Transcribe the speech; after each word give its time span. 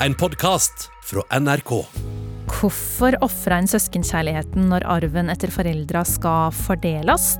en 0.00 0.14
podkast 0.14 0.90
fra 1.04 1.22
NRK. 1.40 1.72
Hvorfor 2.56 3.16
ofrer 3.24 3.58
en 3.58 3.70
søskenkjærligheten 3.70 4.68
når 4.70 4.86
arven 4.96 5.32
etter 5.32 5.52
foreldra 5.52 6.04
skal 6.08 6.52
fordeles? 6.56 7.32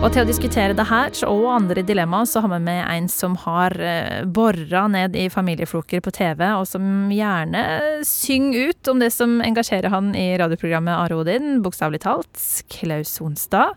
Og 0.00 0.08
til 0.14 0.22
å 0.22 0.28
diskutere 0.30 0.72
det 0.72 0.86
her 0.88 1.12
og 1.28 1.42
andre 1.52 1.82
dilemmaer, 1.84 2.24
så 2.24 2.40
har 2.40 2.48
vi 2.54 2.58
med 2.64 2.78
en 2.88 3.08
som 3.12 3.34
har 3.42 3.74
eh, 3.84 4.22
bora 4.24 4.86
ned 4.88 5.12
i 5.12 5.26
familiefloker 5.28 6.00
på 6.00 6.12
TV, 6.16 6.40
og 6.56 6.64
som 6.70 7.10
gjerne 7.12 7.60
synger 8.08 8.70
ut 8.70 8.88
om 8.88 9.02
det 9.04 9.10
som 9.12 9.36
engasjerer 9.44 9.92
han 9.92 10.14
i 10.16 10.24
radioprogrammet 10.40 10.96
Are 10.96 11.18
Odin, 11.20 11.60
bokstavelig 11.60 12.00
talt, 12.06 12.32
Klaus 12.72 13.12
Sonstad. 13.18 13.76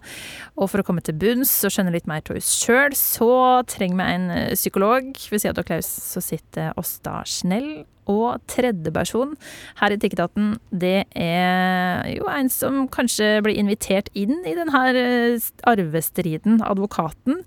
Og 0.55 0.71
for 0.71 0.79
å 0.79 0.87
komme 0.87 1.03
til 1.03 1.19
bunns 1.19 1.51
og 1.67 1.75
skjønne 1.75 1.91
litt 1.91 2.07
mer 2.07 2.23
av 2.23 2.39
oss 2.39 2.55
sjøl, 2.55 2.95
så 2.95 3.33
trenger 3.67 3.99
vi 3.99 4.07
en 4.15 4.29
eh, 4.31 4.53
psykolog. 4.55 5.11
Ved 5.27 5.43
siden 5.43 5.59
av 5.59 5.67
Klaus 5.67 5.91
så 6.07 6.23
sitter 6.23 6.71
Åsta 6.79 7.19
Snell, 7.27 7.83
og 8.09 8.41
tredjeperson 8.51 9.35
her 9.79 9.93
i 9.93 9.99
Tikkedaten, 10.01 10.53
det 10.69 11.05
er 11.15 12.09
jo 12.13 12.27
en 12.31 12.51
som 12.51 12.83
kanskje 12.91 13.37
blir 13.45 13.59
invitert 13.59 14.11
inn 14.17 14.41
i 14.45 14.55
denne 14.57 14.83
eh, 14.91 15.49
arvestriden, 15.69 16.61
advokaten. 16.65 17.43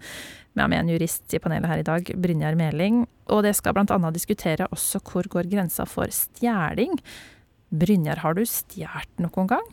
Vi 0.57 0.63
har 0.63 0.71
med 0.73 0.85
en 0.85 0.95
jurist 0.95 1.35
i 1.37 1.41
panelet 1.43 1.69
her 1.69 1.83
i 1.83 1.87
dag, 1.87 2.13
Brynjar 2.17 2.57
Meling, 2.57 3.05
og 3.29 3.43
det 3.45 3.57
skal 3.59 3.77
annet 3.77 4.17
diskutere 4.17 4.71
også 4.73 5.03
hvor 5.05 5.29
går 5.29 5.51
grensa 5.53 5.85
for 5.85 6.09
stjeling. 6.09 6.97
Brynjar, 7.69 8.23
har 8.23 8.39
du 8.39 8.47
stjålet 8.49 9.21
noen 9.21 9.51
gang? 9.51 9.69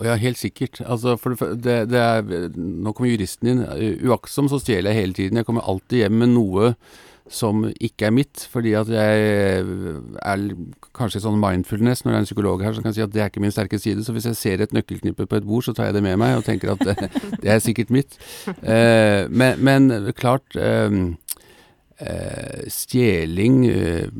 Ja, 0.00 0.14
helt 0.16 0.38
sikkert. 0.38 0.78
Altså, 0.86 1.16
det, 1.60 1.76
det 1.90 1.98
er, 2.00 2.22
nå 2.56 2.92
kommer 2.94 3.10
juristen 3.10 3.50
inn. 3.50 3.64
Uaktsom 4.06 4.48
så 4.48 4.60
stjeler 4.62 4.94
jeg 4.94 5.00
hele 5.00 5.16
tiden. 5.18 5.40
Jeg 5.40 5.48
kommer 5.48 5.66
alltid 5.66 6.04
hjem 6.04 6.20
med 6.22 6.32
noe 6.36 6.70
som 7.30 7.62
ikke 7.78 8.08
er 8.08 8.14
mitt, 8.14 8.42
fordi 8.50 8.72
at 8.74 8.88
jeg 8.90 9.26
er 9.62 10.46
kanskje 10.96 11.22
sånn 11.22 11.38
mindfulness 11.38 12.02
når 12.02 12.10
det 12.10 12.16
er 12.16 12.24
en 12.24 12.28
psykolog 12.28 12.64
her 12.66 12.74
som 12.74 12.84
kan 12.84 12.96
si 12.96 13.04
at 13.04 13.12
det 13.14 13.22
er 13.22 13.30
ikke 13.30 13.42
min 13.44 13.54
sterke 13.54 13.78
side. 13.78 14.02
Så 14.04 14.14
hvis 14.16 14.26
jeg 14.26 14.38
ser 14.38 14.64
et 14.64 14.74
nøkkelknippe 14.74 15.28
på 15.30 15.38
et 15.38 15.46
bord, 15.46 15.62
så 15.62 15.74
tar 15.76 15.88
jeg 15.88 15.98
det 16.00 16.04
med 16.08 16.18
meg 16.20 16.40
og 16.40 16.46
tenker 16.48 16.74
at 16.74 16.82
det, 16.82 17.10
det 17.42 17.54
er 17.54 17.62
sikkert 17.62 17.94
mitt. 17.94 18.18
Eh, 18.50 19.30
men, 19.30 19.62
men, 19.62 20.10
klart 20.18 20.58
eh, 20.58 20.90
eh, 22.02 22.66
Stjeling 22.74 23.62
eh, 23.70 24.10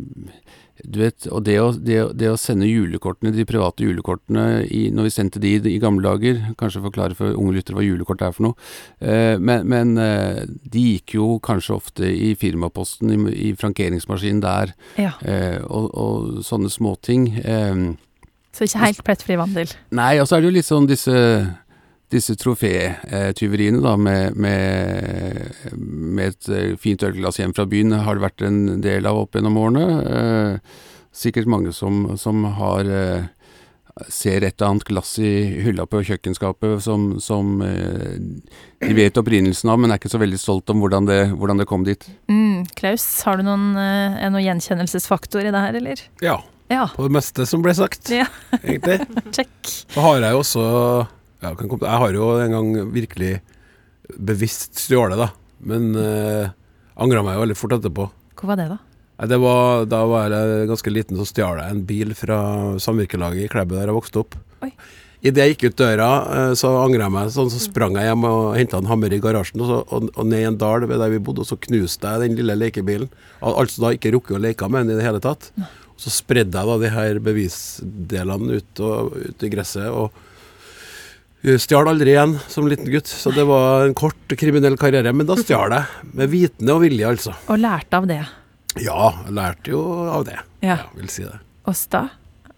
du 0.85 1.01
vet, 1.03 1.27
og 1.31 1.45
det 1.47 1.57
å, 1.61 1.71
det, 1.75 1.99
det 2.19 2.31
å, 2.31 2.39
sende 2.41 2.69
julekortene, 2.69 3.33
de 3.35 3.47
private 3.49 3.85
julekortene 3.85 4.65
i, 4.67 4.83
når 4.95 5.09
vi 5.09 5.13
sendte 5.15 5.43
de 5.43 5.55
i 5.71 5.79
gamle 5.83 6.05
dager 6.05 6.41
Kanskje 6.61 6.83
forklare 6.85 7.17
for 7.19 7.37
unge 7.37 7.57
lyttere 7.57 7.79
hva 7.79 7.85
julekort 7.85 8.23
er 8.25 8.35
for 8.37 8.49
noe. 8.49 8.69
Eh, 8.99 9.37
men, 9.41 9.67
men 9.71 9.95
eh, 10.01 10.43
de 10.47 10.85
gikk 10.97 11.17
jo 11.19 11.31
kanskje 11.45 11.77
ofte 11.77 12.11
i 12.11 12.35
firmaposten, 12.39 13.13
i, 13.15 13.35
i 13.51 13.55
frankeringsmaskinen 13.59 14.43
der, 14.45 14.75
ja. 15.01 15.15
eh, 15.25 15.59
og, 15.65 15.91
og, 15.95 16.45
sånne 16.47 16.71
småting. 16.73 17.31
Eh, 17.41 17.83
Så 18.57 18.69
ikke 18.69 18.85
helt 18.85 19.03
plettfri 19.07 19.41
vandel? 19.41 19.73
Nei, 19.97 20.15
og 20.21 20.29
så 20.29 20.39
er 20.39 20.45
det 20.45 20.51
jo 20.51 20.57
litt 20.59 20.69
sånn 20.69 20.89
disse 20.91 21.17
disse 22.11 22.35
trofétyveriene, 22.39 23.81
da, 23.85 23.97
med, 23.97 24.37
med, 24.37 25.51
med, 25.81 26.33
et 26.33 26.49
eh, 26.51 26.77
fint 26.81 27.03
ølglass 27.07 27.39
hjem 27.41 27.55
fra 27.57 27.67
byen, 27.71 27.95
har 28.05 28.19
det 28.19 28.27
vært 28.27 28.47
en 28.47 28.63
del 28.83 29.07
av 29.07 29.23
opp 29.23 29.39
gjennom 29.39 29.59
årene. 29.61 29.85
Eh, 30.11 30.81
sikkert 31.15 31.51
mange 31.51 31.75
som, 31.77 32.03
som 32.19 32.43
har 32.59 32.91
eh, 32.91 33.29
ser 34.09 34.45
et 34.45 34.55
eller 34.55 34.71
annet 34.71 34.87
glass 34.89 35.13
i 35.19 35.31
hylla 35.65 35.87
på 35.91 36.03
kjøkkenskapet 36.07 36.83
som, 36.85 37.13
som 37.23 37.61
eh, 37.67 38.17
de 38.81 38.97
vet 38.97 39.19
opprinnelsen 39.21 39.71
av, 39.73 39.81
men 39.81 39.93
er 39.93 40.01
ikke 40.01 40.13
så 40.13 40.21
veldig 40.23 40.41
stolt 40.41 40.71
om 40.73 40.83
hvordan 40.83 41.09
det, 41.09 41.21
hvordan 41.37 41.61
det 41.61 41.69
kom 41.71 41.85
dit. 41.87 42.07
Mm, 42.31 42.65
Klaus, 42.79 43.07
har 43.27 43.41
du 43.41 43.47
noen, 43.47 43.71
eh, 43.79 44.27
noen 44.31 44.47
gjenkjennelsesfaktor 44.47 45.45
i 45.45 45.55
det 45.55 45.65
her, 45.67 45.81
eller? 45.83 46.05
Ja. 46.25 46.41
ja. 46.73 46.89
På 46.97 47.07
det 47.09 47.17
meste 47.21 47.47
som 47.49 47.65
ble 47.65 47.75
sagt, 47.77 48.13
ja. 48.15 48.29
egentlig. 48.63 49.01
Check. 49.37 49.55
Så 49.91 50.07
har 50.07 50.23
jeg 50.23 50.37
jo 50.37 50.45
også 50.45 50.67
ja, 51.41 51.55
jeg 51.57 51.99
har 52.03 52.17
jo 52.17 52.31
en 52.41 52.55
gang 52.57 52.71
virkelig 52.93 53.35
bevisst 54.19 54.81
stjålet, 54.83 55.21
da. 55.21 55.31
Men 55.65 55.91
eh, 55.97 56.53
angra 57.01 57.25
meg 57.25 57.37
jo 57.37 57.45
veldig 57.45 57.59
fort 57.59 57.77
etterpå. 57.77 58.07
Hvor 58.41 58.53
var 58.53 58.61
det, 58.61 58.71
da? 58.73 58.81
Det 59.29 59.37
var, 59.37 59.85
da 59.85 60.01
var 60.09 60.33
jeg 60.33 60.69
ganske 60.71 60.93
liten, 60.93 61.19
så 61.21 61.29
stjal 61.29 61.61
jeg 61.61 61.75
en 61.75 61.85
bil 61.85 62.15
fra 62.17 62.41
samvirkelaget 62.81 63.45
i 63.45 63.53
Klæbu 63.53 63.75
der 63.77 63.91
jeg 63.91 63.97
vokste 63.99 64.23
opp. 64.23 64.37
Oi. 64.65 64.71
Idet 65.21 65.45
jeg 65.45 65.53
gikk 65.53 65.67
ut 65.69 65.81
døra, 65.83 66.09
uh, 66.25 66.53
så 66.57 66.71
angra 66.81 67.05
jeg 67.05 67.13
meg 67.13 67.33
sånn, 67.35 67.51
så 67.53 67.61
sprang 67.61 67.99
jeg 68.01 68.09
hjem 68.09 68.25
og 68.25 68.55
henta 68.57 68.81
en 68.81 68.89
hammer 68.89 69.13
i 69.13 69.21
garasjen, 69.21 69.61
og, 69.61 69.69
så, 69.69 69.83
og, 69.93 70.09
og 70.15 70.31
ned 70.31 70.41
i 70.41 70.49
en 70.49 70.57
dal 70.61 70.87
ved 70.89 70.97
der 71.03 71.13
vi 71.13 71.21
bodde, 71.21 71.45
og 71.45 71.51
så 71.51 71.61
knuste 71.61 72.15
jeg 72.15 72.25
den 72.25 72.41
lille 72.41 72.57
lekebilen. 72.57 73.13
Altså 73.45 73.85
da 73.85 73.93
ikke 73.93 74.15
rukket 74.17 74.39
å 74.39 74.41
leke 74.41 74.71
med 74.73 74.89
den 74.89 74.97
i 74.97 75.01
det 75.03 75.05
hele 75.05 75.21
tatt. 75.21 75.51
Så 76.01 76.13
spredde 76.15 76.57
jeg 76.57 76.71
da 76.73 76.79
de 76.81 76.93
her 76.95 77.21
bevisdelene 77.21 78.57
ut, 78.57 78.81
og, 78.81 79.13
ut 79.21 79.45
i 79.45 79.53
gresset. 79.53 79.93
og 79.93 80.17
Stjal 81.41 81.89
aldri 81.89 82.13
igjen 82.13 82.35
som 82.53 82.67
liten 82.69 82.91
gutt, 82.93 83.09
så 83.09 83.33
det 83.33 83.47
var 83.49 83.87
en 83.87 83.95
kort 83.97 84.35
kriminell 84.37 84.77
karriere. 84.81 85.15
Men 85.17 85.29
da 85.29 85.39
stjal 85.41 85.73
jeg, 85.73 86.11
med 86.13 86.33
vitende 86.33 86.77
og 86.77 86.85
vilje, 86.85 87.07
altså. 87.09 87.33
Og 87.49 87.63
lærte 87.63 87.97
av 87.97 88.09
det? 88.11 88.21
Ja, 88.77 89.13
jeg 89.25 89.37
lærte 89.39 89.73
jo 89.73 89.85
av 90.13 90.27
det. 90.29 90.37
Ja. 90.61 90.77
ja 90.77 90.91
vil 90.99 91.09
si 91.13 91.25
det. 91.25 91.39
Åsta, 91.71 92.09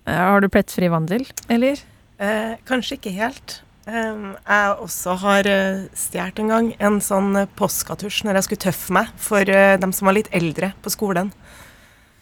har 0.07 0.43
du 0.43 0.51
plettfri 0.51 0.91
vandel, 0.91 1.29
eller? 1.53 1.79
Eh, 2.23 2.57
kanskje 2.67 2.99
ikke 2.99 3.15
helt. 3.15 3.61
Eh, 3.87 4.27
jeg 4.47 4.75
også 4.85 5.17
har 5.25 5.49
uh, 5.51 5.87
stjålet 5.99 6.43
en 6.43 6.53
gang 6.53 6.69
en 6.79 7.01
sånn 7.03 7.35
påskatusj 7.59 8.21
når 8.27 8.39
jeg 8.39 8.47
skulle 8.47 8.65
tøffe 8.67 8.95
meg 8.95 9.09
for 9.19 9.43
eh, 9.51 9.79
dem 9.83 9.95
som 9.97 10.11
var 10.11 10.19
litt 10.19 10.31
eldre 10.35 10.71
på 10.85 10.93
skolen. 10.95 11.33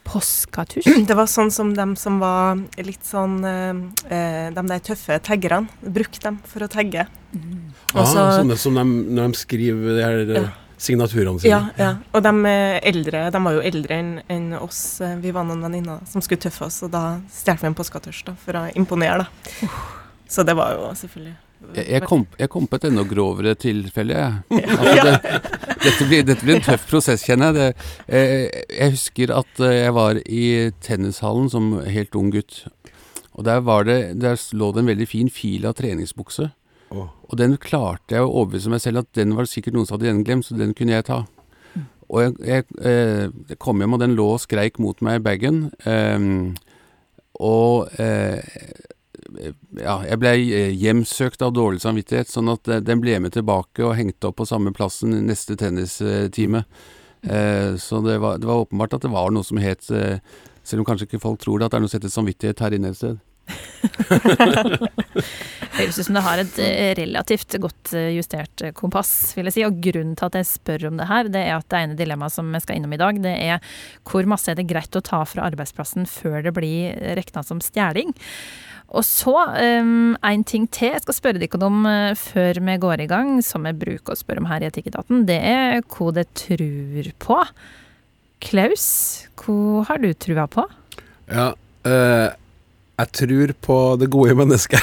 Påskatusj? 0.08 0.88
Det 1.08 1.16
var 1.18 1.28
sånn 1.30 1.52
som 1.54 1.74
de 1.76 1.86
som 2.00 2.20
var 2.22 2.60
litt 2.80 3.04
sånn 3.06 3.38
eh, 3.44 4.48
De 4.54 4.64
der 4.72 4.82
tøffe 4.84 5.20
taggerne. 5.24 5.70
Brukte 5.80 6.22
dem 6.28 6.40
for 6.48 6.66
å 6.66 6.70
tagge. 6.70 7.06
Mm. 7.34 7.70
Også, 7.94 8.18
ah, 8.18 8.32
sånne 8.40 8.58
som 8.60 8.78
de, 8.78 8.86
når 8.86 9.30
de 9.30 9.40
skriver 9.40 9.98
de 9.98 10.06
her 10.06 10.34
ja. 10.36 10.46
signaturene 10.80 11.42
sine. 11.42 11.52
Ja, 11.52 11.60
ja. 11.78 11.92
Og 12.14 12.24
de 12.26 12.56
eldre 12.92 13.26
de 13.34 13.44
var 13.46 13.58
jo 13.58 13.66
eldre 13.72 14.00
enn 14.00 14.16
en 14.30 14.50
oss. 14.60 14.82
Vi 15.22 15.34
var 15.34 15.46
noen 15.48 15.62
venninner 15.68 16.02
som 16.10 16.24
skulle 16.24 16.42
tøffe 16.42 16.68
oss, 16.70 16.82
og 16.86 16.94
da 16.94 17.04
stjal 17.34 17.60
vi 17.60 17.70
en 17.70 17.78
påskatusj 17.78 18.24
for 18.44 18.62
å 18.62 18.66
imponere, 18.78 19.26
da. 19.26 19.54
Uh. 19.62 19.78
Så 20.30 20.46
det 20.46 20.54
var 20.54 20.76
jo 20.76 20.92
selvfølgelig 20.94 21.34
jeg, 21.74 21.86
jeg, 21.86 22.02
kom, 22.08 22.24
jeg, 22.38 22.50
kom, 22.52 22.66
på 22.66 22.78
et 22.78 22.86
enda 22.88 23.04
grovere 23.08 23.54
tilfelle, 23.58 24.16
jeg. 24.16 24.60
Altså, 24.80 25.04
det, 25.06 25.40
dette, 25.80 26.06
blir, 26.08 26.24
dette, 26.28 26.44
blir, 26.44 26.58
en 26.58 26.66
tøff 26.66 26.86
prosess, 26.90 27.24
kjenner 27.24 27.56
jeg. 27.56 27.56
Det, 27.56 27.90
jeg. 28.12 28.64
jeg. 28.76 28.94
husker 28.96 29.34
at 29.38 29.62
eh, 29.64 29.76
jeg 29.80 29.96
var 29.96 30.20
i 30.24 30.44
tennishallen 30.84 31.50
som 31.52 31.72
helt 31.84 32.16
ung 32.18 32.30
gutt. 32.34 32.64
Og 33.38 33.46
der, 33.46 33.62
det, 33.88 33.98
der 34.20 34.40
lå 34.58 34.72
det 34.74 34.82
en 34.82 34.90
veldig 34.90 35.08
fin 35.08 35.30
fil 35.32 35.68
av 35.68 35.76
treningsbukse. 35.78 36.50
Og 36.90 37.36
den 37.38 37.54
klarte 37.62 38.16
jeg 38.16 38.26
å 38.26 38.32
overbevise 38.32 38.72
meg 38.72 38.82
selv 38.82 39.04
at 39.04 39.12
den 39.14 39.36
var 39.38 39.46
sikkert 39.48 39.76
noen 39.76 39.86
som 39.86 39.96
hadde 39.96 40.10
gjenglemt, 40.10 40.48
så 40.48 40.56
den 40.58 40.74
kunne 40.76 40.96
jeg 40.96 41.06
ta. 41.06 41.22
Og 42.10 42.24
jeg, 42.24 42.34
jeg, 42.42 42.66
jeg, 42.82 43.30
eh, 43.46 43.58
kom 43.62 43.78
hjem, 43.78 43.94
og 43.94 44.02
den 44.02 44.16
lå 44.18 44.26
og 44.34 44.42
skreik 44.42 44.80
mot 44.82 44.98
meg 45.06 45.20
i 45.20 45.24
bagen. 45.28 45.60
Um, 45.86 46.56
og 47.38 47.92
eh, 48.02 48.42
ja, 49.38 49.96
jeg 50.06 50.18
ble 50.20 50.32
eh, 50.36 50.72
hjemsøkt 50.76 51.42
av 51.44 51.54
dårlig 51.56 51.82
samvittighet, 51.84 52.30
sånn 52.32 52.50
at 52.52 52.68
eh, 52.68 52.82
den 52.84 53.02
ble 53.02 53.18
med 53.22 53.34
tilbake 53.36 53.84
og 53.86 53.96
hengte 53.98 54.30
opp 54.30 54.40
på 54.40 54.48
samme 54.48 54.72
plassen 54.76 55.14
neste 55.26 55.56
tennistime. 55.60 56.64
Eh, 57.22 57.76
så 57.80 58.00
det 58.04 58.18
var, 58.22 58.38
det 58.40 58.48
var, 58.50 58.66
åpenbart 58.66 58.96
at 58.98 59.06
det 59.06 59.12
var 59.14 59.32
noe 59.34 59.46
som 59.46 59.60
het, 59.62 59.82
selv 59.86 60.82
om 60.82 60.86
kanskje 60.88 61.06
ikke 61.08 61.22
folk 61.22 61.42
tror 61.42 61.58
det, 61.58 61.68
at 61.68 61.74
det 61.74 61.80
er 61.80 61.84
noe 61.86 61.92
som 61.92 62.00
heter 62.00 62.16
samvittighet 62.16 62.64
her 62.64 62.76
inne 62.76 62.94
et 62.94 63.00
sted. 63.00 63.16
Høres 65.80 65.96
ut 65.98 66.06
som 66.06 66.14
det 66.14 66.22
har 66.22 66.38
et 66.38 66.58
relativt 67.00 67.56
godt 67.62 67.94
justert 68.14 68.62
kompass, 68.78 69.32
vil 69.34 69.48
jeg 69.48 69.56
si. 69.56 69.64
Og 69.66 69.80
grunnen 69.82 70.14
til 70.18 70.28
at 70.28 70.36
jeg 70.38 70.50
spør 70.52 70.86
om 70.90 71.00
det 71.00 71.08
her, 71.10 71.30
det 71.32 71.42
er 71.48 71.56
at 71.56 71.66
det 71.72 71.80
ene 71.80 71.98
dilemmaet 71.98 72.36
som 72.36 72.46
jeg 72.54 72.62
skal 72.62 72.78
innom 72.78 72.94
i 72.94 73.00
dag, 73.00 73.18
det 73.24 73.34
er 73.34 73.56
hvor 74.06 74.28
masse 74.30 74.52
er 74.52 74.60
det 74.60 74.70
greit 74.70 74.94
å 74.94 75.02
ta 75.02 75.24
fra 75.26 75.48
arbeidsplassen 75.50 76.06
før 76.10 76.44
det 76.46 76.54
blir 76.54 76.94
regna 77.18 77.42
som 77.46 77.62
stjeling. 77.64 78.14
Og 78.90 79.04
så 79.06 79.34
um, 79.82 80.16
en 80.26 80.42
ting 80.46 80.66
til 80.74 80.90
jeg 80.90 81.02
skal 81.04 81.16
spørre 81.16 81.42
dere 81.42 81.62
om 81.66 81.84
uh, 81.86 82.10
før 82.18 82.58
vi 82.66 82.76
går 82.82 83.04
i 83.04 83.10
gang, 83.10 83.36
som 83.46 83.68
jeg 83.68 83.78
bruker 83.78 84.16
å 84.16 84.18
spørre 84.18 84.42
om 84.42 84.50
her 84.50 84.64
i 84.64 84.70
Etikketaten, 84.70 85.24
det 85.28 85.38
er 85.38 85.84
hva 85.86 86.10
det 86.16 86.26
tror 86.38 87.12
på. 87.22 87.38
Klaus, 88.40 88.90
hva 89.38 89.86
har 89.88 90.02
du 90.02 90.10
trua 90.16 90.46
på? 90.50 90.64
Ja, 91.30 91.52
eh, 91.86 92.30
jeg 93.00 93.12
tror 93.16 93.52
på 93.64 93.76
det 94.00 94.08
gode 94.12 94.34
mennesket. 94.36 94.80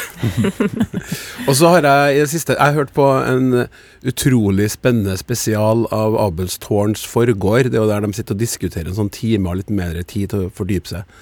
og 1.47 1.53
så 1.57 1.71
har 1.73 1.85
jeg 1.85 2.15
i 2.15 2.21
det 2.21 2.29
siste 2.31 2.55
Jeg 2.55 2.63
har 2.63 2.77
hørt 2.77 2.93
på 2.95 3.05
en 3.19 3.65
utrolig 4.07 4.69
spennende 4.73 5.17
spesial 5.19 5.85
av 5.93 6.17
Abelstårns 6.21 7.05
forgård. 7.09 7.71
Det 7.71 7.77
er 7.77 7.83
jo 7.83 7.89
der 7.91 8.05
de 8.05 8.13
sitter 8.17 8.37
og 8.37 8.41
diskuterer 8.41 8.89
en 8.89 8.99
sånn 9.01 9.13
time 9.13 9.51
og 9.51 9.59
litt 9.61 9.73
mer 9.73 9.99
tid 10.03 10.31
til 10.33 10.47
å 10.47 10.53
fordype 10.53 10.93
seg. 10.93 11.17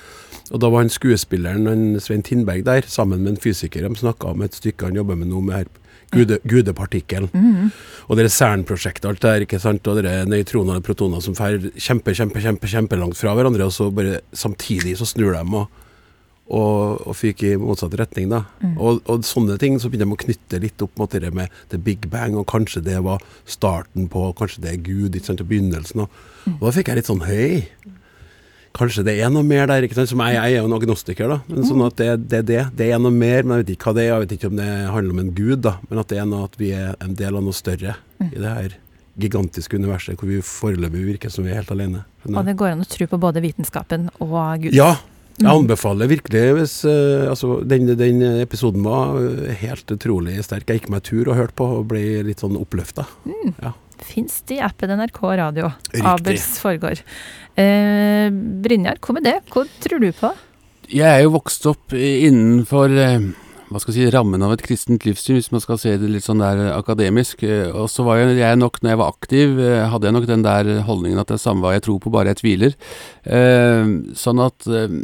Og 0.53 0.62
da 0.62 0.69
var 0.69 0.83
han 0.83 0.94
skuespilleren 0.94 1.69
han, 1.69 1.86
Svein 2.03 2.24
Tindberg 2.25 2.65
der, 2.68 2.86
sammen 2.88 3.24
med 3.24 3.36
en 3.36 3.42
fysiker. 3.42 3.86
De 3.86 3.97
snakka 3.97 4.33
om 4.36 4.45
et 4.45 4.57
stykke 4.57 4.92
han 4.92 5.00
jobber 5.00 5.18
med 5.18 5.31
nå, 5.31 5.42
med 5.45 5.71
Gude, 6.13 6.38
gudepartikkelen. 6.47 7.30
Mhm. 7.33 7.71
Og 8.07 8.18
det 8.18 8.31
CERN-prosjektet, 8.31 9.07
alt 9.09 9.21
det 9.21 9.31
der, 9.31 9.45
ikke 9.45 9.59
sant. 9.59 9.88
Og 9.88 10.03
det 10.03 10.27
nøytroner 10.30 10.77
og 10.77 10.86
protoner 10.86 11.24
som 11.24 11.33
drar 11.33 11.57
kjempe, 11.75 12.13
kjempe, 12.13 12.42
kjempe, 12.42 12.69
kjempelangt 12.69 13.18
fra 13.18 13.33
hverandre, 13.33 13.65
og 13.65 13.74
så 13.74 13.89
bare 13.92 14.21
samtidig 14.31 14.97
så 15.00 15.06
snur 15.09 15.33
de 15.33 15.42
og, 15.57 15.68
og, 16.45 17.01
og 17.07 17.15
fyker 17.18 17.56
i 17.56 17.57
motsatt 17.57 17.98
retning, 17.98 18.30
da. 18.30 18.44
Og, 18.77 19.01
og 19.09 19.25
sånne 19.25 19.57
ting, 19.57 19.80
så 19.81 19.89
begynner 19.89 20.13
de 20.13 20.19
å 20.19 20.24
knytte 20.27 20.62
litt 20.62 20.81
opp 20.86 20.94
mot 21.01 21.12
det 21.12 21.33
med 21.33 21.50
the 21.74 21.77
big 21.81 22.07
bang, 22.13 22.38
og 22.38 22.48
kanskje 22.48 22.86
det 22.86 23.01
var 23.03 23.24
starten 23.45 24.07
på 24.07 24.30
Kanskje 24.38 24.62
det 24.62 24.74
er 24.75 24.86
Gud, 24.86 25.15
ikke 25.15 25.33
sant, 25.33 25.41
og 25.41 25.50
begynnelsen. 25.50 26.06
Og, 26.06 26.09
og 26.59 26.68
da 26.68 26.75
fikk 26.77 26.94
jeg 26.94 27.01
litt 27.01 27.09
sånn 27.09 27.25
Hei, 27.25 27.65
kanskje 28.75 29.06
det 29.07 29.18
er 29.24 29.31
noe 29.33 29.45
mer 29.48 29.69
der, 29.72 29.86
ikke 29.88 29.98
sant. 29.98 30.12
Som 30.12 30.24
jeg, 30.25 30.38
jeg 30.38 30.56
er 30.56 30.63
jo 30.63 30.69
en 30.69 30.77
agnostiker, 30.77 31.31
da. 31.31 31.39
Men 31.50 31.68
sånn 31.68 31.83
at 31.86 31.98
det, 32.00 32.10
det 32.31 32.39
er 32.42 32.48
det. 32.50 32.63
Det 32.81 32.89
er 32.92 33.01
noe 33.01 33.16
mer, 33.16 33.44
men 33.44 33.57
jeg 33.57 33.66
vet 33.66 33.75
ikke 33.75 33.92
hva 33.92 33.98
det 33.98 34.06
er. 34.06 34.12
Jeg 34.12 34.25
vet 34.25 34.38
ikke 34.38 34.51
om 34.51 34.60
det 34.60 34.72
handler 34.95 35.18
om 35.18 35.22
en 35.24 35.36
gud, 35.38 35.60
da. 35.66 35.77
Men 35.89 36.01
at 36.04 36.12
det 36.12 36.22
er 36.22 36.30
noe 36.31 36.50
at 36.50 36.60
vi 36.62 36.72
er 36.75 36.94
en 37.04 37.18
del 37.19 37.39
av 37.39 37.45
noe 37.45 37.56
større 37.56 37.98
i 38.25 38.36
det 38.36 38.51
her 38.60 38.77
gigantiske 39.16 39.80
universet, 39.80 40.19
hvor 40.19 40.27
vi 40.27 40.42
foreløpig 40.44 41.06
virker 41.13 41.31
som 41.31 41.45
vi 41.48 41.54
er 41.54 41.62
helt 41.62 41.72
alene. 41.72 42.04
Og 42.27 42.42
det 42.44 42.56
går 42.60 42.74
an 42.74 42.83
å 42.83 42.88
tro 42.89 43.07
på 43.07 43.19
både 43.22 43.44
vitenskapen 43.44 44.10
og 44.19 44.66
Gud. 44.66 44.75
Ja, 44.75 44.98
jeg 45.36 45.51
anbefaler 45.51 46.07
virkelig 46.07 46.44
hvis 46.56 46.75
uh, 46.88 47.27
Altså, 47.27 47.60
den, 47.68 47.89
den 48.00 48.22
episoden 48.39 48.86
var 48.86 49.18
eh, 49.19 49.56
helt 49.60 49.89
utrolig 49.92 50.38
sterk. 50.45 50.69
Jeg 50.69 50.83
gikk 50.83 50.94
meg 50.94 51.04
tur 51.07 51.27
og 51.27 51.36
hørte 51.36 51.57
på 51.60 51.68
og 51.81 51.89
ble 51.92 52.04
litt 52.27 52.44
sånn 52.44 52.56
oppløfta. 52.60 53.07
Ja. 53.60 53.74
Fins 54.06 54.42
det 54.48 54.60
i 54.60 54.63
appen 54.63 54.92
NRK 54.95 55.19
Radio. 55.39 55.72
Riktig. 55.89 56.06
Abels 56.07 56.48
foregår. 56.62 57.04
Eh, 57.56 58.28
Brynjar, 58.66 59.00
hva 59.04 59.16
med 59.16 59.24
det? 59.28 59.38
Hva 59.54 59.63
tror 59.84 60.02
du 60.04 60.12
på? 60.16 60.31
Jeg 60.92 61.07
er 61.07 61.24
jo 61.25 61.34
vokst 61.38 61.66
opp 61.72 61.96
innenfor 61.98 62.92
eh, 63.00 63.30
hva 63.72 63.80
skal 63.81 63.96
jeg 63.96 64.06
si, 64.06 64.13
rammen 64.13 64.44
av 64.46 64.52
et 64.54 64.62
kristent 64.62 65.06
livssyn, 65.07 65.40
hvis 65.40 65.50
man 65.54 65.63
skal 65.63 65.80
se 65.81 65.96
det 65.98 66.10
litt 66.12 66.25
sånn 66.28 66.44
der 66.44 66.68
akademisk. 66.75 67.42
Eh, 67.48 67.72
Og 67.74 67.88
så 67.90 68.06
var 68.06 68.19
jeg 68.22 68.60
nok, 68.62 68.81
når 68.84 68.94
jeg 68.94 69.02
var 69.02 69.13
aktiv, 69.16 69.56
eh, 69.60 69.86
hadde 69.90 70.10
jeg 70.12 70.18
nok 70.19 70.28
den 70.30 70.46
der 70.46 70.69
holdningen 70.86 71.22
at 71.24 71.31
det 71.31 71.40
er 71.40 71.46
samme 71.48 71.66
hva 71.66 71.74
jeg 71.78 71.86
tror 71.88 72.02
på, 72.04 72.12
bare 72.13 72.34
jeg 72.36 72.42
tviler. 72.44 72.75
Eh, 73.25 73.96
Sånn 74.19 74.44
at 74.46 74.68
eh, 74.69 75.00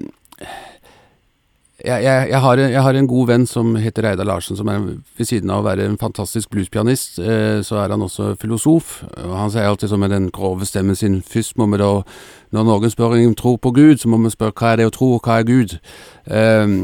jeg, 1.86 2.04
jeg, 2.06 2.30
jeg, 2.30 2.39
har, 2.44 2.57
en- 2.62 2.72
jeg 2.72 2.81
har 2.86 2.98
en 3.00 3.07
god 3.10 3.28
venn 3.30 3.45
som 3.50 3.72
heter 3.80 4.04
Reidar 4.06 4.28
Larsen, 4.30 4.57
som 4.60 4.69
er 4.69 4.80
ved 5.18 5.28
siden 5.28 5.50
av 5.54 5.62
å 5.63 5.66
være 5.68 5.86
en 5.89 5.98
fantastisk 6.01 6.50
bluespianist, 6.54 7.18
eh, 7.19 7.62
så 7.66 7.80
er 7.81 7.89
han 7.94 8.04
også 8.06 8.36
filosof. 8.42 9.01
Og 9.18 9.33
han 9.38 9.50
sier 9.54 9.66
alltid 9.69 9.89
sånn 9.92 10.04
med 10.04 10.13
den 10.13 10.30
grove 10.36 10.68
stemmen 10.69 10.95
sin 11.00 11.19
Først 11.25 11.57
må 11.57 11.68
vi 11.72 11.80
da, 11.81 11.89
når 12.54 12.68
noen 12.68 12.92
spør 12.94 13.16
om 13.18 13.36
tro 13.39 13.56
på 13.57 13.72
Gud, 13.74 14.00
så 14.01 14.12
må 14.12 14.19
vi 14.24 14.33
spørre 14.33 14.54
hva 14.57 14.74
er 14.74 14.81
det 14.83 14.88
å 14.92 14.94
tro, 14.95 15.12
og 15.18 15.25
hva 15.25 15.39
er 15.42 15.48
Gud? 15.50 15.78
Eh, 16.28 16.78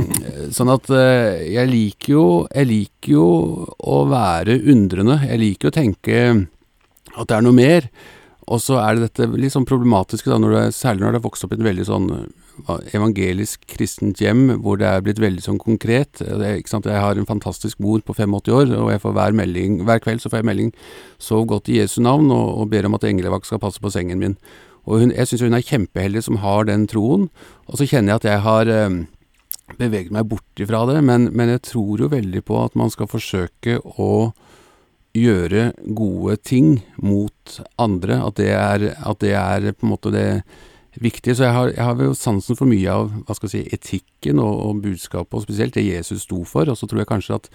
sånn 0.56 0.74
at 0.74 0.90
eh, 0.90 1.46
jeg 1.54 1.70
liker 1.72 2.14
jo 2.16 2.26
Jeg 2.56 2.68
liker 2.72 3.12
jo 3.14 3.28
å 3.78 3.98
være 4.10 4.60
undrende. 4.74 5.20
Jeg 5.28 5.40
liker 5.44 5.70
å 5.70 5.76
tenke 5.78 6.22
at 7.18 7.28
det 7.30 7.38
er 7.38 7.46
noe 7.46 7.56
mer. 7.58 7.90
Og 8.48 8.62
så 8.64 8.78
er 8.80 8.96
det 8.96 9.10
dette 9.10 9.26
litt 9.36 9.52
sånn 9.52 9.66
problematiske, 9.68 10.30
da, 10.32 10.38
når 10.40 10.54
du 10.56 10.76
særlig 10.76 11.04
når 11.04 11.16
du 11.18 11.18
har 11.20 11.26
vokst 11.26 11.44
opp 11.44 11.52
i 11.52 11.58
en 11.60 11.66
veldig 11.68 11.86
sånn 11.88 12.06
evangelisk 12.94 13.66
kristent 13.70 14.22
hjem, 14.22 14.58
hvor 14.64 14.80
det 14.82 14.88
er 14.90 15.04
blitt 15.06 15.22
veldig 15.22 15.44
sånn 15.44 15.60
konkret. 15.62 16.22
Sant? 16.70 16.90
Jeg 16.90 17.04
har 17.04 17.18
en 17.18 17.30
fantastisk 17.30 17.80
mor 17.84 18.02
på 18.06 18.16
85 18.18 18.54
år, 18.54 18.72
og 18.78 18.92
jeg 18.94 19.04
får 19.04 19.18
hver, 19.18 19.36
melding, 19.38 19.82
hver 19.88 20.02
kveld 20.04 20.24
så 20.24 20.32
får 20.32 20.42
jeg 20.42 20.50
melding 20.52 20.72
'Sov 21.20 21.46
godt 21.48 21.70
i 21.70 21.80
Jesu 21.80 22.02
navn', 22.02 22.32
og, 22.32 22.62
og 22.62 22.70
ber 22.70 22.86
om 22.86 22.98
at 22.98 23.04
englevakt 23.04 23.46
skal 23.46 23.60
passe 23.60 23.82
på 23.82 23.92
sengen 23.94 24.20
min. 24.20 24.38
Og 24.88 25.00
hun, 25.00 25.12
Jeg 25.12 25.28
syns 25.28 25.42
hun 25.42 25.54
er 25.54 25.66
kjempeheldig 25.66 26.24
som 26.24 26.40
har 26.40 26.64
den 26.66 26.88
troen. 26.88 27.30
Og 27.68 27.78
så 27.78 27.88
kjenner 27.88 28.14
jeg 28.14 28.22
at 28.22 28.30
jeg 28.32 28.40
har 28.42 28.68
eh, 28.72 29.06
beveget 29.78 30.12
meg 30.12 30.30
bort 30.30 30.64
ifra 30.64 30.86
det, 30.88 31.04
men, 31.04 31.30
men 31.36 31.50
jeg 31.50 31.62
tror 31.68 32.00
jo 32.00 32.08
veldig 32.08 32.44
på 32.48 32.62
at 32.64 32.76
man 32.76 32.90
skal 32.90 33.10
forsøke 33.12 33.82
å 33.84 34.32
gjøre 35.18 35.72
gode 35.98 36.38
ting 36.46 36.80
mot 37.02 37.60
andre. 37.82 38.22
At 38.24 38.40
det 38.40 38.52
er, 38.54 38.88
at 38.96 39.20
det 39.24 39.36
er 39.36 39.72
på 39.74 39.88
en 39.88 39.94
måte 39.94 40.14
det 40.14 40.30
viktige. 41.02 41.36
Så 41.38 41.48
jeg 41.48 41.56
har, 41.56 41.74
jeg 41.74 41.84
har 41.84 42.04
jo 42.04 42.14
sansen 42.18 42.58
for 42.60 42.70
mye 42.70 42.94
av 42.94 43.12
hva 43.26 43.36
skal 43.38 43.52
jeg 43.52 43.56
si, 43.56 43.76
etikken 43.78 44.42
og, 44.44 44.54
og 44.68 44.82
budskapet, 44.86 45.34
og 45.38 45.46
spesielt 45.46 45.78
det 45.78 45.88
Jesus 45.88 46.26
sto 46.28 46.44
for. 46.48 46.70
Og 46.70 46.80
så 46.80 46.90
tror 46.90 47.04
jeg 47.04 47.12
kanskje 47.12 47.42
at 47.42 47.52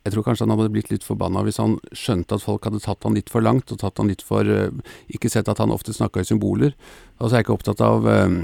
jeg 0.00 0.14
tror 0.14 0.24
kanskje 0.24 0.46
han 0.46 0.54
hadde 0.54 0.72
blitt 0.72 0.88
litt 0.88 1.04
forbanna 1.04 1.42
hvis 1.44 1.60
han 1.60 1.74
skjønte 1.92 2.38
at 2.38 2.44
folk 2.44 2.64
hadde 2.64 2.80
tatt 2.80 3.04
han 3.04 3.18
litt 3.18 3.28
for 3.32 3.44
langt, 3.44 3.68
og 3.68 3.82
tatt 3.82 4.00
han 4.00 4.08
litt 4.08 4.24
for 4.24 4.48
eh, 4.48 4.72
Ikke 5.12 5.28
sett 5.32 5.50
at 5.52 5.60
han 5.60 5.74
ofte 5.74 5.92
snakka 5.92 6.22
i 6.22 6.28
symboler. 6.30 6.72
Og 7.18 7.28
så 7.28 7.34
er 7.34 7.40
jeg 7.42 7.48
ikke 7.48 7.58
opptatt 7.58 7.82
av 7.84 8.08
eh, 8.08 8.38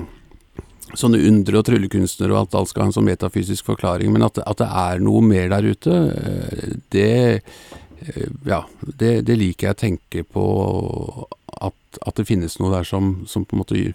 sånne 0.93 1.23
undre 1.31 1.63
og 1.63 1.67
tryllekunstnere 1.67 2.37
og 2.37 2.43
at 2.45 2.59
alt 2.61 2.71
skal 2.71 2.85
ha 2.85 2.91
en 2.91 2.99
sånn 2.99 3.09
metafysisk 3.09 3.67
forklaring, 3.73 4.13
men 4.13 4.27
at, 4.27 4.39
at 4.45 4.61
det 4.61 4.69
er 4.69 5.03
noe 5.03 5.25
mer 5.25 5.49
der 5.55 5.73
ute, 5.73 5.97
eh, 6.13 6.79
det 6.95 7.11
ja, 8.47 8.61
det, 9.01 9.25
det 9.27 9.35
liker 9.41 9.71
jeg 9.71 9.75
å 9.75 9.79
tenke 9.81 10.23
på 10.29 10.43
at, 11.97 12.09
at 12.09 12.21
det 12.21 12.29
finnes 12.29 12.59
noe 12.61 12.73
der 12.75 12.87
som, 12.87 13.27
som 13.27 13.45
på 13.45 13.57
en 13.57 13.63
måte 13.63 13.77
eh, 13.81 13.93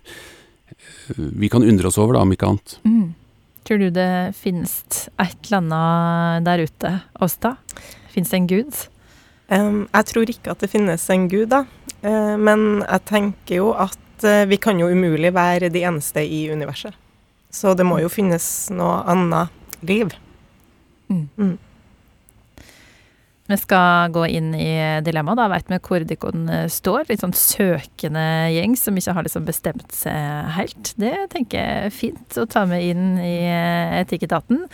vi 1.15 1.49
kan 1.51 1.63
undre 1.63 1.87
oss 1.89 1.99
over, 2.01 2.15
da, 2.17 2.25
om 2.25 2.33
ikke 2.33 2.49
annet. 2.49 2.77
Mm. 2.87 3.13
Tror 3.67 3.77
du 3.77 3.89
det 3.93 4.33
finnes 4.39 4.73
et 5.21 5.37
eller 5.45 5.59
annet 5.61 6.47
der 6.47 6.63
ute, 6.65 6.93
Åsta? 7.21 7.55
Fins 8.11 8.31
det 8.31 8.39
en 8.39 8.49
gud? 8.49 8.79
Um, 9.51 9.83
jeg 9.91 10.07
tror 10.09 10.31
ikke 10.31 10.53
at 10.53 10.63
det 10.63 10.71
finnes 10.71 11.03
en 11.11 11.27
gud, 11.29 11.49
da. 11.51 11.65
Uh, 12.01 12.37
men 12.39 12.81
jeg 12.81 13.05
tenker 13.09 13.59
jo 13.59 13.73
at 13.75 14.25
uh, 14.25 14.47
vi 14.49 14.57
kan 14.61 14.79
jo 14.79 14.89
umulig 14.89 15.33
være 15.35 15.69
de 15.69 15.83
eneste 15.85 16.23
i 16.23 16.45
universet. 16.49 16.95
Så 17.51 17.75
det 17.75 17.85
må 17.85 17.99
jo 17.99 18.09
finnes 18.09 18.45
noe 18.71 19.01
annet 19.11 19.83
liv. 19.83 20.13
Mm. 21.11 21.27
Mm. 21.35 21.57
Vi 23.51 23.59
skal 23.59 24.11
gå 24.15 24.25
inn 24.31 24.51
i 24.55 24.73
dilemmaet. 25.03 25.39
Da 25.41 25.49
veit 25.51 25.71
vi 25.71 25.79
hvor 25.83 26.05
Dikon 26.07 26.49
står. 26.71 27.07
Litt 27.09 27.23
sånn 27.23 27.35
søkende 27.37 28.25
gjeng 28.53 28.77
som 28.79 28.97
ikke 28.97 29.15
har 29.17 29.27
liksom 29.27 29.47
bestemt 29.47 29.95
seg 29.95 30.51
helt. 30.57 30.93
Det 31.01 31.15
tenker 31.33 31.59
jeg 31.59 31.87
er 31.89 31.95
fint 31.95 32.39
å 32.39 32.47
ta 32.49 32.65
med 32.69 32.85
inn 32.85 33.17
i 33.19 33.35
eh, 33.47 33.99
Etikketaten. 34.01 34.65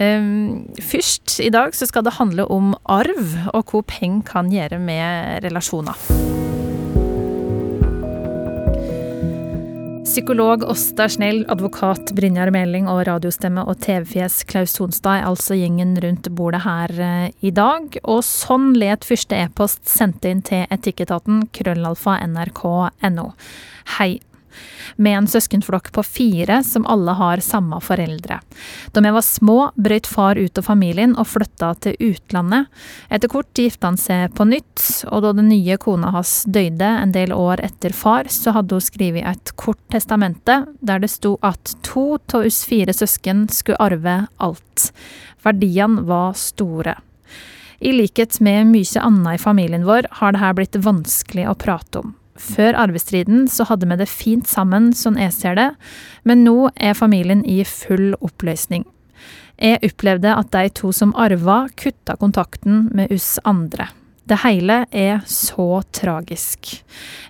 Um, 0.00 0.70
først 0.80 1.40
i 1.44 1.50
dag 1.52 1.74
så 1.76 1.88
skal 1.88 2.06
det 2.06 2.16
handle 2.16 2.46
om 2.48 2.72
arv, 2.88 3.34
og 3.52 3.74
hva 3.74 3.82
penger 3.90 4.22
kan 4.30 4.52
gjøre 4.54 4.78
med 4.80 5.44
relasjoner. 5.44 6.39
Psykolog 10.10 10.64
Åsta 10.64 11.08
Snell, 11.08 11.44
advokat 11.48 12.10
Brynjar 12.18 12.50
Meling 12.50 12.88
og 12.90 13.04
radiostemme 13.06 13.62
og 13.62 13.76
TV-fjes 13.84 14.40
Klaus 14.50 14.72
Sonstad 14.74 15.20
er 15.20 15.28
altså 15.28 15.54
gjengen 15.54 15.92
rundt 16.02 16.26
bordet 16.34 16.64
her 16.64 16.94
eh, 16.98 17.28
i 17.46 17.52
dag. 17.54 17.94
Og 18.02 18.24
sånn 18.26 18.72
let 18.74 19.06
første 19.06 19.38
e-post 19.38 19.86
sendt 19.86 20.26
inn 20.26 20.42
til 20.42 20.66
Etikketaten, 20.74 21.44
krøllalfa 21.54 22.16
nrk.no. 22.26 23.28
Hei. 24.00 24.16
Med 24.96 25.18
en 25.18 25.28
søskenflokk 25.30 25.90
på 25.94 26.04
fire 26.06 26.60
som 26.66 26.86
alle 26.90 27.14
har 27.18 27.42
samme 27.44 27.80
foreldre. 27.84 28.40
Da 28.92 29.02
vi 29.04 29.12
var 29.14 29.26
små, 29.26 29.58
brøt 29.74 30.08
far 30.10 30.40
ut 30.40 30.58
av 30.58 30.66
familien 30.66 31.16
og 31.16 31.28
flytta 31.30 31.72
til 31.86 31.96
utlandet. 32.10 32.70
Etter 33.10 33.32
kort 33.32 33.52
gifta 33.56 33.90
han 33.90 34.00
seg 34.00 34.34
på 34.36 34.46
nytt, 34.48 34.84
og 35.10 35.24
da 35.24 35.34
den 35.36 35.50
nye 35.52 35.78
kona 35.80 36.12
hans 36.14 36.44
døde 36.46 36.88
en 37.02 37.14
del 37.14 37.34
år 37.36 37.62
etter 37.64 37.94
far, 37.96 38.30
så 38.32 38.54
hadde 38.56 38.76
hun 38.76 38.84
skrevet 38.84 39.26
et 39.26 39.54
kort 39.60 39.80
testamente 39.92 40.62
der 40.80 41.02
det 41.02 41.10
sto 41.12 41.36
at 41.46 41.76
to 41.86 42.10
av 42.20 42.46
oss 42.46 42.64
fire 42.68 42.94
søsken 42.94 43.46
skulle 43.52 43.80
arve 43.80 44.16
alt. 44.42 44.90
Verdiene 45.44 46.04
var 46.08 46.34
store. 46.38 46.98
I 47.80 47.92
likhet 47.96 48.40
med 48.44 48.68
mye 48.68 49.00
annet 49.00 49.38
i 49.38 49.42
familien 49.42 49.86
vår 49.88 50.10
har 50.20 50.34
det 50.34 50.42
her 50.42 50.56
blitt 50.58 50.76
vanskelig 50.84 51.46
å 51.48 51.56
prate 51.56 52.02
om. 52.02 52.14
Før 52.40 52.78
arvestriden 52.86 53.44
så 53.52 53.66
hadde 53.68 53.88
vi 53.90 53.98
det 54.00 54.08
fint 54.08 54.48
sammen, 54.48 54.90
sånn 54.96 55.18
jeg 55.20 55.34
ser 55.36 55.58
det, 55.58 55.68
men 56.24 56.44
nå 56.46 56.70
er 56.80 56.96
familien 56.96 57.44
i 57.44 57.60
full 57.68 58.14
oppløsning. 58.20 58.86
Jeg 59.60 59.82
opplevde 59.84 60.32
at 60.32 60.48
de 60.54 60.70
to 60.72 60.88
som 60.96 61.12
arva, 61.20 61.66
kutta 61.76 62.16
kontakten 62.20 62.86
med 62.96 63.12
oss 63.12 63.34
andre. 63.44 63.90
Det 64.30 64.38
hele 64.44 64.84
er 64.94 65.20
så 65.28 65.82
tragisk. 65.92 66.78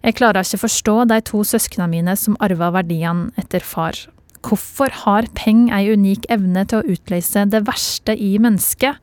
Jeg 0.05 0.17
klarer 0.19 0.45
ikke 0.45 0.62
forstå 0.67 0.97
de 1.11 1.19
to 1.26 1.43
søsknene 1.49 1.90
mine 1.90 2.17
som 2.19 2.38
arva 2.45 2.71
verdiene 2.76 3.33
etter 3.40 3.64
far. 3.64 3.99
Hvorfor 4.47 4.93
har 5.02 5.29
penger 5.37 5.75
ei 5.76 5.93
unik 5.93 6.29
evne 6.33 6.62
til 6.69 6.81
å 6.81 6.95
utløse 6.95 7.45
det 7.52 7.61
verste 7.67 8.14
i 8.17 8.35
mennesket? 8.40 8.97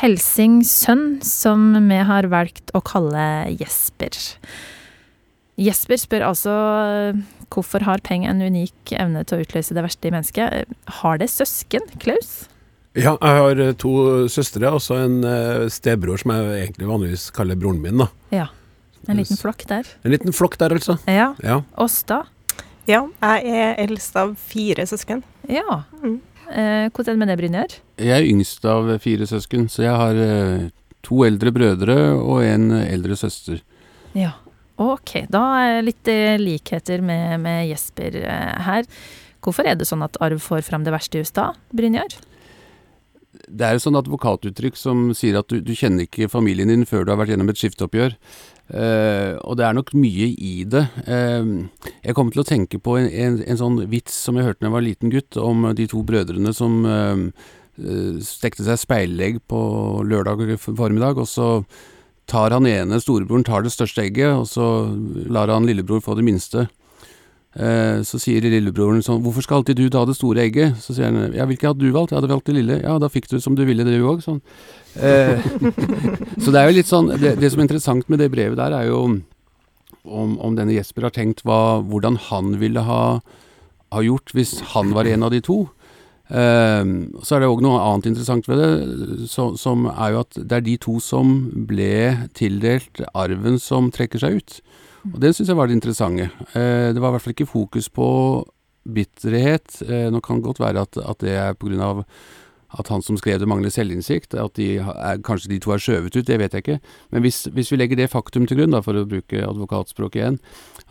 Helsing 0.00 0.62
sønn, 0.64 1.18
som 1.24 1.74
vi 1.90 2.00
har 2.08 2.30
valgt 2.32 2.72
å 2.76 2.84
kalle 2.84 3.26
Jesper. 3.58 4.16
Jesper 5.58 5.98
spør 5.98 6.28
altså 6.28 6.52
hvorfor 7.52 7.82
har 7.86 8.02
penger 8.04 8.30
en 8.30 8.44
unik 8.44 8.92
evne 8.98 9.24
til 9.26 9.38
å 9.38 9.46
utløse 9.46 9.74
det 9.74 9.84
verste 9.84 10.08
i 10.08 10.14
mennesket. 10.14 10.76
Har 11.00 11.18
det 11.20 11.30
søsken, 11.32 11.84
Klaus? 12.02 12.46
Ja, 12.98 13.14
jeg 13.14 13.42
har 13.42 13.60
eh, 13.62 13.74
to 13.78 13.92
søstre 14.32 14.70
og 14.74 14.80
så 14.82 14.98
en 15.04 15.20
eh, 15.26 15.66
stebror 15.72 16.20
som 16.20 16.32
jeg 16.34 16.64
egentlig 16.64 16.88
vanligvis 16.88 17.28
kaller 17.36 17.58
broren 17.58 17.82
min. 17.82 18.00
da. 18.02 18.08
Ja. 18.34 18.48
En 19.08 19.20
liten 19.20 19.38
flokk 19.40 19.62
der. 19.70 19.86
En 20.04 20.12
liten 20.12 20.34
flokk 20.36 20.58
der, 20.60 20.74
altså. 20.74 20.98
Ja. 21.08 21.30
Ja. 21.44 21.60
da? 22.10 22.22
Ja, 22.88 23.04
jeg 23.22 23.54
er 23.54 23.78
eldst 23.84 24.16
av 24.18 24.34
fire 24.40 24.84
søsken. 24.88 25.22
Ja. 25.48 25.84
Mm. 26.02 26.18
Eh, 26.48 26.88
hvordan 26.90 27.12
er 27.12 27.14
det 27.14 27.20
med 27.20 27.30
det, 27.32 27.38
Brynjar? 27.40 27.78
Jeg 28.00 28.16
er 28.16 28.26
yngst 28.26 28.66
av 28.68 28.90
fire 29.04 29.28
søsken, 29.30 29.68
så 29.72 29.84
jeg 29.86 30.02
har 30.02 30.20
to 31.06 31.22
eldre 31.24 31.52
brødre 31.54 31.96
og 32.18 32.42
en 32.44 32.72
eldre 32.82 33.16
søster. 33.16 33.62
Ja. 34.16 34.34
Ok, 34.78 35.24
da 35.26 35.42
litt 35.82 36.06
eh, 36.06 36.38
likheter 36.38 37.02
med, 37.02 37.40
med 37.42 37.66
Jesper 37.66 38.14
eh, 38.22 38.58
her. 38.62 38.86
Hvorfor 39.42 39.66
er 39.66 39.78
det 39.78 39.88
sånn 39.88 40.04
at 40.06 40.18
arv 40.22 40.38
får 40.42 40.62
fram 40.66 40.84
det 40.86 40.94
verste 40.94 41.18
i 41.18 41.24
hus 41.24 41.34
da, 41.34 41.50
Brynjar? 41.74 42.14
Det 43.48 43.64
er 43.64 43.76
et 43.76 43.82
sånn 43.82 43.98
advokatuttrykk 43.98 44.78
som 44.78 45.08
sier 45.18 45.38
at 45.40 45.50
du, 45.50 45.58
du, 45.64 45.74
kjenner 45.76 46.06
ikke 46.06 46.30
familien 46.30 46.70
din 46.70 46.86
før 46.88 47.04
du 47.04 47.12
har 47.12 47.18
vært 47.20 47.34
gjennom 47.34 47.50
et 47.50 47.58
skifteoppgjør. 47.60 48.14
Uh, 48.68 49.38
og 49.48 49.56
det 49.56 49.64
er 49.64 49.76
nok 49.76 49.94
mye 49.96 50.26
i 50.34 50.54
det. 50.68 50.82
Uh, 51.06 51.68
jeg 52.04 52.16
kom 52.18 52.32
til 52.34 52.42
å 52.42 52.48
tenke 52.48 52.80
på 52.82 52.98
en, 52.98 53.06
en, 53.08 53.38
en, 53.44 53.60
sånn 53.60 53.78
vits 53.88 54.16
som 54.26 54.36
jeg 54.36 54.48
hørte 54.48 54.60
da 54.60 54.68
jeg 54.68 54.74
var 54.74 54.84
liten 54.84 55.12
gutt, 55.14 55.38
om 55.40 55.70
de 55.76 55.86
to 55.88 56.02
brødrene 56.08 56.52
som 56.56 56.82
uh, 56.84 57.22
stekte 58.26 58.66
seg 58.66 58.82
speilegg 58.82 59.40
på 59.48 59.60
lørdag 60.08 60.58
formiddag, 60.58 61.22
og 61.22 61.30
så 61.30 61.48
tar 62.28 62.52
han 62.54 62.68
ene, 62.68 63.00
storebroren, 63.00 63.46
tar 63.46 63.64
det 63.64 63.72
største 63.72 64.04
egget, 64.04 64.34
og 64.36 64.46
så 64.50 64.66
lar 65.32 65.50
han 65.52 65.66
lillebror 65.68 66.04
få 66.04 66.16
det 66.18 66.26
minste. 66.26 66.68
Eh, 67.58 68.04
så 68.06 68.20
sier 68.20 68.44
lillebroren 68.44 69.00
sånn 69.02 69.22
'Hvorfor 69.24 69.42
skal 69.42 69.56
alltid 69.58 69.76
du 69.76 69.88
ta 69.88 70.04
det 70.04 70.14
store 70.14 70.44
egget?' 70.46 70.76
Så 70.78 70.94
sier 70.94 71.10
han 71.10 71.32
'Ja, 71.32 71.46
hvilket 71.46 71.72
hadde 71.72 71.80
du 71.80 71.90
valgt?' 71.90 72.12
'Jeg 72.12 72.20
hadde 72.20 72.28
valgt 72.28 72.46
det 72.46 72.54
lille.' 72.54 72.82
'Ja, 72.82 72.98
da 72.98 73.08
fikk 73.08 73.28
du 73.28 73.40
som 73.40 73.56
du 73.56 73.64
ville, 73.64 73.84
det 73.84 73.98
òg', 73.98 74.22
sånn. 74.22 74.40
Eh, 74.94 75.40
så 76.42 76.52
det 76.52 76.60
er 76.60 76.68
jo 76.68 76.76
litt 76.76 76.86
sånn 76.86 77.08
det, 77.18 77.40
det, 77.40 77.50
som 77.50 77.60
er 77.60 77.66
interessant 77.66 78.08
med 78.08 78.18
det 78.20 78.30
brevet 78.30 78.56
der, 78.56 78.72
er 78.72 78.86
jo 78.86 79.22
om, 80.04 80.38
om 80.38 80.54
denne 80.54 80.74
Jesper 80.74 81.02
har 81.02 81.10
tenkt 81.10 81.42
hva, 81.42 81.82
hvordan 81.82 82.16
han 82.28 82.58
ville 82.60 82.80
ha, 82.80 83.20
ha, 83.92 84.00
gjort 84.02 84.32
hvis 84.34 84.60
han 84.74 84.92
var 84.92 85.06
en 85.06 85.22
av 85.22 85.30
de 85.30 85.40
to. 85.40 85.68
Eh, 86.28 86.84
så 87.24 87.36
er 87.36 87.42
det 87.42 87.48
òg 87.48 87.62
noe 87.64 87.80
annet 87.80 88.10
interessant 88.10 88.48
ved 88.50 88.60
det, 88.60 89.28
som 89.32 89.88
er 89.94 90.14
jo 90.14 90.22
at 90.26 90.36
det 90.38 90.58
er 90.58 90.66
de 90.66 90.76
to 90.80 90.98
som 91.02 91.38
ble 91.68 92.28
tildelt 92.36 93.02
arven, 93.14 93.60
som 93.62 93.92
trekker 93.94 94.22
seg 94.22 94.40
ut. 94.42 94.60
Og 95.08 95.20
Det 95.22 95.34
syns 95.34 95.48
jeg 95.48 95.56
var 95.56 95.68
det 95.68 95.78
interessante. 95.78 96.28
Eh, 96.52 96.92
det 96.92 97.00
var 97.00 97.12
i 97.12 97.16
hvert 97.16 97.24
fall 97.24 97.36
ikke 97.36 97.52
fokus 97.54 97.88
på 97.88 98.08
bitterhet. 98.88 99.80
Eh, 99.88 100.08
nå 100.12 100.20
kan 100.20 100.40
det 100.40 100.48
godt 100.48 100.60
være 100.60 100.84
at, 100.84 100.98
at 100.98 101.18
det 101.24 101.36
er 101.36 101.54
pga. 101.54 102.04
at 102.78 102.88
han 102.88 103.00
som 103.00 103.16
skrev 103.16 103.38
det 103.40 103.48
mangler 103.48 103.70
selvinnsikt, 103.72 104.34
at 104.34 104.52
de 104.56 104.76
er, 104.76 105.22
kanskje 105.24 105.48
de 105.48 105.58
to 105.58 105.70
er 105.72 105.80
skjøvet 105.80 106.16
ut, 106.16 106.26
det 106.26 106.38
vet 106.38 106.52
jeg 106.52 106.60
ikke. 106.60 106.80
Men 107.10 107.22
hvis, 107.22 107.48
hvis 107.48 107.72
vi 107.72 107.78
legger 107.78 107.96
det 107.96 108.10
faktum 108.12 108.46
til 108.46 108.58
grunn, 108.58 108.74
da, 108.76 108.82
for 108.84 108.92
å 108.92 109.06
bruke 109.08 109.40
advokatspråket 109.40 110.20
igjen, 110.20 110.38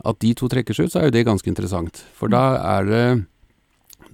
at 0.02 0.18
de 0.18 0.32
to 0.34 0.48
trekker 0.50 0.74
seg 0.74 0.88
ut, 0.88 0.92
så 0.92 0.98
er 0.98 1.06
jo 1.06 1.14
det 1.14 1.26
ganske 1.28 1.46
interessant. 1.46 2.02
For 2.18 2.26
da 2.26 2.58
er 2.58 2.90
det 2.90 3.04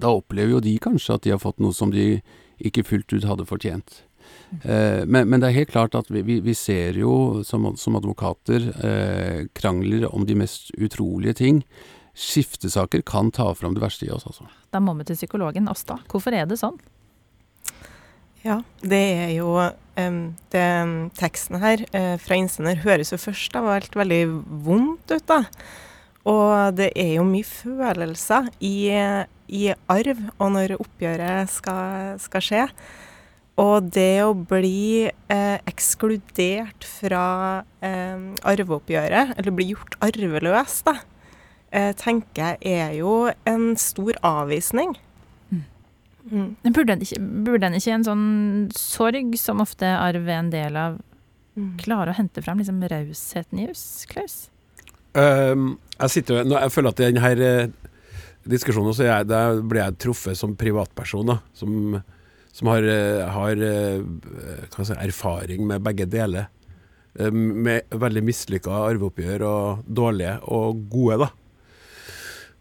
Da 0.01 0.11
opplever 0.15 0.57
jo 0.57 0.65
de 0.65 0.75
kanskje 0.83 1.19
at 1.19 1.27
de 1.27 1.35
har 1.35 1.43
fått 1.43 1.63
noe 1.63 1.75
som 1.77 1.93
de 1.95 2.19
ikke 2.65 2.85
fullt 2.87 3.15
ut 3.15 3.27
hadde 3.29 3.47
fortjent. 3.49 4.03
Eh, 4.63 5.03
men, 5.07 5.29
men, 5.29 5.41
det 5.41 5.51
er 5.51 5.59
helt 5.59 5.75
klart 5.75 5.97
at 5.99 6.11
vi, 6.13 6.23
vi, 6.27 6.39
vi 6.45 6.55
ser 6.57 6.99
jo 6.99 7.43
som, 7.47 7.73
som 7.81 7.99
advokater 7.99 8.71
eh, 8.87 9.39
krangler 9.57 10.07
om 10.11 10.27
de 10.29 10.39
mest 10.39 10.71
utrolige 10.79 11.39
ting. 11.43 11.63
Skiftesaker 12.15 13.03
kan 13.07 13.33
ta 13.35 13.49
fram 13.59 13.75
det 13.75 13.83
verste 13.83 14.07
i 14.07 14.13
oss, 14.15 14.27
altså. 14.29 14.47
Da 14.71 14.83
må 14.83 14.95
vi 14.99 15.07
til 15.09 15.19
psykologen 15.19 15.71
Asta. 15.71 15.99
Hvorfor 16.11 16.37
er 16.37 16.47
det 16.51 16.61
sånn? 16.61 16.79
Ja, 18.45 18.61
det 18.85 19.01
er 19.01 19.31
jo 19.39 19.57
um, 19.57 20.19
det, 20.53 20.65
Teksten 21.17 21.59
her 21.63 21.81
uh, 21.95 22.15
fra 22.21 22.37
innsender 22.37 22.83
høres 22.85 23.11
jo 23.15 23.19
først 23.19 23.57
av 23.57 23.71
alt 23.73 23.97
veldig 23.97 24.21
vondt 24.67 25.15
ut, 25.15 25.25
da. 25.31 25.41
Og 26.29 26.77
det 26.77 26.91
er 26.97 27.17
jo 27.17 27.25
mye 27.27 27.47
følelser 27.49 28.51
i, 28.61 28.91
i 29.49 29.73
arv, 29.93 30.21
og 30.39 30.55
når 30.55 30.77
oppgjøret 30.79 31.51
skal, 31.53 32.15
skal 32.23 32.45
skje. 32.45 32.63
Og 33.61 33.91
det 33.95 34.25
å 34.25 34.33
bli 34.35 35.07
eh, 35.07 35.59
ekskludert 35.71 36.87
fra 36.89 37.27
eh, 37.85 38.25
arveoppgjøret, 38.51 39.37
eller 39.39 39.55
bli 39.55 39.69
gjort 39.71 39.95
arveløs, 40.03 40.81
da, 40.89 40.97
eh, 41.71 41.93
tenker 42.01 42.59
jeg 42.59 42.81
er 42.83 42.97
jo 42.99 43.29
en 43.47 43.69
stor 43.79 44.19
avvisning. 44.27 44.97
Mm. 45.53 45.63
Mm. 46.33 46.49
Burde, 46.67 46.97
en 46.97 47.07
ikke, 47.07 47.21
burde 47.47 47.71
en 47.71 47.79
ikke 47.79 47.95
en 48.01 48.09
sånn 48.09 48.27
sorg, 48.75 49.37
som 49.39 49.63
ofte 49.63 49.87
arv 49.87 50.27
er 50.27 50.41
en 50.41 50.51
del 50.51 50.81
av, 50.81 50.99
mm. 51.55 51.77
klare 51.85 52.11
å 52.11 52.19
hente 52.19 52.43
fram 52.43 52.59
liksom 52.59 52.83
rausheten 52.91 53.63
i 53.63 53.69
hus, 53.69 54.03
Klaus? 54.11 54.49
Um, 55.15 55.77
jeg, 56.01 56.11
sitter, 56.11 56.43
nå, 56.43 56.59
jeg 56.59 56.75
føler 56.75 56.91
at 56.91 57.01
denne 57.05 57.35
diskusjonen 58.51 58.97
så 58.97 59.07
jeg, 59.07 59.29
der 59.31 59.63
ble 59.65 59.81
jeg 59.81 59.99
truffet 60.05 60.39
som 60.39 60.57
privatperson. 60.59 61.33
da, 61.33 61.41
som 61.57 62.03
som 62.55 62.71
har, 62.71 62.85
eh, 62.87 63.27
har 63.27 63.63
eh, 63.63 64.03
si, 64.79 64.95
erfaring 64.95 65.67
med 65.67 65.83
begge 65.83 66.07
deler. 66.07 66.47
Eh, 67.19 67.31
med 67.35 67.91
veldig 67.91 68.23
mislykka 68.23 68.71
arveoppgjør 68.93 69.43
og 69.49 69.89
dårlige 69.91 70.37
og 70.55 70.85
gode, 70.91 71.19
da. 71.25 71.29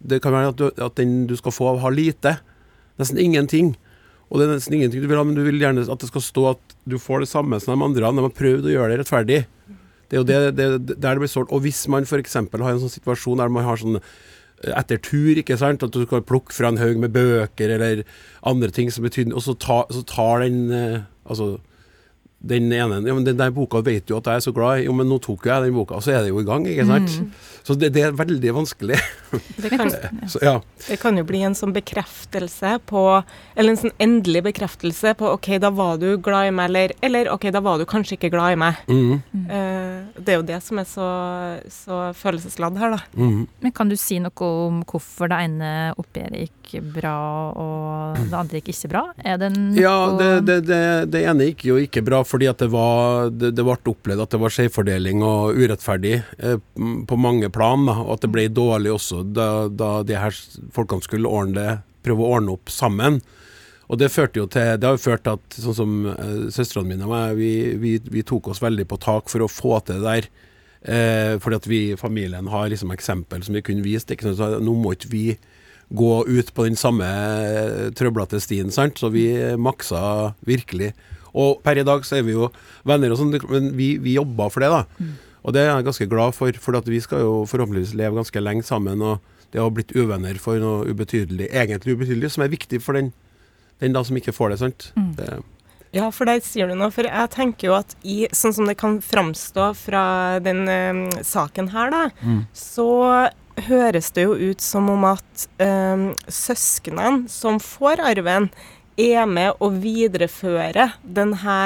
Det 0.02 0.20
kan 0.24 0.34
være 0.34 0.50
at, 0.50 0.58
du, 0.58 0.72
at 0.82 0.98
den 0.98 1.28
du 1.30 1.36
skal 1.38 1.54
få, 1.54 1.76
har 1.78 1.94
lite. 1.94 2.40
Nesten 2.98 3.22
ingenting. 3.22 3.76
Og 4.32 4.42
det 4.42 4.48
er 4.48 4.56
nesten 4.56 4.80
ingenting 4.80 5.04
du 5.04 5.08
vil 5.12 5.22
ha, 5.22 5.28
men 5.30 5.38
du 5.38 5.44
vil 5.46 5.62
gjerne 5.62 5.86
at 5.86 6.02
det 6.02 6.10
skal 6.10 6.26
stå 6.26 6.50
at 6.56 6.76
du 6.90 6.98
får 6.98 7.22
det 7.22 7.30
samme 7.30 7.62
som 7.62 7.78
de 7.78 7.86
andre. 7.86 8.10
De 8.10 8.26
har 8.26 8.38
prøvd 8.42 8.66
å 8.66 8.74
gjøre 8.74 8.96
det 8.96 9.04
rettferdig. 9.04 9.40
Det 10.10 10.18
er 10.18 10.24
jo 10.24 10.26
det, 10.26 10.40
det, 10.58 10.98
der 10.98 11.14
det 11.14 11.22
blir 11.22 11.30
solgt. 11.30 11.54
Og 11.54 11.62
hvis 11.68 11.86
man 11.86 12.10
f.eks. 12.10 12.34
har 12.42 12.74
en 12.74 12.82
sånn 12.82 12.98
situasjon 12.98 13.46
der 13.46 13.54
man 13.54 13.70
har 13.70 13.78
sånn 13.78 14.02
etter 14.72 15.02
tur, 15.04 15.34
ikke 15.38 15.58
sant. 15.60 15.84
At 15.84 15.94
du 15.96 16.04
skal 16.06 16.26
plukke 16.26 16.56
fra 16.56 16.72
en 16.72 16.80
haug 16.82 17.02
med 17.04 17.14
bøker 17.16 17.76
eller 17.76 18.04
andre 18.48 18.72
ting 18.74 18.92
som 18.92 19.06
betyr 19.06 19.34
Og 19.34 19.44
så, 19.46 19.56
ta, 19.60 19.84
så 19.92 20.04
tar 20.08 20.44
den 20.46 20.72
eh, 20.72 21.00
Altså 21.24 21.58
den 22.44 22.72
ene 22.76 23.00
ja, 23.08 23.14
men 23.16 23.24
'Den 23.24 23.40
der 23.40 23.52
boka 23.56 23.80
vet 23.82 24.06
du 24.08 24.18
at 24.18 24.28
jeg 24.28 24.36
er 24.36 24.44
så 24.44 24.52
glad 24.52 24.82
i.' 24.82 24.86
Jo, 24.88 24.94
men 24.98 25.08
nå 25.08 25.20
tok 25.24 25.46
jeg 25.48 25.64
den 25.64 25.76
boka, 25.76 25.96
og 25.96 26.04
så 26.04 26.12
er 26.12 26.26
det 26.26 26.34
jo 26.34 26.42
i 26.42 26.48
gang, 26.48 26.66
ikke 26.68 26.86
sant. 26.86 27.14
Mm. 27.20 27.32
Så 27.64 27.76
det, 27.80 27.94
det, 27.96 28.02
er 28.04 28.12
veldig 28.12 28.52
vanskelig. 28.58 28.98
Det 29.64 29.70
kan, 29.72 29.88
så, 30.32 30.40
ja. 30.44 30.58
det 30.90 30.98
kan, 31.00 31.16
jo 31.18 31.24
bli 31.24 31.40
en 31.48 31.56
sånn 31.56 31.72
bekreftelse 31.74 32.76
på 32.90 33.02
Eller 33.56 33.72
en 33.72 33.80
sånn 33.80 33.94
endelig 34.04 34.44
bekreftelse 34.50 35.14
på 35.16 35.30
'OK, 35.32 35.56
da 35.64 35.72
var 35.72 36.02
du 36.02 36.18
glad 36.18 36.50
i 36.50 36.52
meg', 36.52 36.68
eller, 36.68 36.96
eller 37.02 37.32
'OK, 37.32 37.48
da 37.56 37.64
var 37.64 37.80
du 37.80 37.88
kanskje 37.88 38.18
ikke 38.18 38.34
glad 38.36 38.58
i 38.58 38.60
meg'. 38.60 38.84
Mm. 38.92 39.24
Uh, 39.48 40.20
det 40.20 40.36
er 40.36 40.40
jo 40.42 40.48
det 40.52 40.60
som 40.66 40.84
er 40.84 40.90
så, 40.90 41.08
så 41.72 42.02
følelsesladd 42.20 42.78
her, 42.82 42.98
da. 42.98 43.02
Mm. 43.16 43.48
Men 43.64 43.76
kan 43.76 43.88
du 43.88 43.96
si 43.96 44.20
noe 44.20 44.52
om 44.68 44.84
hvorfor 44.84 45.32
det 45.32 45.40
ene 45.48 45.72
oppgjøret 45.96 46.44
gikk 46.44 46.84
bra, 46.98 47.16
og 47.56 48.20
det 48.20 48.36
andre 48.36 48.60
gikk 48.60 48.74
ikke 48.74 48.92
bra? 48.92 49.06
Er 49.24 49.40
det 49.40 49.54
noe 49.56 49.80
Ja, 49.80 49.96
det, 50.44 50.60
det 51.08 51.24
ene 51.24 51.48
gikk 51.52 51.68
jo 51.72 51.80
ikke 51.80 52.04
bra 52.04 52.24
fordi 52.34 52.50
at 52.50 52.62
det 52.64 52.72
var 52.74 53.30
det, 53.30 53.52
det 53.54 53.66
ble 53.66 53.78
opplevd 53.78 54.24
at 54.24 54.34
det 54.34 54.42
var 54.42 54.54
skjevfordeling 54.56 55.22
og 55.26 55.60
urettferdig 55.60 56.16
eh, 56.18 56.58
på 57.10 57.20
mange 57.22 57.52
plan, 57.54 57.86
og 57.94 58.16
at 58.16 58.26
det 58.26 58.32
ble 58.34 58.48
dårlig 58.50 58.96
også 58.96 59.22
da, 59.30 59.50
da 59.70 59.94
de 60.08 60.18
her 60.18 60.34
folkene 60.74 61.06
skulle 61.06 61.30
ordne 61.30 61.60
det, 61.60 61.80
prøve 62.04 62.26
å 62.26 62.36
ordne 62.40 62.58
opp 62.58 62.74
sammen. 62.74 63.22
Og 63.92 64.00
det 64.00 64.10
førte 64.14 64.40
jo 64.40 64.48
til 64.50 64.80
Det 64.80 64.88
har 64.88 64.96
jo 64.96 65.04
ført 65.04 65.26
til 65.26 65.38
at 65.38 65.58
sånn 65.60 65.78
som 65.78 65.94
eh, 66.10 66.48
søstrene 66.56 66.94
mine 66.94 67.06
og 67.06 67.14
jeg, 67.14 67.38
vi, 67.38 67.54
vi, 67.84 67.94
vi, 68.18 68.26
tok 68.26 68.50
oss 68.54 68.64
veldig 68.64 68.88
på 68.90 69.00
tak 69.04 69.30
for 69.32 69.46
å 69.46 69.52
få 69.52 69.78
til 69.86 70.02
det 70.02 70.08
der. 70.08 70.30
Eh, 70.84 71.34
fordi 71.44 71.60
at 71.60 71.68
vi 71.70 71.82
i 71.92 72.00
familien 72.00 72.50
har 72.52 72.72
liksom 72.72 72.92
eksempel 72.96 73.44
som 73.46 73.56
vi 73.56 73.64
kunne 73.66 73.86
vist. 73.86 74.12
Ikke 74.12 74.32
sant? 74.32 74.40
Så 74.40 74.64
nå 74.64 74.74
må 74.80 74.96
ikke 74.96 75.12
vi 75.14 75.26
gå 75.94 76.14
ut 76.26 76.50
på 76.56 76.66
den 76.66 76.80
samme 76.80 77.06
eh, 77.06 77.90
trøblete 77.94 78.42
stien, 78.42 78.72
sant. 78.74 78.98
Så 78.98 79.12
vi 79.14 79.28
maksa 79.62 80.34
virkelig. 80.48 80.94
Og 81.34 81.62
per 81.66 81.80
i 81.82 81.86
dag 81.88 82.06
så 82.06 82.20
er 82.20 82.26
vi 82.28 82.36
jo 82.36 82.50
venner 82.88 83.14
og 83.14 83.20
sånn, 83.20 83.34
men 83.50 83.72
vi, 83.78 83.96
vi 84.02 84.18
jobber 84.18 84.52
for 84.54 84.66
det, 84.66 84.72
da. 84.74 84.84
Mm. 85.00 85.14
Og 85.44 85.56
det 85.56 85.64
er 85.64 85.72
jeg 85.72 85.88
ganske 85.90 86.10
glad 86.12 86.36
for, 86.38 86.60
for 86.64 86.88
vi 86.88 87.02
skal 87.04 87.24
jo 87.24 87.32
forhåpentligvis 87.50 87.96
leve 88.00 88.16
ganske 88.16 88.44
lenge 88.44 88.64
sammen. 88.64 89.02
Og 89.04 89.20
det 89.52 89.62
har 89.62 89.74
blitt 89.76 89.92
uvenner 89.96 90.38
for 90.42 90.62
noe 90.62 90.88
ubetydelig, 90.88 91.50
egentlig 91.52 91.98
ubetydelig, 91.98 92.32
som 92.34 92.46
er 92.46 92.54
viktig 92.54 92.80
for 92.82 92.98
den, 92.98 93.12
den 93.84 93.96
da 93.96 94.06
som 94.08 94.18
ikke 94.18 94.36
får 94.36 94.54
det, 94.54 94.60
sant. 94.62 94.88
Mm. 94.96 95.12
Det, 95.20 95.28
ja, 95.94 96.08
for 96.10 96.26
det 96.30 96.40
sier 96.48 96.72
du 96.72 96.78
noe. 96.78 96.90
For 96.94 97.06
jeg 97.06 97.32
tenker 97.36 97.70
jo 97.70 97.78
at 97.78 97.94
i, 98.02 98.24
sånn 98.34 98.56
som 98.56 98.70
det 98.70 98.80
kan 98.82 98.98
framstå 99.04 99.70
fra 99.78 100.06
den 100.42 100.66
um, 100.66 101.06
saken 101.22 101.70
her, 101.76 101.94
da, 101.94 102.04
mm. 102.24 102.44
så 102.58 102.90
høres 103.68 104.10
det 104.16 104.26
jo 104.26 104.34
ut 104.34 104.64
som 104.64 104.88
om 104.90 105.04
at 105.12 105.46
um, 105.62 106.08
søsknene 106.26 107.28
som 107.30 107.60
får 107.62 108.02
arven, 108.02 108.50
er 109.00 109.26
med 109.30 109.58
å 109.64 109.70
videreføre 109.74 110.90
denne 111.02 111.60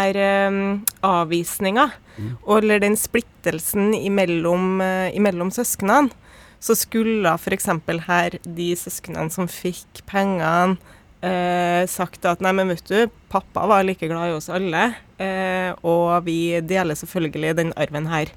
um, 0.47 0.59
avvisninga, 1.05 1.89
mm. 2.17 2.29
eller 2.57 2.83
den 2.83 2.97
splittelsen 2.99 3.93
imellom, 3.97 4.79
uh, 4.83 5.09
imellom 5.15 5.51
søsknene, 5.53 6.13
så 6.59 6.73
skulle 6.77 7.33
f.eks. 7.37 7.69
her 8.07 8.37
de 8.41 8.71
søsknene 8.79 9.29
som 9.33 9.49
fikk 9.51 10.01
pengene, 10.09 10.79
eh, 11.21 11.83
sagt 11.89 12.25
at 12.29 12.41
nei, 12.43 12.53
men 12.57 12.71
vet 12.73 12.89
du, 12.89 13.11
pappa 13.31 13.67
var 13.69 13.85
like 13.85 14.09
glad 14.09 14.31
i 14.31 14.35
oss 14.37 14.49
alle, 14.53 14.87
eh, 15.21 15.69
og 15.85 16.25
vi 16.25 16.57
deler 16.65 16.97
selvfølgelig 16.97 17.55
den 17.59 17.73
arven 17.77 18.09
her. 18.11 18.33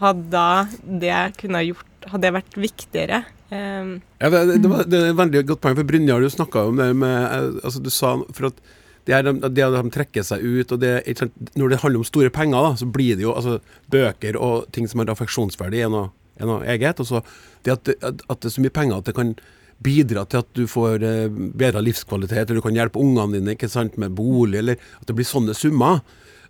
Hadde 0.00 0.46
det 0.82 1.22
kunne 1.40 1.66
gjort 1.66 1.88
Hadde 2.02 2.24
det 2.24 2.32
vært 2.34 2.56
viktigere 2.58 3.18
Um, 3.52 3.98
ja, 4.16 4.30
det, 4.32 4.62
det, 4.64 4.68
var, 4.70 4.86
det, 4.88 4.96
er 4.96 5.10
et 5.10 5.18
veldig 5.18 5.42
godt 5.50 5.60
poeng, 5.60 5.74
for 5.76 5.88
Brynjar, 5.88 6.22
du 6.24 6.32
snakka 6.32 6.62
om 6.70 6.78
det 6.80 6.86
med 6.96 7.58
altså 7.60 7.82
Du 7.84 7.90
sa 7.92 8.14
for 8.32 8.48
at 8.48 8.62
det 9.04 9.16
er 9.16 9.26
de, 9.26 9.34
de, 9.42 9.64
de 9.74 9.90
trekker 9.92 10.24
seg 10.24 10.44
ut, 10.44 10.72
og 10.72 10.78
det, 10.78 10.92
når 11.58 11.72
det 11.72 11.78
handler 11.82 12.00
om 12.00 12.06
store 12.06 12.30
penger, 12.32 12.54
da, 12.62 12.76
så 12.78 12.86
blir 12.86 13.18
det 13.18 13.26
jo 13.26 13.34
altså, 13.34 13.58
bøker 13.90 14.38
og 14.38 14.68
ting 14.72 14.86
som 14.88 15.02
har 15.02 15.10
affeksjonsverdi, 15.10 15.80
er 15.82 15.90
noe, 15.90 16.12
er 16.38 16.46
noe 16.46 16.62
eget. 16.70 17.02
Og 17.02 17.08
så 17.08 17.22
det 17.66 17.74
at, 17.74 17.90
at, 17.98 18.22
at 18.22 18.38
det 18.38 18.48
er 18.48 18.54
så 18.54 18.62
mye 18.62 18.76
penger 18.78 19.02
at 19.02 19.10
det 19.10 19.16
kan 19.18 19.34
bidra 19.82 20.22
til 20.30 20.44
at 20.44 20.50
du 20.54 20.62
får 20.70 21.02
eh, 21.02 21.40
bedre 21.58 21.82
livskvalitet, 21.82 22.44
eller 22.44 22.60
du 22.60 22.64
kan 22.64 22.78
hjelpe 22.78 23.02
ungene 23.02 23.40
dine 23.40 23.56
ikke 23.56 23.70
sant, 23.72 23.98
med 23.98 24.14
bolig, 24.14 24.60
eller 24.62 24.78
at 25.00 25.10
det 25.10 25.16
blir 25.18 25.26
sånne 25.26 25.56
summer. 25.58 25.98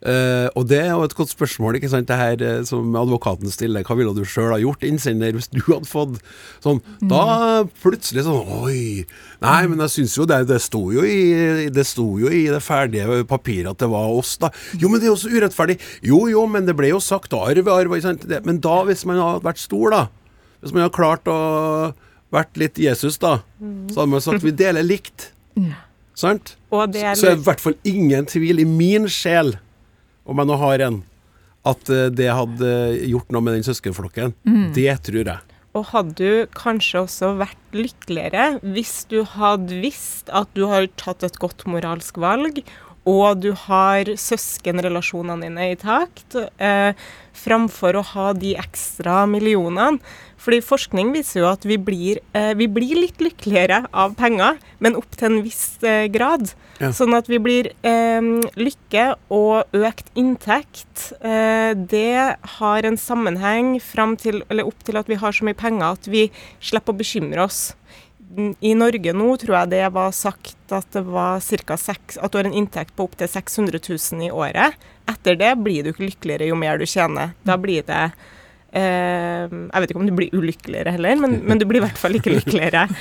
Eh, 0.03 0.49
og 0.59 0.67
det 0.67 0.81
er 0.83 0.89
jo 0.91 1.05
et 1.07 1.15
godt 1.15 1.31
spørsmål, 1.31 1.77
ikke 1.79 1.91
sant, 1.93 2.09
det 2.09 2.17
her 2.19 2.41
uh, 2.43 2.65
som 2.67 2.97
advokaten 2.99 3.53
stiller. 3.55 3.85
Hva 3.87 3.95
ville 3.99 4.15
du 4.17 4.25
sjøl 4.27 4.51
ha 4.51 4.59
gjort, 4.59 4.83
innsender, 4.87 5.35
hvis 5.37 5.51
du 5.53 5.61
hadde 5.69 5.87
fått 5.87 6.19
sånn? 6.65 6.81
Da 7.07 7.63
plutselig 7.85 8.25
sånn 8.27 8.51
Oi! 8.63 9.05
Nei, 9.45 9.61
men 9.71 9.83
jeg 9.85 9.95
syns 9.97 10.17
jo 10.19 10.27
det, 10.27 10.41
det 10.51 10.59
sto 10.63 10.85
jo 10.95 11.05
i 11.07 11.69
det 11.73 11.85
sto 11.87 12.07
jo 12.19 12.31
i 12.31 12.45
det 12.51 12.61
ferdige 12.63 13.23
papiret 13.31 13.71
at 13.73 13.83
det 13.83 13.91
var 13.93 14.11
oss, 14.11 14.35
da. 14.43 14.51
Jo, 14.79 14.91
men 14.91 14.99
det 14.99 15.07
er 15.07 15.13
jo 15.13 15.21
så 15.23 15.31
urettferdig. 15.31 15.79
Jo, 16.07 16.25
jo, 16.31 16.47
men 16.51 16.67
det 16.67 16.75
ble 16.79 16.91
jo 16.91 17.01
sagt 17.03 17.35
arv, 17.39 17.71
arv, 17.71 17.95
ikke 17.95 18.09
sant. 18.09 18.27
Det, 18.29 18.43
men 18.49 18.59
da, 18.63 18.81
hvis 18.89 19.07
man 19.09 19.23
hadde 19.23 19.47
vært 19.47 19.63
stor, 19.63 19.95
da. 19.95 20.03
Hvis 20.63 20.75
man 20.75 20.87
hadde 20.87 20.99
klart 20.99 21.31
å 21.31 21.39
vært 22.33 22.59
litt 22.59 22.81
Jesus, 22.81 23.19
da, 23.23 23.41
så 23.93 24.03
hadde 24.03 24.13
man 24.15 24.25
sagt 24.25 24.47
vi 24.47 24.55
deler 24.57 24.87
likt. 24.87 25.31
Sant? 26.19 26.57
Og 26.73 26.93
det 26.93 27.03
er 27.05 27.19
Så 27.19 27.31
er 27.31 27.37
det 27.37 27.43
i 27.43 27.47
hvert 27.47 27.63
fall 27.63 27.77
ingen 27.89 28.27
tvil 28.29 28.63
i 28.63 28.69
min 28.69 29.09
sjel, 29.11 29.55
om 30.25 30.43
jeg 30.43 30.51
nå 30.51 30.59
har 30.61 30.85
en, 30.89 31.01
at 31.69 31.91
eh, 31.93 32.11
det 32.13 32.29
hadde 32.31 32.75
gjort 33.11 33.33
noe 33.35 33.45
med 33.45 33.59
den 33.59 33.67
søskenflokken. 33.67 34.37
Det 34.77 34.93
tror 35.07 35.23
jeg. 35.23 35.41
Og 35.73 35.89
hadde 35.89 36.15
du 36.19 36.53
kanskje 36.53 37.01
også 37.07 37.31
vært 37.41 37.77
lykkeligere 37.77 38.59
hvis 38.75 39.07
du 39.09 39.23
hadde 39.25 39.79
visst 39.81 40.29
at 40.29 40.51
du 40.57 40.67
har 40.69 40.89
tatt 41.01 41.25
et 41.25 41.39
godt 41.41 41.65
moralsk 41.71 42.21
valg, 42.21 42.61
og 43.09 43.41
du 43.43 43.51
har 43.65 44.07
søskenrelasjonene 44.07 45.49
dine 45.49 45.71
i 45.73 45.79
takt, 45.79 46.37
eh, 46.59 46.93
framfor 47.35 47.99
å 47.99 48.05
ha 48.13 48.33
de 48.33 48.55
ekstra 48.61 49.25
millionene. 49.27 49.99
Fordi 50.43 50.59
forskning 50.63 51.13
viser 51.15 51.43
jo 51.43 51.49
at 51.53 51.63
vi 51.63 51.77
blir, 51.79 52.19
eh, 52.35 52.53
vi 52.55 52.67
blir 52.67 52.99
litt 52.99 53.19
lykkeligere 53.19 53.87
av 53.95 54.17
penger, 54.17 54.59
men 54.81 54.97
opp 54.97 55.11
til 55.11 55.31
en 55.31 55.43
viss 55.43 55.79
eh, 55.83 56.09
grad. 56.09 56.53
Ja. 56.81 56.91
Sånn 56.91 57.15
at 57.15 57.29
vi 57.31 57.39
blir 57.39 57.71
eh, 57.83 58.21
lykke 58.59 59.17
og 59.31 59.71
økt 59.73 60.11
inntekt. 60.19 61.13
Eh, 61.23 61.75
det 61.75 62.37
har 62.59 62.83
en 62.83 62.99
sammenheng 62.99 63.81
fram 63.81 64.17
til, 64.17 64.43
eller 64.51 64.67
opp 64.67 64.83
til 64.83 64.99
at 64.99 65.07
vi 65.07 65.15
har 65.15 65.31
så 65.31 65.47
mye 65.47 65.59
penger 65.59 65.93
at 65.93 66.11
vi 66.11 66.31
slipper 66.61 66.95
å 66.95 66.99
bekymre 66.99 67.47
oss. 67.47 67.75
I 68.33 68.73
Norge 68.79 69.13
nå 69.13 69.35
tror 69.41 69.57
jeg 69.59 69.73
det 69.75 69.87
var 69.93 70.13
sagt 70.17 70.73
at 70.73 70.89
det 70.95 71.05
var 71.05 71.41
cirka 71.45 71.77
6, 71.77 72.17
at 72.17 72.33
du 72.33 72.39
har 72.39 72.49
en 72.49 72.57
inntekt 72.57 72.95
på 72.97 73.05
opptil 73.09 73.29
600 73.29 73.81
000 73.83 74.29
i 74.29 74.31
året. 74.33 74.79
Etter 75.11 75.37
det 75.37 75.51
blir 75.61 75.85
du 75.85 75.93
ikke 75.93 76.07
lykkeligere 76.07 76.49
jo 76.49 76.57
mer 76.57 76.81
du 76.81 76.87
tjener. 76.89 77.35
Da 77.45 77.59
blir 77.61 77.85
det 77.85 78.01
eh, 78.73 79.45
Jeg 79.53 79.83
vet 79.83 79.93
ikke 79.93 80.01
om 80.01 80.09
du 80.09 80.15
blir 80.17 80.33
ulykkeligere 80.33 80.95
heller, 80.97 81.21
men, 81.21 81.43
men 81.45 81.61
du 81.61 81.67
blir 81.69 81.83
i 81.83 81.85
hvert 81.85 82.01
fall 82.01 82.17
ikke 82.19 82.37
lykkeligere. 82.39 82.89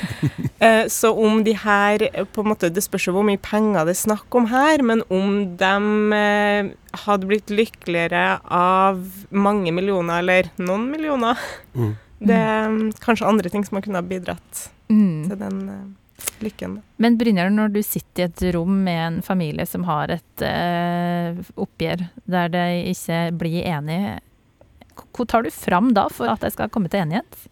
Eh, 0.62 0.84
så 0.94 1.10
om 1.18 1.40
de 1.42 1.56
her 1.58 2.04
på 2.36 2.44
en 2.44 2.52
måte, 2.52 2.70
Det 2.70 2.84
spørs 2.86 3.08
jo 3.08 3.16
hvor 3.16 3.24
mye 3.26 3.40
penger 3.42 3.88
det 3.88 3.96
er 3.96 3.98
snakk 3.98 4.36
om 4.38 4.46
her, 4.52 4.84
men 4.86 5.02
om 5.10 5.56
de 5.58 5.72
eh, 6.14 6.70
hadde 7.08 7.30
blitt 7.32 7.50
lykkeligere 7.50 8.36
av 8.46 9.02
mange 9.34 9.74
millioner, 9.74 10.22
eller 10.22 10.52
noen 10.62 10.86
millioner 10.94 11.42
Mm. 11.74 11.96
Det 12.22 12.38
er 12.38 12.68
mm, 12.70 12.92
kanskje 13.02 13.26
andre 13.26 13.50
ting 13.50 13.64
som 13.66 13.80
har 13.80 13.86
kunnet 13.86 14.04
ha 14.04 14.06
bidratt 14.06 14.66
Mm. 14.92 15.30
til 15.30 15.40
den 15.40 15.62
uh, 15.70 16.26
lykken. 16.44 16.80
Men 17.02 17.18
Brynjar, 17.20 17.52
når 17.54 17.72
du 17.76 17.80
sitter 17.86 18.26
i 18.26 18.30
et 18.30 18.44
rom 18.56 18.84
med 18.86 19.00
en 19.06 19.22
familie 19.26 19.66
som 19.70 19.86
har 19.88 20.12
et 20.18 20.44
uh, 20.44 21.40
oppgjør 21.56 22.06
der 22.32 22.52
de 22.54 22.66
ikke 22.92 23.24
blir 23.40 23.64
enige, 23.64 24.20
hva 25.02 25.26
tar 25.26 25.48
du 25.48 25.52
fram 25.56 25.94
da 25.96 26.06
for 26.12 26.30
at 26.32 26.44
de 26.44 26.52
skal 26.54 26.70
komme 26.74 26.92
til 26.92 27.06
enighet? 27.06 27.48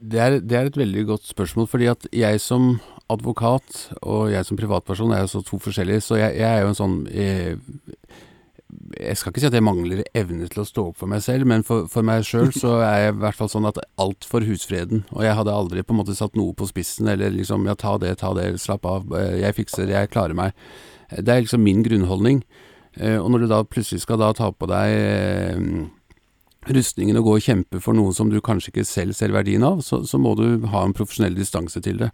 Det 0.00 0.20
er, 0.20 0.38
det 0.40 0.56
er 0.56 0.68
et 0.68 0.78
veldig 0.80 1.04
godt 1.10 1.26
spørsmål, 1.28 1.66
fordi 1.68 1.90
at 1.92 2.06
jeg 2.16 2.40
som 2.40 2.78
advokat 3.10 3.90
og 4.00 4.30
jeg 4.32 4.46
som 4.46 4.56
privatperson 4.56 5.12
er 5.12 5.24
jo 5.24 5.32
så 5.34 5.42
to 5.44 5.58
forskjellige, 5.60 6.04
så 6.06 6.16
jeg, 6.20 6.38
jeg 6.40 6.48
er 6.48 6.62
jo 6.62 6.70
en 6.70 6.78
sånn 6.78 6.96
eh, 7.10 7.58
Jeg 9.00 9.16
skal 9.18 9.32
ikke 9.32 9.42
si 9.42 9.48
at 9.48 9.56
jeg 9.56 9.64
mangler 9.66 10.02
evne 10.16 10.48
til 10.50 10.62
å 10.62 10.66
stå 10.68 10.84
opp 10.90 10.98
for 11.00 11.10
meg 11.10 11.22
selv, 11.24 11.46
men 11.50 11.64
for, 11.66 11.86
for 11.90 12.06
meg 12.06 12.24
sjøl 12.28 12.50
så 12.62 12.76
er 12.84 13.04
jeg 13.06 13.14
i 13.14 13.18
hvert 13.24 13.38
fall 13.38 13.50
sånn 13.52 13.68
at 13.70 13.80
alt 14.00 14.26
for 14.28 14.46
husfreden. 14.46 15.04
Og 15.14 15.24
jeg 15.26 15.36
hadde 15.38 15.54
aldri 15.54 15.84
på 15.86 15.94
en 15.94 16.00
måte 16.02 16.16
satt 16.18 16.38
noe 16.38 16.54
på 16.56 16.68
spissen, 16.70 17.08
eller 17.12 17.32
liksom 17.34 17.66
ja, 17.70 17.76
ta 17.78 17.96
det, 18.02 18.16
ta 18.22 18.32
det, 18.38 18.52
slapp 18.62 18.86
av, 18.88 19.06
eh, 19.18 19.38
jeg 19.44 19.58
fikser, 19.62 19.90
jeg 19.90 20.12
klarer 20.14 20.36
meg. 20.38 20.56
Det 21.10 21.32
er 21.34 21.42
liksom 21.46 21.64
min 21.66 21.82
grunnholdning. 21.86 22.44
Eh, 22.98 23.16
Og 23.18 23.30
når 23.30 23.44
du 23.44 23.50
da 23.50 23.62
plutselig 23.66 24.02
skal 24.04 24.20
da 24.22 24.32
ta 24.36 24.50
på 24.52 24.68
deg 24.70 24.94
eh, 24.98 25.64
rustningen 26.68 27.16
å 27.16 27.22
gå 27.24 27.34
og 27.38 27.44
kjempe 27.44 27.80
for 27.80 27.96
noe 27.96 28.12
som 28.12 28.28
du 28.28 28.36
kanskje 28.44 28.68
ikke 28.74 28.84
selv 28.84 29.16
ser 29.16 29.32
verdien 29.32 29.62
av, 29.64 29.80
så, 29.84 30.02
så 30.04 30.18
må 30.20 30.34
du 30.36 30.66
ha 30.68 30.82
en 30.84 30.92
profesjonell 30.96 31.36
distanse 31.38 31.80
til 31.80 32.02
det. 32.02 32.10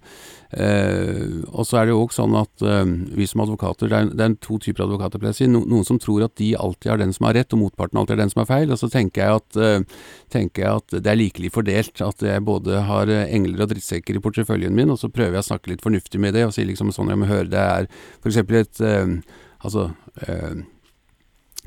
Eh, 0.54 1.40
og 1.50 1.66
så 1.66 1.80
er 1.80 1.88
det 1.88 1.96
jo 1.96 2.04
også 2.04 2.22
sånn 2.22 2.36
at 2.38 2.62
eh, 2.62 2.92
vi 3.18 3.26
som 3.26 3.42
advokater, 3.42 3.90
det 3.90 3.98
er, 3.98 4.12
det 4.14 4.26
er 4.26 4.36
to 4.46 4.60
typer 4.62 4.84
advokater, 4.86 5.22
pleier 5.22 5.34
jeg 5.34 5.38
å 5.38 5.40
si. 5.40 5.50
No, 5.50 5.64
noen 5.66 5.88
som 5.88 5.98
tror 6.02 6.28
at 6.28 6.36
de 6.38 6.52
alltid 6.54 6.92
er 6.94 7.02
den 7.02 7.14
som 7.16 7.26
har 7.26 7.34
rett, 7.40 7.56
og 7.56 7.62
motparten 7.64 7.98
alltid 8.00 8.16
er 8.16 8.22
den 8.22 8.34
som 8.34 8.44
har 8.44 8.50
feil. 8.52 8.70
Og 8.70 8.78
så 8.80 8.90
tenker 8.92 9.24
jeg 9.24 9.40
at, 9.40 9.58
eh, 9.58 10.04
tenker 10.36 10.66
jeg 10.66 10.82
at 10.84 10.96
det 11.00 11.10
er 11.10 11.20
likelig 11.20 11.50
fordelt. 11.56 12.04
At 12.06 12.22
jeg 12.28 12.46
både 12.46 12.84
har 12.86 13.10
eh, 13.10 13.26
engler 13.34 13.66
og 13.66 13.72
drittsekker 13.74 14.20
i 14.20 14.22
porteføljen 14.22 14.78
min, 14.78 14.94
og 14.94 15.02
så 15.02 15.10
prøver 15.10 15.40
jeg 15.40 15.46
å 15.46 15.50
snakke 15.50 15.74
litt 15.74 15.84
fornuftig 15.84 16.22
med 16.22 16.38
det, 16.38 16.46
og 16.46 16.54
si 16.54 16.68
liksom 16.68 16.94
sånn, 16.94 17.10
jeg 17.10 17.22
må 17.24 17.30
høre, 17.30 17.50
det 17.50 17.66
er 17.66 17.90
eksempel 18.26 18.62
et 18.62 18.84
eh, 18.84 19.18
Altså 19.66 19.88
eh, 20.26 20.58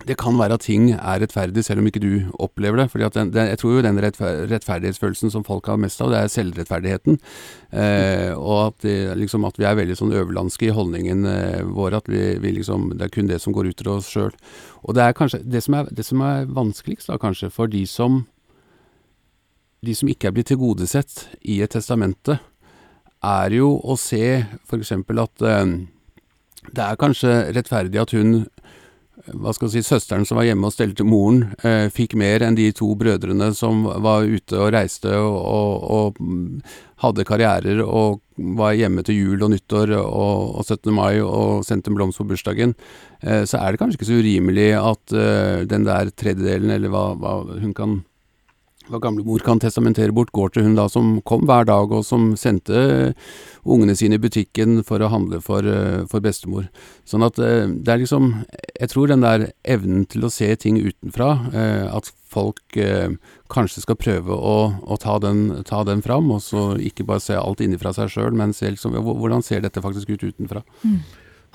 det 0.08 0.16
kan 0.20 0.38
være 0.40 0.56
at 0.58 0.64
ting 0.66 0.90
er 0.94 1.20
rettferdig 1.22 1.64
selv 1.66 1.82
om 1.82 1.88
ikke 1.90 2.02
du 2.02 2.12
opplever 2.40 2.78
det. 2.82 2.92
fordi 2.92 3.10
den, 3.14 3.32
den, 3.34 3.48
Jeg 3.48 3.58
tror 3.60 3.72
jo 3.76 3.82
den 3.82 4.00
rettfer 4.02 4.48
rettferdighetsfølelsen 4.50 5.32
som 5.32 5.44
folk 5.44 5.68
har 5.68 5.78
mest 5.78 6.02
av, 6.02 6.12
det 6.12 6.20
er 6.20 6.34
selvrettferdigheten. 6.34 7.20
Eh, 7.72 8.32
og 8.38 8.68
at, 8.68 8.82
det, 8.82 9.18
liksom, 9.18 9.46
at 9.46 9.60
vi 9.60 9.68
er 9.68 9.76
veldig 9.76 9.98
sånn 10.00 10.16
øverlandske 10.16 10.70
i 10.70 10.74
holdningen 10.76 11.26
eh, 11.26 11.62
vår. 11.64 12.00
At 12.00 12.10
vi, 12.10 12.24
vi 12.40 12.56
liksom, 12.60 12.92
det 12.96 13.10
er 13.10 13.14
kun 13.14 13.30
det 13.30 13.42
som 13.44 13.54
går 13.54 13.72
utover 13.74 14.00
oss 14.00 14.10
sjøl. 14.10 14.34
Og 14.84 14.96
det 14.96 15.06
er 15.06 15.18
kanskje 15.18 15.44
det 15.44 15.64
som 15.66 15.80
er, 15.80 15.92
det 15.92 16.06
som 16.08 16.24
er 16.26 16.50
vanskeligst, 16.50 17.12
da 17.12 17.20
kanskje, 17.22 17.52
for 17.54 17.72
de 17.72 17.86
som 17.90 18.24
de 19.86 19.96
som 19.96 20.10
ikke 20.12 20.28
er 20.28 20.36
blitt 20.36 20.50
tilgodesett 20.52 21.30
i 21.48 21.62
et 21.64 21.72
testamente, 21.72 22.40
er 23.24 23.54
jo 23.56 23.74
å 23.80 23.96
se 24.00 24.42
f.eks. 24.44 24.92
at 24.92 25.46
eh, 25.48 25.72
det 26.70 26.84
er 26.84 27.00
kanskje 27.00 27.36
rettferdig 27.56 28.02
at 28.02 28.14
hun 28.16 28.42
hva 29.28 29.52
skal 29.54 29.68
jeg 29.68 29.84
si, 29.84 29.90
søsteren 29.90 30.26
som 30.28 30.40
var 30.40 30.48
hjemme 30.48 30.70
og 30.70 30.74
stelte 30.74 31.06
moren, 31.08 31.50
eh, 31.66 31.88
fikk 31.92 32.16
mer 32.20 32.44
enn 32.46 32.58
de 32.58 32.70
to 32.76 32.94
brødrene 33.00 33.52
som 33.58 33.84
var 33.84 34.28
ute 34.28 34.58
og 34.58 34.72
reiste 34.76 35.12
og, 35.12 35.36
og, 35.44 35.90
og 36.20 37.04
hadde 37.04 37.26
karrierer 37.28 37.82
og 37.84 38.22
var 38.60 38.78
hjemme 38.80 39.04
til 39.08 39.20
jul 39.20 39.44
og 39.46 39.54
nyttår 39.54 39.94
og, 40.00 40.60
og 40.60 40.64
17. 40.64 40.92
mai 40.96 41.20
og 41.20 41.66
sendte 41.68 41.92
en 41.92 41.98
blomst 42.00 42.22
på 42.22 42.28
bursdagen. 42.30 42.76
Eh, 43.22 43.44
så 43.50 43.60
er 43.60 43.72
det 43.72 43.82
kanskje 43.82 44.00
ikke 44.00 44.10
så 44.12 44.20
urimelig 44.22 44.70
at 44.80 45.16
eh, 45.16 45.66
den 45.70 45.88
der 45.88 46.14
tredjedelen, 46.16 46.72
eller 46.76 46.94
hva, 46.94 47.10
hva 47.20 47.36
hun 47.60 47.76
kan 47.76 48.00
hva 48.90 49.00
gamlemor 49.04 49.44
kan 49.46 49.62
testamentere 49.62 50.14
bort, 50.16 50.32
går 50.36 50.54
til 50.54 50.66
hun 50.68 50.78
da 50.78 50.88
som 50.92 51.18
kom 51.28 51.46
hver 51.50 51.68
dag, 51.70 51.92
og 51.94 52.06
som 52.08 52.32
sendte 52.40 53.14
ungene 53.70 53.96
sine 53.98 54.18
i 54.18 54.22
butikken 54.22 54.82
for 54.88 55.02
å 55.02 55.12
handle 55.14 55.42
for, 55.46 55.66
eh, 55.66 56.06
for 56.10 56.24
bestemor. 56.26 56.70
Sånn 57.08 57.26
at 57.26 57.40
eh, 57.40 57.68
det 57.68 57.94
er 57.94 58.04
liksom 58.04 58.46
Jeg 58.80 58.90
tror 58.94 59.10
den 59.12 59.26
der 59.26 59.52
evnen 59.68 60.06
til 60.08 60.24
å 60.24 60.32
se 60.32 60.48
ting 60.56 60.78
utenfra, 60.80 61.30
eh, 61.52 61.88
at 61.92 62.12
folk 62.32 62.78
eh, 62.80 63.10
kanskje 63.52 63.84
skal 63.84 63.98
prøve 64.00 64.32
å, 64.36 64.58
å 64.80 64.98
ta, 65.02 65.18
den, 65.20 65.64
ta 65.68 65.84
den 65.84 66.04
fram, 66.06 66.30
og 66.32 66.42
så 66.46 66.78
ikke 66.80 67.04
bare 67.04 67.24
se 67.24 67.36
alt 67.36 67.60
innenfra 67.60 67.92
seg 67.98 68.14
sjøl, 68.14 68.32
men 68.32 68.54
se 68.56 68.72
liksom 68.72 68.96
hvordan 69.04 69.44
ser 69.44 69.66
dette 69.66 69.84
faktisk 69.84 70.14
ut 70.16 70.30
utenfra. 70.30 70.64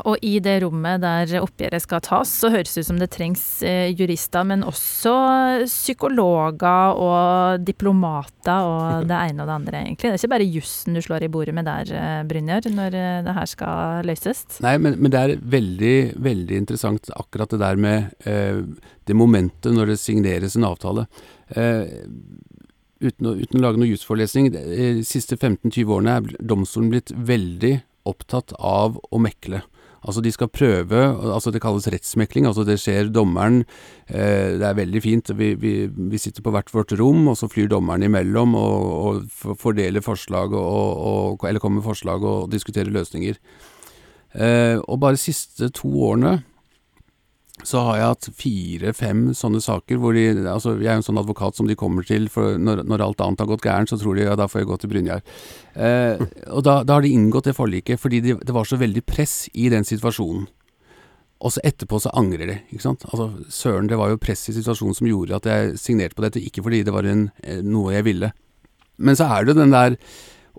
Og 0.03 0.19
i 0.27 0.41
det 0.43 0.57
rommet 0.65 1.03
der 1.05 1.37
oppgjøret 1.39 1.85
skal 1.85 2.03
tas, 2.03 2.31
så 2.43 2.51
høres 2.51 2.75
det 2.75 2.83
ut 2.83 2.89
som 2.89 2.99
det 2.99 3.11
trengs 3.15 3.45
eh, 3.63 3.93
jurister, 3.95 4.43
men 4.47 4.65
også 4.67 5.13
psykologer 5.69 6.99
og 6.99 7.63
diplomater 7.63 8.67
og 8.67 9.05
det 9.11 9.21
ene 9.31 9.45
og 9.45 9.51
det 9.51 9.55
andre, 9.55 9.83
egentlig. 9.85 10.11
Det 10.11 10.17
er 10.17 10.19
ikke 10.19 10.33
bare 10.35 10.49
jussen 10.51 10.99
du 10.99 11.03
slår 11.05 11.27
i 11.27 11.31
bordet 11.37 11.55
med 11.55 11.69
der, 11.71 11.93
eh, 11.95 12.25
Brynjar, 12.27 12.67
når 12.75 12.99
eh, 12.99 13.21
det 13.27 13.37
her 13.39 13.51
skal 13.51 14.11
løses? 14.11 14.43
Nei, 14.65 14.75
men, 14.83 14.99
men 14.99 15.15
det 15.15 15.21
er 15.21 15.37
veldig, 15.55 15.97
veldig 16.27 16.61
interessant 16.65 17.13
akkurat 17.15 17.55
det 17.55 17.63
der 17.63 17.79
med 17.87 18.27
eh, 18.27 18.65
det 19.07 19.17
momentet 19.17 19.75
når 19.77 19.95
det 19.95 20.01
signeres 20.03 20.59
en 20.59 20.67
avtale. 20.67 21.07
Eh, 21.55 21.87
uten, 23.05 23.31
å, 23.31 23.37
uten 23.39 23.61
å 23.61 23.63
lage 23.63 23.79
noe 23.79 23.93
jusforelesning, 23.93 24.51
de 24.55 25.07
siste 25.07 25.39
15-20 25.39 25.87
årene 25.87 26.19
er 26.19 26.35
domstolen 26.43 26.91
blitt 26.91 27.15
veldig 27.15 27.77
opptatt 28.11 28.53
av 28.59 28.99
å 28.99 29.23
mekle. 29.23 29.63
Altså 30.05 30.21
De 30.21 30.33
skal 30.33 30.51
prøve, 30.53 31.01
altså 31.33 31.51
det 31.51 31.63
kalles 31.65 31.89
rettsmekling. 31.89 32.47
altså 32.47 32.65
Det 32.65 32.77
skjer 32.81 33.09
dommeren 33.13 33.63
eh, 34.09 34.57
Det 34.61 34.67
er 34.69 34.77
veldig 34.77 35.03
fint. 35.03 35.33
Vi, 35.39 35.55
vi, 35.55 35.75
vi 35.89 36.19
sitter 36.21 36.45
på 36.45 36.53
hvert 36.55 36.73
vårt 36.75 36.93
rom, 37.01 37.29
og 37.29 37.39
så 37.41 37.49
flyr 37.49 37.71
dommeren 37.73 38.05
imellom 38.05 38.55
og, 38.55 38.91
og 39.09 39.57
fordeler 39.61 40.05
forslag 40.05 40.53
og, 40.53 41.39
og, 41.41 41.49
eller 41.49 41.63
kommer 41.63 41.81
med 41.81 41.89
forslag 41.89 42.23
og 42.23 42.51
diskuterer 42.53 42.93
løsninger. 42.93 43.41
Eh, 44.35 44.77
og 44.83 45.01
bare 45.01 45.17
de 45.17 45.25
siste 45.25 45.71
to 45.73 45.89
årene 46.11 46.43
så 47.63 47.85
har 47.87 47.97
jeg 47.97 48.09
hatt 48.11 48.27
fire-fem 48.35 49.21
sånne 49.37 49.61
saker 49.63 50.01
hvor 50.03 50.17
de 50.17 50.25
Altså, 50.43 50.75
jeg 50.81 50.91
er 50.91 50.97
jo 50.97 51.03
en 51.05 51.07
sånn 51.07 51.21
advokat 51.21 51.55
som 51.55 51.69
de 51.71 51.77
kommer 51.79 52.03
til 52.07 52.27
for 52.33 52.59
når, 52.59 52.83
når 52.89 53.05
alt 53.05 53.23
annet 53.23 53.45
har 53.45 53.51
gått 53.53 53.63
gærent, 53.65 53.93
så 53.93 53.99
tror 54.01 54.19
de 54.19 54.27
ja, 54.27 54.35
da 54.37 54.49
får 54.51 54.65
jeg 54.65 54.71
gå 54.73 54.79
til 54.83 54.91
Brynjar. 54.91 55.23
Eh, 55.79 56.25
og 56.51 56.65
da, 56.67 56.81
da, 56.83 56.97
har 56.97 57.07
de 57.07 57.15
inngått 57.15 57.47
det 57.49 57.55
forliket 57.57 58.03
fordi 58.03 58.21
de, 58.25 58.37
det 58.43 58.57
var 58.57 58.67
så 58.67 58.81
veldig 58.81 59.05
press 59.07 59.45
i 59.55 59.71
den 59.73 59.87
situasjonen. 59.87 60.49
Og 61.45 61.55
så 61.55 61.63
etterpå 61.67 62.01
så 62.01 62.13
angrer 62.17 62.49
de, 62.51 62.59
ikke 62.73 62.87
sant. 62.89 63.07
Altså, 63.13 63.31
søren, 63.53 63.89
det 63.91 64.01
var 64.01 64.11
jo 64.11 64.21
press 64.23 64.47
i 64.51 64.57
situasjonen 64.57 64.99
som 64.99 65.09
gjorde 65.09 65.39
at 65.39 65.49
jeg 65.49 65.79
signerte 65.79 66.19
på 66.19 66.25
dette, 66.27 66.43
ikke 66.43 66.65
fordi 66.65 66.83
det 66.87 66.95
var 66.95 67.07
en, 67.07 67.29
eh, 67.47 67.63
noe 67.63 67.95
jeg 67.95 68.09
ville. 68.09 68.33
Men 68.99 69.19
så 69.19 69.29
er 69.31 69.45
det 69.45 69.55
jo 69.55 69.61
den 69.63 69.75
der 69.75 69.99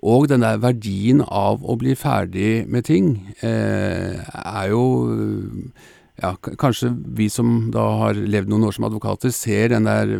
og 0.05 0.27
den 0.29 0.43
der 0.43 0.59
verdien 0.61 1.23
av 1.23 1.63
å 1.63 1.77
bli 1.79 1.95
ferdig 1.97 2.67
med 2.69 2.85
ting, 2.85 3.33
eh, 3.41 4.19
er 4.21 4.69
jo 4.69 4.83
ja, 6.21 6.31
kanskje 6.57 6.93
vi 7.17 7.27
som 7.29 7.71
da 7.75 7.83
har 7.99 8.15
levd 8.15 8.47
noen 8.51 8.69
år 8.69 8.75
som 8.77 8.87
advokater, 8.87 9.33
ser 9.35 9.73
den 9.73 9.87
der 9.87 10.13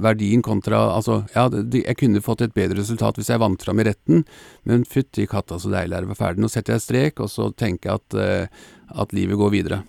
verdien 0.00 0.42
kontra 0.44 0.80
Altså, 0.94 1.20
ja, 1.34 1.46
jeg 1.52 1.96
kunne 2.00 2.22
fått 2.24 2.46
et 2.46 2.54
bedre 2.56 2.80
resultat 2.80 3.18
hvis 3.20 3.28
jeg 3.32 3.42
vant 3.42 3.60
fram 3.62 3.82
i 3.82 3.86
retten, 3.90 4.24
men 4.64 4.86
fytti 4.88 5.26
katta 5.28 5.58
så 5.60 5.72
deilig 5.72 5.98
er 5.98 6.04
det 6.04 6.08
å 6.08 6.12
være 6.14 6.22
ferdig. 6.22 6.44
Nå 6.44 6.50
setter 6.52 6.76
jeg 6.76 6.84
strek, 6.86 7.20
og 7.20 7.28
så 7.32 7.50
tenker 7.52 7.90
jeg 7.90 8.00
at, 8.00 8.16
uh, 8.16 9.00
at 9.04 9.12
livet 9.16 9.40
går 9.40 9.52
videre. 9.52 9.82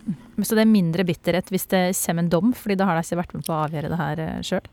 Så 0.44 0.58
det 0.58 0.66
er 0.66 0.72
mindre 0.72 1.08
bitterhet 1.08 1.52
hvis 1.54 1.70
det 1.72 1.86
kommer 2.02 2.26
en 2.26 2.34
dom, 2.34 2.56
fordi 2.56 2.80
da 2.80 2.90
har 2.90 3.00
de 3.00 3.08
ikke 3.08 3.22
vært 3.24 3.38
med 3.38 3.48
på 3.48 3.56
å 3.56 3.62
avgjøre 3.68 3.94
det 3.94 4.02
her 4.02 4.26
uh, 4.26 4.42
sjøl? 4.46 4.68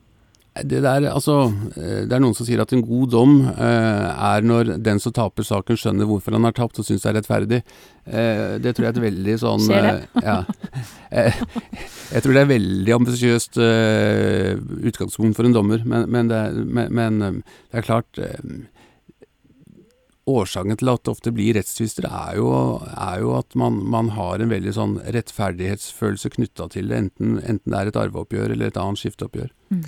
Det, 0.52 0.82
der, 0.84 1.06
altså, 1.08 1.46
eh, 1.80 2.02
det 2.04 2.12
er 2.12 2.20
noen 2.20 2.34
som 2.36 2.44
sier 2.44 2.60
at 2.60 2.72
en 2.76 2.82
god 2.84 3.12
dom 3.14 3.38
eh, 3.48 4.08
er 4.12 4.44
når 4.44 4.74
den 4.84 4.98
som 5.00 5.14
taper 5.16 5.46
saken 5.48 5.78
skjønner 5.80 6.08
hvorfor 6.10 6.36
han 6.36 6.44
har 6.44 6.52
tapt 6.58 6.76
og 6.82 6.84
syns 6.84 7.06
det 7.06 7.08
er 7.08 7.16
rettferdig. 7.16 7.60
Eh, 8.04 8.58
det 8.60 8.74
tror 8.74 8.84
jeg 8.84 8.90
er 8.90 8.98
et 8.98 9.06
veldig 9.06 9.36
sånn 9.40 9.64
Skjer 9.64 9.88
det? 9.88 9.94
Eh, 10.20 10.26
ja. 10.28 10.42
Eh, 11.12 11.36
jeg 12.08 12.24
tror 12.24 12.32
det 12.32 12.40
er 12.40 12.48
veldig 12.48 12.92
ambisiøst 12.94 13.58
eh, 13.60 14.54
utgangspunkt 14.88 15.36
for 15.36 15.44
en 15.44 15.52
dommer, 15.52 15.82
men, 15.84 16.06
men, 16.08 16.30
det, 16.30 16.38
men, 16.64 16.88
men 16.96 17.18
det, 17.42 17.82
er 17.82 17.84
klart 17.84 18.20
Årsaken 20.32 20.78
til 20.80 20.88
at 20.88 21.02
det 21.04 21.12
ofte 21.12 21.34
blir 21.36 21.58
rettstvister, 21.58 22.06
er 22.08 22.38
jo, 22.38 22.48
er 22.94 23.20
jo 23.20 23.34
at 23.36 23.52
man, 23.58 23.76
man, 23.92 24.12
har 24.16 24.40
en 24.40 24.52
veldig 24.54 24.72
sånn 24.76 24.94
rettferdighetsfølelse 25.04 26.32
knytta 26.38 26.70
til 26.72 26.88
det, 26.88 27.00
enten, 27.04 27.34
enten, 27.42 27.68
det 27.68 27.80
er 27.80 27.90
et 27.90 28.00
arveoppgjør 28.06 28.54
eller 28.54 28.72
et 28.72 28.80
annet 28.80 29.02
skifteoppgjør. 29.02 29.50
Mm. 29.74 29.84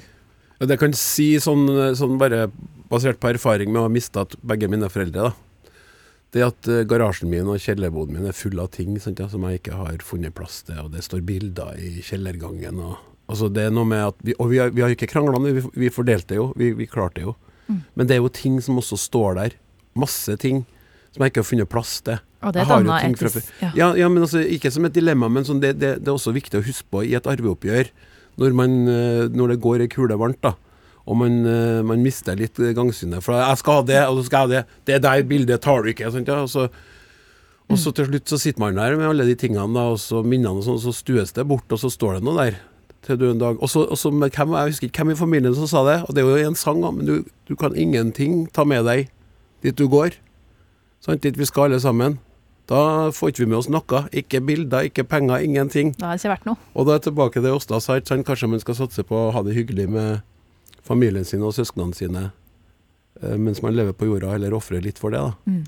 Det 0.63 0.79
kan 0.79 0.95
si 0.97 1.35
sånn, 1.43 1.67
sånn, 1.99 2.19
bare 2.21 2.47
basert 2.91 3.19
på 3.21 3.33
erfaring 3.33 3.73
med 3.73 3.83
å 3.83 3.87
ha 3.89 3.93
mista 3.93 4.27
begge 4.47 4.69
mine 4.71 4.91
foreldre, 4.93 5.31
da. 5.31 5.65
Det 6.35 6.43
at 6.43 6.67
uh, 6.67 6.83
garasjen 6.91 7.31
min 7.31 7.47
og 7.47 7.63
kjellerboden 7.63 8.17
min 8.17 8.27
er 8.27 8.35
full 8.35 8.59
av 8.59 8.73
ting 8.75 8.97
sant, 9.03 9.21
ja, 9.23 9.29
som 9.31 9.45
jeg 9.47 9.61
ikke 9.61 9.79
har 9.79 10.03
funnet 10.03 10.35
plass 10.35 10.65
til, 10.67 10.81
og 10.83 10.91
det 10.95 11.05
står 11.07 11.23
bilder 11.27 11.79
i 11.79 12.03
kjellergangen. 12.03 12.81
Og, 12.83 12.97
altså 13.31 13.51
det 13.55 13.69
er 13.69 13.75
noe 13.75 13.87
med 13.87 14.03
at 14.09 14.19
vi, 14.27 14.35
Og 14.43 14.51
vi 14.51 14.59
har, 14.63 14.73
vi 14.75 14.83
har 14.83 14.95
ikke 14.95 15.11
krangla, 15.11 15.39
vi, 15.47 15.63
vi 15.85 15.93
fordelte 15.95 16.39
jo, 16.39 16.49
vi, 16.59 16.73
vi 16.75 16.91
klarte 16.91 17.21
det 17.21 17.29
jo. 17.29 17.37
Mm. 17.69 17.81
Men 17.95 18.11
det 18.11 18.17
er 18.17 18.25
jo 18.25 18.33
ting 18.35 18.59
som 18.63 18.81
også 18.83 18.99
står 19.01 19.39
der. 19.39 19.59
Masse 19.95 20.35
ting 20.43 20.65
som 21.15 21.23
jeg 21.23 21.31
ikke 21.31 21.45
har 21.45 21.51
funnet 21.53 21.71
plass 21.71 22.01
til. 22.03 22.19
Og 22.45 22.53
det 22.53 22.61
er 22.61 22.67
et 22.67 22.75
annet 22.75 23.23
ja. 23.63 23.71
ja. 23.79 23.89
ja, 24.03 24.09
men 24.11 24.27
altså, 24.27 24.43
Ikke 24.43 24.73
som 24.75 24.85
et 24.85 24.97
dilemma, 24.97 25.31
men 25.33 25.47
sånn, 25.47 25.63
det, 25.63 25.77
det, 25.79 25.95
det, 26.03 26.11
er 26.11 26.17
også 26.17 26.35
viktig 26.35 26.61
å 26.61 26.67
huske 26.67 26.91
på 26.91 27.05
i 27.07 27.15
et 27.17 27.31
arveoppgjør 27.31 27.93
når, 28.41 28.55
man, 28.57 28.77
eh, 28.91 29.27
når 29.31 29.55
det 29.55 29.63
går 29.65 29.85
ei 29.85 29.91
kule 29.93 30.17
varmt, 30.19 30.41
da, 30.45 30.55
og 31.05 31.19
man, 31.21 31.39
eh, 31.47 31.83
man, 31.85 32.03
mister 32.03 32.37
litt 32.37 32.57
gangsynet. 32.57 33.23
For 33.23 33.35
'jeg 33.37 33.59
skal 33.59 33.81
ha 33.81 33.83
det, 33.83 34.01
og 34.09 34.19
så 34.19 34.25
skal 34.27 34.39
jeg 34.39 34.49
ha 34.49 34.55
det'. 34.55 34.67
Det 34.87 35.03
der 35.03 35.23
bildet 35.23 35.61
tar 35.61 35.83
du 35.83 35.89
ikke. 35.89 36.11
Sant, 36.13 36.29
ja? 36.29 36.43
og, 36.43 36.49
så, 36.49 36.69
og 37.69 37.79
så 37.79 37.93
til 37.93 38.07
slutt 38.07 38.29
så 38.29 38.39
sitter 38.39 38.61
man 38.61 38.77
der 38.77 38.97
med 38.97 39.07
alle 39.07 39.27
de 39.27 39.35
tingene, 39.35 39.75
da, 39.75 39.91
og 39.93 39.99
så 39.99 40.23
minnene 40.25 40.59
og 40.59 40.65
sånn, 40.65 40.81
så 40.81 40.93
stues 40.93 41.33
det 41.33 41.47
bort, 41.47 41.71
og 41.71 41.79
så 41.79 41.91
står 41.91 42.15
det 42.15 42.25
noe 42.25 42.39
der. 42.45 42.61
Til 43.05 43.19
du 43.21 43.31
en 43.31 43.39
dag. 43.39 43.61
Og 43.61 43.69
så, 43.69 43.85
hvem, 43.85 44.23
Jeg 44.23 44.71
husker 44.71 44.89
ikke 44.89 45.05
hvem 45.05 45.13
i 45.13 45.15
familien 45.15 45.55
som 45.55 45.67
sa 45.69 45.85
det, 45.85 46.09
og 46.09 46.15
det 46.15 46.25
er 46.25 46.39
jo 46.41 46.49
en 46.49 46.55
sang, 46.55 46.81
men 46.81 47.05
du, 47.05 47.25
du 47.49 47.55
kan 47.55 47.77
ingenting 47.77 48.49
ta 48.49 48.65
med 48.65 48.85
deg 48.85 49.11
dit 49.63 49.77
du 49.77 49.89
går. 49.89 50.17
Sant, 51.05 51.23
dit 51.23 51.37
vi 51.37 51.45
skal 51.45 51.69
alle 51.69 51.81
sammen. 51.81 52.19
Da 52.71 53.11
får 53.13 53.33
ikke 53.33 53.43
vi 53.43 53.49
med 53.51 53.59
oss 53.59 53.69
noe. 53.69 54.05
Ikke 54.17 54.41
bilder, 54.45 54.87
ikke 54.89 55.05
penger, 55.05 55.43
ingenting. 55.45 55.93
Da 55.99 56.11
har 56.11 56.17
det 56.17 56.25
ikke 56.25 56.33
vært 56.33 56.47
noe. 56.49 56.71
Og 56.73 56.89
da 56.89 56.97
er 56.97 57.05
tilbake 57.05 57.37
til 57.37 57.45
det 57.45 57.53
Åsta 57.53 57.81
sa. 57.83 57.99
Kanskje 58.01 58.49
man 58.49 58.63
skal 58.63 58.79
satse 58.79 59.05
på 59.05 59.19
å 59.27 59.33
ha 59.35 59.45
det 59.45 59.57
hyggelig 59.57 59.89
med 59.93 60.25
familien 60.85 61.25
sin 61.29 61.45
og 61.45 61.55
søsknene 61.57 61.97
sine 61.97 62.25
eh, 63.21 63.37
mens 63.41 63.63
man 63.65 63.77
lever 63.77 63.97
på 63.97 64.09
jorda, 64.09 64.35
eller 64.37 64.57
ofre 64.57 64.81
litt 64.85 65.01
for 65.01 65.13
det. 65.13 65.21
da. 65.21 65.35
Mm. 65.49 65.65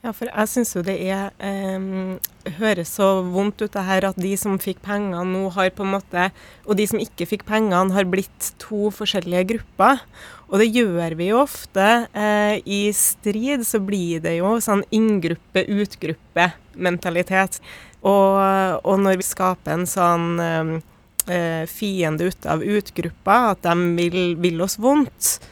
Ja, 0.00 0.14
for 0.16 0.30
jeg 0.30 0.48
syns 0.48 0.70
jo 0.72 0.80
det 0.80 0.94
er 1.12 1.28
eh, 1.44 2.16
høres 2.56 2.88
så 2.96 3.20
vondt 3.20 3.60
ut 3.60 3.74
det 3.74 3.82
her 3.84 4.00
at 4.08 4.16
de 4.16 4.32
som 4.40 4.56
fikk 4.60 4.78
penger 4.86 5.24
nå 5.28 5.50
har 5.52 5.68
på 5.76 5.82
en 5.84 5.92
måte 5.92 6.30
Og 6.64 6.76
de 6.78 6.86
som 6.88 6.98
ikke 7.02 7.26
fikk 7.28 7.44
pengene 7.44 7.92
har 7.92 8.04
blitt 8.08 8.56
to 8.62 8.88
forskjellige 8.96 9.44
grupper. 9.52 10.00
Og 10.48 10.58
det 10.62 10.72
gjør 10.72 11.14
vi 11.20 11.26
jo 11.28 11.42
ofte. 11.42 12.08
Eh, 12.16 12.64
I 12.64 12.88
strid 12.96 13.60
så 13.68 13.76
blir 13.84 14.24
det 14.24 14.38
jo 14.38 14.56
sånn 14.64 14.80
inngruppe-utgruppe-mentalitet. 14.88 17.60
Og, 18.00 18.40
og, 18.80 18.96
når 19.04 19.20
vi 19.20 19.28
skaper 19.28 19.76
en 19.76 19.84
sånn 19.84 20.40
eh, 20.40 21.68
fiende 21.68 22.32
ute 22.32 22.48
av 22.48 22.64
utgruppa, 22.64 23.52
at 23.52 23.60
de 23.68 23.76
vil, 24.00 24.40
vil 24.40 24.64
oss 24.64 24.80
vondt 24.80 25.44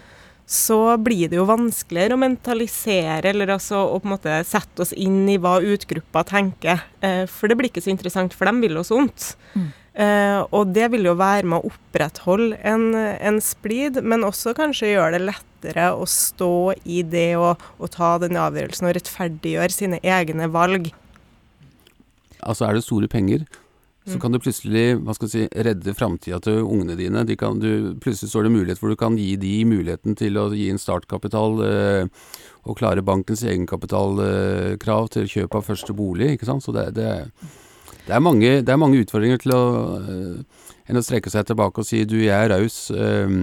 så 0.48 0.96
blir 0.96 1.28
det 1.28 1.36
jo 1.36 1.44
vanskeligere 1.48 2.16
å 2.16 2.20
mentalisere, 2.22 3.28
eller 3.28 3.50
altså 3.52 3.82
å 3.84 3.98
på 4.00 4.08
en 4.08 4.14
måte 4.14 4.36
sette 4.48 4.80
oss 4.80 4.94
inn 4.96 5.26
i 5.28 5.36
hva 5.36 5.58
utgruppa 5.60 6.22
tenker. 6.24 6.86
Eh, 7.04 7.26
for 7.28 7.50
det 7.50 7.58
blir 7.58 7.68
ikke 7.68 7.84
så 7.84 7.92
interessant, 7.92 8.32
for 8.32 8.48
de 8.48 8.54
vil 8.64 8.80
oss 8.80 8.92
vondt. 8.94 9.34
Mm. 9.52 9.66
Eh, 9.98 10.38
og 10.54 10.72
det 10.72 10.86
vil 10.94 11.10
jo 11.10 11.16
være 11.20 11.44
med 11.50 11.58
å 11.58 11.68
opprettholde 11.68 12.56
en, 12.64 12.94
en 12.96 13.42
splid, 13.44 14.00
men 14.00 14.24
også 14.24 14.56
kanskje 14.56 14.94
gjøre 14.94 15.18
det 15.18 15.26
lettere 15.26 15.90
å 15.92 16.08
stå 16.08 16.54
i 16.88 17.02
det 17.04 17.32
og, 17.36 17.60
og 17.76 17.92
ta 17.92 18.14
den 18.22 18.40
avgjørelsen 18.40 18.88
og 18.88 18.96
rettferdiggjøre 18.96 19.74
sine 19.74 20.00
egne 20.00 20.48
valg. 20.54 20.88
Altså 22.40 22.70
er 22.70 22.78
det 22.78 22.86
store 22.86 23.10
penger, 23.10 23.44
så 24.08 24.18
kan 24.20 24.32
du 24.32 24.40
plutselig 24.40 24.98
hva 25.04 25.14
skal 25.16 25.30
si, 25.30 25.44
redde 25.66 25.94
framtida 25.96 26.38
til 26.44 26.62
ungene 26.62 26.96
dine. 26.98 27.24
Kan, 27.38 27.60
du, 27.62 27.94
plutselig 28.02 28.30
står 28.32 28.46
det 28.46 28.54
mulighet 28.54 28.82
hvor 28.82 28.92
du 28.92 28.98
kan 29.00 29.18
gi 29.18 29.34
de 29.40 29.54
muligheten 29.68 30.16
til 30.18 30.38
å 30.40 30.48
gi 30.54 30.68
en 30.72 30.80
startkapital 30.80 31.62
eh, 31.66 32.26
og 32.68 32.78
klare 32.80 33.04
bankens 33.04 33.44
egenkapitalkrav 33.46 35.08
eh, 35.08 35.12
til 35.14 35.30
kjøp 35.34 35.58
av 35.58 35.66
første 35.68 35.96
bolig. 35.96 36.34
ikke 36.34 36.48
sant? 36.48 36.64
Så 36.64 36.74
det, 36.76 36.90
det, 36.96 37.10
det, 38.06 38.12
er, 38.14 38.24
mange, 38.24 38.58
det 38.62 38.72
er, 38.72 38.80
mange, 38.80 39.02
utfordringer 39.04 39.42
til 39.44 39.56
å 39.56 39.62
eh, 40.00 40.62
enn 40.88 41.00
å 41.00 41.04
strekke 41.04 41.32
seg 41.32 41.48
tilbake 41.48 41.82
og 41.82 41.88
si 41.88 42.04
du, 42.08 42.18
jeg 42.24 42.36
er 42.36 42.54
raus. 42.54 42.86
Eh, 42.94 43.36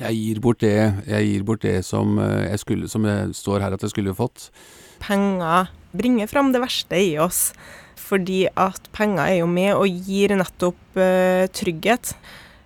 jeg 0.00 0.18
gir 0.18 0.42
bort 0.42 0.58
det, 0.64 0.78
jeg 1.06 1.30
gir 1.30 1.46
bort 1.46 1.62
det 1.62 1.78
som, 1.86 2.16
jeg 2.18 2.58
skulle, 2.58 2.88
som 2.90 3.04
jeg 3.06 3.30
står 3.38 3.62
her 3.62 3.76
at 3.76 3.84
jeg 3.84 3.92
skulle 3.92 4.16
fått. 4.18 4.48
Penger 4.98 5.70
bringer 5.94 6.26
fram 6.26 6.50
det 6.50 6.62
verste 6.64 6.98
i 6.98 7.12
oss 7.22 7.52
fordi 8.04 8.44
at 8.60 8.90
penger 8.96 9.24
er 9.24 9.38
jo 9.40 9.48
med 9.50 9.72
og 9.74 10.04
gir 10.08 10.34
nettopp 10.36 10.98
uh, 11.00 11.46
trygghet. 11.56 12.14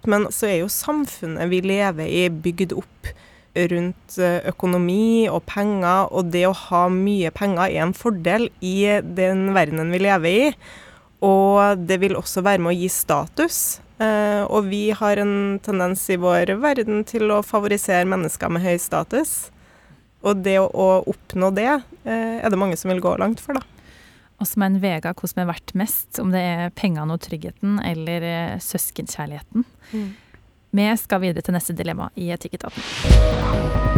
Men 0.08 0.28
så 0.34 0.50
er 0.50 0.60
jo 0.62 0.72
samfunnet 0.72 1.50
vi 1.50 1.62
lever 1.64 2.06
i, 2.06 2.26
bygd 2.30 2.74
opp 2.78 3.12
rundt 3.72 4.18
uh, 4.20 4.38
økonomi 4.50 5.28
og 5.30 5.42
penger, 5.50 6.10
og 6.12 6.30
det 6.34 6.44
å 6.48 6.56
ha 6.68 6.86
mye 6.92 7.32
penger 7.34 7.66
er 7.66 7.86
en 7.86 7.96
fordel 7.96 8.48
i 8.64 8.76
den 9.02 9.50
verdenen 9.56 9.94
vi 9.94 10.02
lever 10.04 10.40
i. 10.46 10.52
Og 11.24 11.82
det 11.88 11.98
vil 12.02 12.18
også 12.18 12.44
være 12.46 12.62
med 12.62 12.74
å 12.74 12.78
gi 12.78 12.90
status. 12.92 13.78
Uh, 13.98 14.46
og 14.46 14.68
vi 14.70 14.92
har 14.94 15.18
en 15.18 15.58
tendens 15.64 16.04
i 16.12 16.18
vår 16.22 16.52
verden 16.62 17.02
til 17.06 17.32
å 17.34 17.42
favorisere 17.42 18.06
mennesker 18.06 18.52
med 18.54 18.62
høy 18.62 18.76
status. 18.78 19.50
Og 20.22 20.38
det 20.44 20.58
å, 20.62 20.86
oppnå 21.02 21.50
det, 21.54 21.72
uh, 22.06 22.36
er 22.38 22.46
det 22.46 22.60
mange 22.60 22.78
som 22.78 22.92
vil 22.92 23.02
gå 23.02 23.16
langt 23.18 23.42
for, 23.42 23.58
da. 23.58 23.77
Og 24.38 24.46
som 24.46 24.62
er 24.62 24.70
en 24.70 24.80
vega 24.82 25.12
hva 25.18 25.30
som 25.30 25.42
er 25.42 25.50
verdt 25.50 25.74
mest, 25.78 26.20
om 26.22 26.30
det 26.34 26.42
er 26.46 26.74
pengene 26.78 27.14
og 27.14 27.22
tryggheten 27.26 27.80
eller 27.82 28.26
eh, 28.28 28.56
søskenkjærligheten. 28.62 29.66
Mm. 29.92 30.08
Vi 30.78 30.90
skal 31.00 31.24
videre 31.24 31.42
til 31.42 31.56
neste 31.58 31.74
dilemma 31.74 32.10
i 32.14 32.30
Etikketaten. 32.34 33.97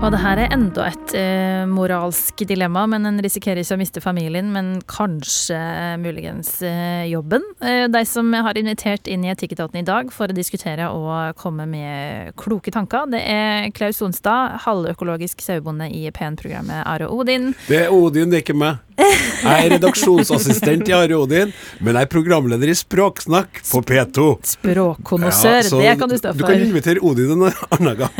Og 0.00 0.08
det 0.14 0.20
her 0.22 0.38
er 0.40 0.52
enda 0.54 0.86
et 0.88 1.12
eh, 1.12 1.66
moralsk 1.68 2.40
dilemma, 2.48 2.86
men 2.88 3.04
en 3.04 3.20
risikerer 3.20 3.60
ikke 3.60 3.76
å 3.76 3.80
miste 3.82 4.00
familien, 4.00 4.48
men 4.48 4.70
kanskje 4.88 5.58
eh, 5.58 5.96
muligens 6.00 6.54
eh, 6.64 7.04
jobben. 7.10 7.44
Eh, 7.60 7.84
de 7.92 8.02
som 8.08 8.32
har 8.32 8.56
invitert 8.56 9.10
inn 9.12 9.26
i 9.26 9.32
Etikketaten 9.34 9.82
i 9.82 9.84
dag 9.84 10.08
for 10.14 10.32
å 10.32 10.36
diskutere 10.36 10.88
og 10.88 11.36
komme 11.40 11.68
med 11.68 12.32
kloke 12.40 12.72
tanker, 12.72 13.10
det 13.12 13.20
er 13.28 13.68
Klaus 13.76 14.00
Onstad, 14.06 14.62
halvøkologisk 14.64 15.44
sauebonde 15.44 15.90
i 15.92 16.06
PN-programmet 16.16 16.80
Are 16.88 17.10
Odin. 17.12 17.52
Det 17.68 17.84
er 17.84 17.92
Odin, 17.92 18.32
det 18.32 18.40
er 18.40 18.46
ikke 18.46 18.56
meg. 18.56 18.80
Jeg 19.00 19.66
er 19.66 19.70
redaksjonsassistent 19.74 20.88
i 20.90 20.94
Are 20.96 21.16
Odin, 21.16 21.52
men 21.80 21.96
jeg 21.96 22.08
er 22.08 22.10
programleder 22.12 22.72
i 22.72 22.76
Språksnakk 22.76 23.62
på 23.68 23.80
P2. 23.88 24.26
Språkkonnoissør, 24.54 25.60
Ja, 25.80 25.92
det 25.92 25.94
kan 26.00 26.12
du 26.12 26.16
stå 26.20 26.34
for. 26.34 26.40
Du 26.40 26.48
kan 26.48 26.64
invitere 26.64 27.04
Odin 27.04 27.36
en 27.36 27.46
annen 27.76 28.00
gang. 28.00 28.18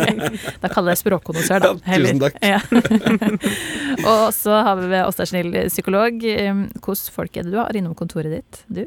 Da 0.62 0.68
kaller 0.70 0.94
jeg 0.94 1.00
språkkonnoissør, 1.20 1.60
da. 1.60 1.74
Ja, 1.84 2.00
tusen 2.00 2.20
takk. 2.20 2.40
Ja. 2.42 2.60
og 4.10 4.26
så 4.34 4.60
har 4.64 4.80
vi 4.80 4.90
med 4.90 5.06
Åsta 5.06 5.26
Snill, 5.28 5.54
psykolog. 5.68 6.24
Um, 6.24 6.66
Hvordan 6.80 7.14
folk 7.14 7.36
er 7.36 7.46
det 7.46 7.54
du 7.54 7.60
har 7.60 7.76
innom 7.76 7.94
kontoret 7.94 8.32
ditt? 8.40 8.62
Du? 8.68 8.84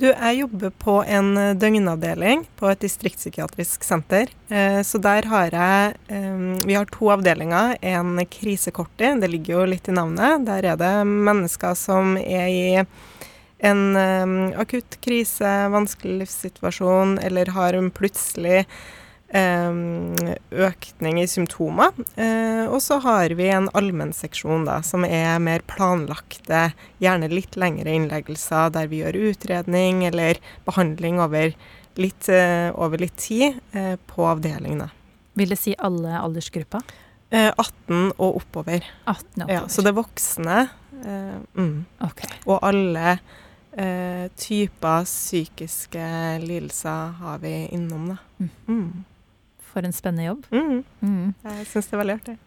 Du, 0.00 0.06
jeg 0.08 0.38
jobber 0.38 0.70
på 0.80 0.94
en 1.04 1.34
eh, 1.36 1.50
døgnavdeling 1.60 2.46
på 2.56 2.70
et 2.70 2.80
distriktspsykiatrisk 2.80 3.84
senter. 3.84 4.30
Eh, 4.48 4.80
Så 4.80 4.96
der 4.96 5.28
har 5.28 5.52
jeg 5.52 5.98
eh, 6.08 6.38
Vi 6.64 6.72
har 6.78 6.88
to 6.88 7.10
avdelinger. 7.12 7.76
En 7.82 8.16
krisekorti, 8.24 9.10
det 9.20 9.28
ligger 9.28 9.58
jo 9.58 9.66
litt 9.74 9.90
i 9.92 9.96
navnet. 9.98 10.46
Der 10.48 10.72
er 10.72 10.80
det 10.80 10.94
mennesker 11.04 11.76
som 11.76 12.16
er 12.16 12.48
i 12.48 12.64
en 13.60 13.82
eh, 14.00 14.56
akutt 14.62 14.96
krise, 15.04 15.52
vanskelig 15.68 16.22
livssituasjon, 16.22 17.18
eller 17.20 17.52
har 17.52 17.76
en 17.76 17.92
plutselig 17.92 18.64
økning 19.32 21.20
i 21.22 21.26
symptomer. 21.30 21.92
Eh, 22.16 22.66
Og 22.70 22.80
så 22.82 22.98
har 23.02 23.30
vi 23.34 23.48
en 23.48 23.68
allmennseksjon 23.74 24.66
som 24.82 25.04
er 25.04 25.38
mer 25.38 25.60
planlagte, 25.66 26.72
gjerne 26.98 27.30
litt 27.30 27.56
lengre 27.56 27.90
innleggelser 27.90 28.70
der 28.74 28.86
vi 28.90 29.02
gjør 29.02 29.30
utredning 29.30 30.04
eller 30.06 30.38
behandling 30.66 31.20
over 31.20 31.54
litt, 31.96 32.28
eh, 32.28 32.70
over 32.74 32.98
litt 32.98 33.16
tid 33.16 33.60
eh, 33.72 33.96
på 34.06 34.26
avdelingene. 34.26 34.90
Vil 35.34 35.48
det 35.48 35.58
si 35.58 35.74
alle 35.78 36.18
aldersgrupper? 36.18 36.82
Eh, 37.30 37.52
18 37.56 38.12
og 38.18 38.40
oppover. 38.42 38.82
18 39.06 39.42
oppover. 39.42 39.54
Ja, 39.54 39.68
så 39.68 39.82
det 39.82 39.92
er 39.92 40.00
voksne. 40.00 40.70
Eh, 41.04 41.36
mm. 41.54 41.86
okay. 42.02 42.30
Og 42.46 42.58
alle 42.66 43.18
eh, 43.72 44.26
typer 44.36 45.06
psykiske 45.06 46.02
lidelser 46.42 47.14
har 47.22 47.38
vi 47.38 47.68
innom, 47.70 48.10
da. 48.14 48.48
Mm. 48.66 49.04
For 49.70 49.86
en 49.86 49.94
spennende 49.94 50.26
jobb. 50.26 50.46
Mm. 50.50 50.84
Mm. 51.00 51.34
Jeg 51.44 51.66
syns 51.70 51.86
det 51.90 51.94
er 51.94 52.02
veldig 52.02 52.16
artig. 52.20 52.38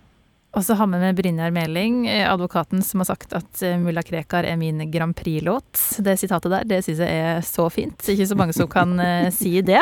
Og 0.54 0.62
så 0.62 0.76
har 0.78 0.86
vi 0.86 1.00
med 1.02 1.16
Brynjar 1.18 1.50
Meling, 1.50 2.08
eh, 2.08 2.28
advokaten 2.30 2.84
som 2.86 3.02
har 3.02 3.08
sagt 3.10 3.32
at 3.34 3.62
eh, 3.66 3.78
Mulla 3.82 4.04
Krekar 4.06 4.46
er 4.46 4.58
min 4.62 4.84
Grand 4.92 5.16
Prix-låt. 5.18 5.80
Det 6.06 6.14
sitatet 6.22 6.54
der, 6.54 6.68
det 6.70 6.84
syns 6.86 7.00
jeg 7.02 7.22
er 7.26 7.40
så 7.42 7.66
fint. 7.74 7.98
Ikke 8.14 8.28
så 8.30 8.38
mange 8.38 8.54
som 8.54 8.70
kan 8.70 8.94
eh, 9.02 9.32
si 9.34 9.56
det. 9.66 9.82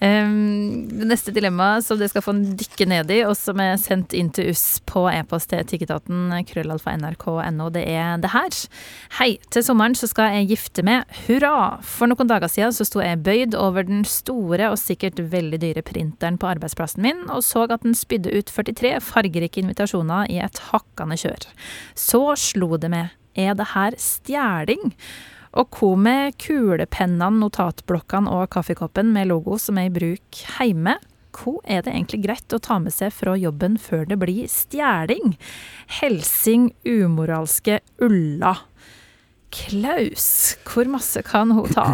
Um, 0.00 0.88
neste 1.04 1.34
dilemma 1.36 1.82
som 1.84 2.00
dere 2.00 2.08
skal 2.08 2.24
få 2.24 2.32
dykke 2.32 2.86
ned 2.88 3.12
i, 3.12 3.18
og 3.28 3.36
som 3.36 3.60
er 3.60 3.76
sendt 3.80 4.16
inn 4.16 4.30
til 4.32 4.48
oss 4.54 4.80
på 4.88 5.04
e-post 5.12 5.50
til 5.52 5.60
etikketaten 5.60 6.32
krøllalfa 6.48 6.96
nrk.no, 6.96 7.68
det 7.76 7.84
er 7.92 8.16
det 8.24 8.32
her. 8.32 8.56
Hei, 9.18 9.34
til 9.52 9.66
sommeren 9.68 9.98
så 10.00 10.08
skal 10.08 10.32
jeg 10.38 10.48
gifte 10.54 10.86
meg. 10.86 11.04
Hurra! 11.26 11.82
For 11.84 12.08
noen 12.08 12.32
dager 12.32 12.48
siden 12.48 12.72
så 12.72 12.88
sto 12.88 13.04
jeg 13.04 13.20
bøyd 13.28 13.52
over 13.60 13.84
den 13.84 14.00
store 14.08 14.72
og 14.72 14.80
sikkert 14.80 15.20
veldig 15.20 15.60
dyre 15.60 15.84
printeren 15.84 16.40
på 16.40 16.48
arbeidsplassen 16.54 17.04
min, 17.04 17.26
og 17.28 17.44
så 17.44 17.68
at 17.68 17.84
den 17.84 17.92
spydde 17.92 18.32
ut 18.32 18.48
43 18.48 18.96
fargerike 19.04 19.60
invitasjoner 19.60 19.73
i 19.74 20.38
et 20.38 20.60
hakkende 20.70 21.16
kjør. 21.16 21.46
Så 21.94 22.22
slo 22.36 22.76
det 22.76 22.90
meg, 22.90 23.14
er 23.34 23.54
det 23.54 23.72
her 23.74 23.94
stjeling? 23.98 24.94
Og 25.54 25.70
hva 25.70 25.94
med 25.96 26.38
kulepennene, 26.42 27.38
notatblokkene 27.38 28.30
og 28.30 28.50
kaffekoppen 28.50 29.12
med 29.14 29.28
logo 29.30 29.58
som 29.58 29.78
er 29.78 29.90
i 29.90 29.94
bruk 29.94 30.40
hjemme? 30.58 30.96
Hva 31.34 31.58
er 31.66 31.82
det 31.82 31.94
egentlig 31.94 32.24
greit 32.26 32.54
å 32.54 32.62
ta 32.62 32.78
med 32.82 32.94
seg 32.94 33.14
fra 33.14 33.34
jobben 33.38 33.78
før 33.78 34.06
det 34.10 34.18
blir 34.22 34.50
stjeling? 34.50 35.36
Helsing 36.00 36.72
umoralske 36.86 37.80
Ulla. 38.02 38.56
Klaus, 39.54 40.56
hvor 40.66 40.90
masse 40.90 41.22
kan 41.26 41.54
hun 41.54 41.70
ta? 41.74 41.88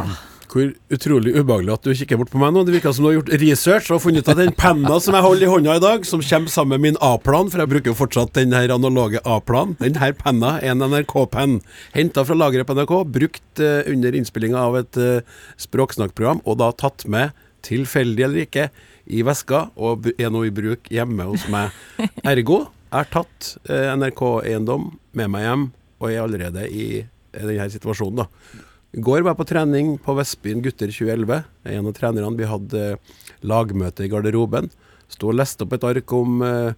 Hvor 0.50 0.72
utrolig 0.90 1.30
ubehagelig 1.36 1.70
at 1.76 1.84
du 1.86 1.92
kikker 1.94 2.18
bort 2.18 2.32
på 2.32 2.40
meg 2.42 2.50
nå. 2.50 2.64
Det 2.66 2.72
virker 2.74 2.94
som 2.94 3.04
du 3.04 3.10
har 3.12 3.20
gjort 3.20 3.34
research 3.38 3.90
og 3.94 4.00
funnet 4.02 4.24
ut 4.24 4.30
at 4.32 4.40
den 4.40 4.54
penna 4.58 4.96
som 5.02 5.14
jeg 5.14 5.22
holder 5.22 5.46
i 5.46 5.50
hånda 5.50 5.76
i 5.78 5.82
dag, 5.84 6.06
som 6.08 6.22
kommer 6.24 6.50
sammen 6.50 6.74
med 6.74 6.88
min 6.88 6.98
A-plan, 7.06 7.50
for 7.52 7.62
jeg 7.62 7.70
bruker 7.70 7.92
jo 7.92 7.98
fortsatt 8.00 8.32
den 8.34 8.56
her 8.56 8.72
analoge 8.74 9.22
A-planen, 9.22 9.76
den 9.78 10.00
her 10.02 10.10
penna 10.18 10.56
er 10.58 10.72
en 10.72 10.82
NRK-penn. 10.82 11.60
Henta 11.94 12.24
fra 12.26 12.34
lageret 12.34 12.66
på 12.66 12.74
NRK, 12.74 12.94
brukt 13.14 13.62
uh, 13.62 13.86
under 13.92 14.16
innspillinga 14.18 14.64
av 14.64 14.78
et 14.80 14.98
uh, 14.98 15.44
språksnakkprogram, 15.62 16.42
og 16.42 16.58
da 16.58 16.72
tatt 16.74 17.04
med, 17.06 17.36
tilfeldig 17.66 18.24
eller 18.26 18.42
ikke, 18.48 18.64
i 19.06 19.22
veska, 19.26 19.68
og 19.78 20.08
er 20.16 20.32
nå 20.34 20.42
i 20.48 20.54
bruk 20.54 20.90
hjemme 20.90 21.28
hos 21.30 21.46
meg. 21.52 21.76
Ergo, 22.26 22.64
jeg 22.90 22.96
har 22.96 23.12
tatt 23.14 23.52
uh, 23.70 23.92
NRK-eiendom 24.00 24.90
med 25.14 25.30
meg 25.30 25.46
hjem, 25.46 25.68
og 26.00 26.10
er 26.10 26.24
allerede 26.24 26.66
i 26.74 26.88
denne 27.36 27.70
situasjonen, 27.70 28.24
da. 28.24 28.66
I 28.90 29.02
går 29.06 29.22
var 29.22 29.36
jeg 29.36 29.38
på 29.38 29.46
trening 29.46 29.90
på 30.02 30.14
Vestbyen 30.18 30.62
gutter 30.64 30.90
2011. 30.90 31.44
Er 31.62 31.76
en 31.78 31.86
av 31.86 31.94
trenerne. 31.94 32.32
Vi 32.34 32.48
hadde 32.50 32.86
eh, 32.96 33.18
lagmøte 33.46 34.02
i 34.02 34.10
garderoben. 34.10 34.66
Sto 35.10 35.30
og 35.30 35.36
leste 35.38 35.62
opp 35.62 35.76
et 35.76 35.86
ark 35.86 36.14
om 36.16 36.40
eh, 36.42 36.72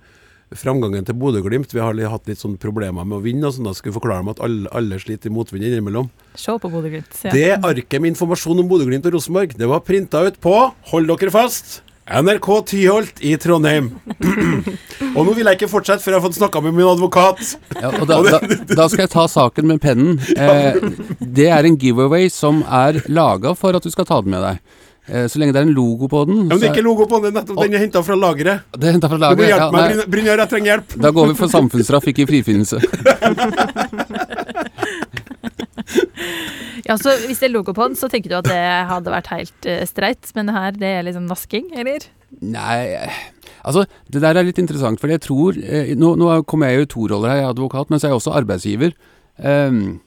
framgangen 0.52 1.06
til 1.08 1.16
Bodø-Glimt. 1.16 1.72
Vi 1.72 1.80
har 1.80 1.96
hatt 2.12 2.28
litt 2.28 2.42
sånne 2.42 2.60
problemer 2.60 3.06
med 3.08 3.16
å 3.16 3.22
vinne, 3.24 3.46
og 3.48 3.56
sånn 3.56 3.70
da 3.70 3.72
skulle 3.76 3.96
forklare 3.96 4.20
dem 4.20 4.32
at 4.34 4.42
alle, 4.44 4.68
alle 4.76 5.00
sliter 5.00 5.30
i 5.30 5.32
motvind 5.32 5.64
innimellom. 5.70 6.10
Se 6.36 6.52
på 6.60 6.72
Bodø-Glimt. 6.74 7.16
Ja. 7.24 7.32
Det 7.32 7.48
arket 7.70 7.96
med 8.02 8.12
informasjon 8.12 8.60
om 8.60 8.68
Bodø-Glimt 8.68 9.08
og 9.08 9.16
Rosenborg, 9.16 9.56
det 9.56 9.72
var 9.72 9.80
printa 9.86 10.20
ut 10.26 10.36
på, 10.44 10.56
hold 10.92 11.08
dere 11.14 11.32
fast, 11.32 11.80
NRK 12.10 12.66
Tyholt 12.66 13.20
i 13.22 13.36
Trondheim. 13.38 13.90
og 15.16 15.20
nå 15.22 15.34
vil 15.36 15.46
jeg 15.46 15.58
ikke 15.58 15.68
fortsette 15.70 16.02
før 16.02 16.16
jeg 16.16 16.18
har 16.18 16.24
fått 16.24 16.38
snakka 16.40 16.62
med 16.64 16.74
min 16.74 16.88
advokat. 16.90 17.42
Ja, 17.78 17.92
og 17.94 18.08
da, 18.10 18.18
da, 18.26 18.40
da 18.74 18.86
skal 18.90 19.04
jeg 19.04 19.12
ta 19.12 19.26
saken 19.30 19.68
med 19.70 19.78
pennen. 19.84 20.18
Eh, 20.34 20.80
det 21.22 21.46
er 21.54 21.68
en 21.68 21.78
giveaway 21.78 22.26
som 22.32 22.64
er 22.66 22.98
laga 23.06 23.54
for 23.58 23.78
at 23.78 23.86
du 23.86 23.90
skal 23.94 24.08
ta 24.08 24.18
den 24.24 24.34
med 24.34 24.42
deg. 24.42 24.58
Eh, 25.06 25.28
så 25.30 25.38
lenge 25.38 25.54
det 25.54 25.62
er 25.62 25.68
en 25.68 25.74
logo 25.78 26.10
på 26.10 26.24
den. 26.26 26.42
Ja, 26.48 26.56
men 26.56 26.62
det 26.64 26.68
er 26.72 26.74
ikke 26.74 26.86
logo 26.88 27.06
på 27.10 27.22
den, 27.22 27.38
nettopp 27.38 27.62
den 27.62 27.78
er 27.78 27.84
henta 27.86 28.02
fra 28.06 28.18
lageret. 28.18 28.66
det 28.74 28.92
er 28.96 29.00
fra 29.06 29.18
Du 29.22 29.38
må 29.38 29.46
hjelpe 29.46 29.62
Ja, 29.62 29.70
meg, 29.74 30.04
Brynjar, 30.10 30.42
jeg 30.42 30.52
trenger 30.56 30.72
hjelp. 30.74 30.98
da 31.06 31.14
går 31.14 31.30
vi 31.30 31.38
for 31.38 31.54
samfunnsstraff, 31.54 32.10
ikke 32.10 32.26
frifinnelse. 32.34 32.82
Ja, 36.92 36.98
så 37.00 37.14
Hvis 37.24 37.40
det 37.40 37.48
er 37.48 37.54
logo 37.54 37.72
på 37.72 37.88
den, 37.88 37.96
så 37.96 38.10
tenker 38.12 38.28
du 38.28 38.38
at 38.42 38.48
det 38.50 38.62
hadde 38.90 39.12
vært 39.14 39.30
helt 39.32 39.68
uh, 39.68 39.80
streit, 39.88 40.28
men 40.36 40.50
det 40.50 40.56
her 40.58 40.76
det 40.76 40.90
er 40.98 41.06
liksom 41.06 41.30
vasking, 41.30 41.70
eller? 41.72 42.04
Nei, 42.42 43.08
altså 43.64 43.86
det 44.12 44.20
der 44.24 44.36
er 44.36 44.44
litt 44.44 44.60
interessant, 44.60 45.00
for 45.00 45.12
jeg 45.12 45.20
tror 45.20 45.56
eh, 45.60 45.92
Nå, 46.00 46.14
nå 46.16 46.30
kommer 46.48 46.70
jeg 46.70 46.78
jo 46.78 46.86
i 46.86 46.90
to 46.94 47.02
roller 47.12 47.32
her, 47.32 47.42
jeg 47.42 47.48
er 47.48 47.52
advokat, 47.52 47.90
men 47.92 48.00
så 48.00 48.08
er 48.08 48.12
jeg 48.12 48.20
også 48.22 48.34
arbeidsgiver. 48.40 48.96
Um, 49.36 50.00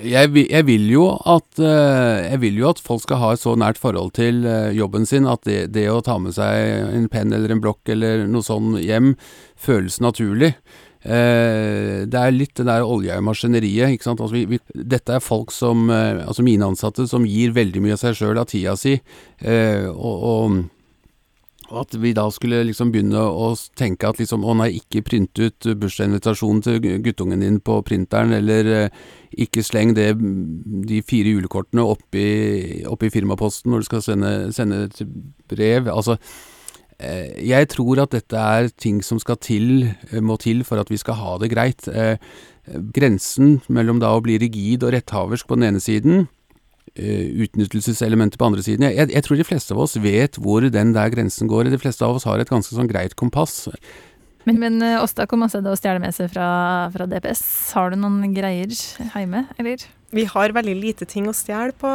jeg, 0.00 0.30
jeg, 0.48 0.64
vil 0.64 0.86
at, 1.28 1.60
eh, 1.60 2.30
jeg 2.30 2.40
vil 2.40 2.60
jo 2.62 2.68
at 2.70 2.80
folk 2.80 3.02
skal 3.04 3.20
ha 3.20 3.32
et 3.34 3.42
så 3.42 3.52
nært 3.58 3.80
forhold 3.80 4.14
til 4.16 4.46
eh, 4.48 4.72
jobben 4.72 5.04
sin 5.06 5.28
at 5.28 5.42
det, 5.44 5.74
det 5.74 5.84
å 5.92 6.00
ta 6.04 6.16
med 6.22 6.32
seg 6.36 6.88
en 6.96 7.08
penn 7.12 7.34
eller 7.36 7.52
en 7.52 7.60
blokk 7.60 7.92
eller 7.92 8.24
noe 8.30 8.46
sånn 8.46 8.78
hjem 8.80 9.12
føles 9.60 10.00
naturlig. 10.00 10.54
Eh, 11.04 12.06
det 12.10 12.18
er 12.18 12.34
litt 12.34 12.56
det 12.58 12.66
der 12.66 12.86
oljemaskineriet. 12.86 13.94
ikke 13.94 14.08
sant? 14.08 14.20
Altså 14.20 14.34
vi, 14.34 14.46
vi, 14.56 14.58
dette 14.74 15.14
er 15.14 15.24
folk 15.24 15.54
som, 15.54 15.86
eh, 15.90 16.24
altså 16.26 16.46
mine 16.46 16.66
ansatte, 16.66 17.06
som 17.10 17.26
gir 17.26 17.54
veldig 17.56 17.84
mye 17.84 17.94
av 17.98 18.02
seg 18.02 18.18
sjøl, 18.18 18.40
av 18.40 18.50
tida 18.50 18.74
si. 18.78 18.98
Eh, 19.38 19.86
og, 19.86 20.26
og 21.68 21.78
at 21.82 21.94
vi 22.00 22.14
da 22.16 22.24
skulle 22.32 22.62
liksom 22.64 22.90
begynne 22.92 23.20
å 23.20 23.50
tenke 23.76 24.08
at 24.08 24.20
liksom, 24.20 24.44
å 24.44 24.54
nei, 24.56 24.70
ikke 24.80 25.04
print 25.04 25.38
ut 25.38 25.68
bursdagsinvitasjonen 25.68 26.62
til 26.64 27.00
guttungen 27.04 27.44
din 27.44 27.58
på 27.60 27.80
printeren, 27.86 28.32
eller 28.38 28.70
eh, 28.72 29.00
ikke 29.44 29.64
sleng 29.66 29.94
det, 29.98 30.14
de 30.18 31.02
fire 31.06 31.34
julekortene 31.36 31.84
oppi, 31.84 32.28
oppi 32.88 33.12
firmaposten 33.12 33.72
når 33.72 33.84
du 33.84 33.90
skal 33.90 34.04
sende, 34.04 34.32
sende 34.56 34.86
brev. 35.50 35.92
Altså, 35.92 36.16
jeg 36.98 37.68
tror 37.70 38.00
at 38.02 38.10
dette 38.10 38.34
er 38.34 38.68
ting 38.74 39.02
som 39.06 39.20
skal 39.22 39.36
til, 39.38 39.94
eh, 40.10 40.20
må 40.20 40.38
til 40.38 40.64
for 40.66 40.80
at 40.82 40.90
vi 40.90 40.98
skal 40.98 41.14
ha 41.14 41.36
det 41.38 41.50
greit. 41.52 41.86
Eh, 41.86 42.18
grensen 42.92 43.60
mellom 43.68 44.00
da 44.00 44.10
å 44.16 44.22
bli 44.22 44.38
rigid 44.38 44.82
og 44.82 44.92
retthaversk 44.92 45.46
på 45.46 45.58
den 45.58 45.68
ene 45.70 45.80
siden, 45.80 46.28
eh, 46.96 47.46
utnyttelseselementet 47.46 48.38
på 48.38 48.46
andre 48.46 48.62
siden. 48.62 48.90
Jeg, 48.90 49.10
jeg, 49.10 49.22
tror 49.22 49.36
de 49.36 49.46
fleste 49.46 49.74
av 49.74 49.82
oss 49.84 49.96
vet 49.96 50.36
hvor 50.36 50.66
den 50.68 50.92
der 50.92 51.10
grensen 51.10 51.48
går. 51.48 51.70
De 51.70 51.78
fleste 51.78 52.04
av 52.04 52.16
oss 52.16 52.24
har 52.24 52.38
et 52.40 52.50
ganske 52.50 52.74
sånn 52.74 52.90
greit 52.90 53.14
kompass. 53.16 53.68
Men, 54.44 54.58
men 54.58 54.82
eh, 54.82 55.02
Åsta, 55.02 55.26
hvor 55.28 55.40
masse 55.40 55.58
er 55.58 55.62
det 55.62 55.74
å 55.74 55.78
stjele 55.78 56.02
med 56.02 56.14
seg 56.16 56.30
fra, 56.32 56.48
fra 56.94 57.06
DPS? 57.06 57.72
Har 57.76 57.92
du 57.92 58.00
noen 58.00 58.34
greier 58.34 58.72
hjemme, 58.72 59.46
eller? 59.58 59.86
Vi 60.10 60.24
har 60.24 60.54
veldig 60.56 60.74
lite 60.78 61.04
ting 61.08 61.26
å 61.28 61.34
stjele 61.36 61.74
på, 61.76 61.90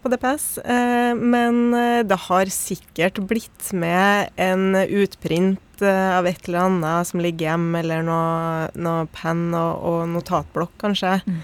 på 0.00 0.10
DPS, 0.12 0.46
eh, 0.64 1.12
men 1.12 1.74
eh, 1.76 2.00
det 2.08 2.16
har 2.28 2.48
sikkert 2.52 3.20
blitt 3.28 3.72
med 3.76 4.32
en 4.40 4.72
utprint 4.78 5.84
eh, 5.84 6.16
av 6.16 6.26
et 6.30 6.48
eller 6.48 6.64
annet 6.64 7.10
som 7.10 7.20
ligger 7.20 7.50
hjemme, 7.50 7.82
eller 7.82 8.06
noe, 8.06 8.70
noe 8.72 9.04
penn 9.12 9.50
og, 9.52 9.84
og 9.84 10.00
notatblokk, 10.14 10.72
kanskje. 10.80 11.18
Mm. 11.28 11.38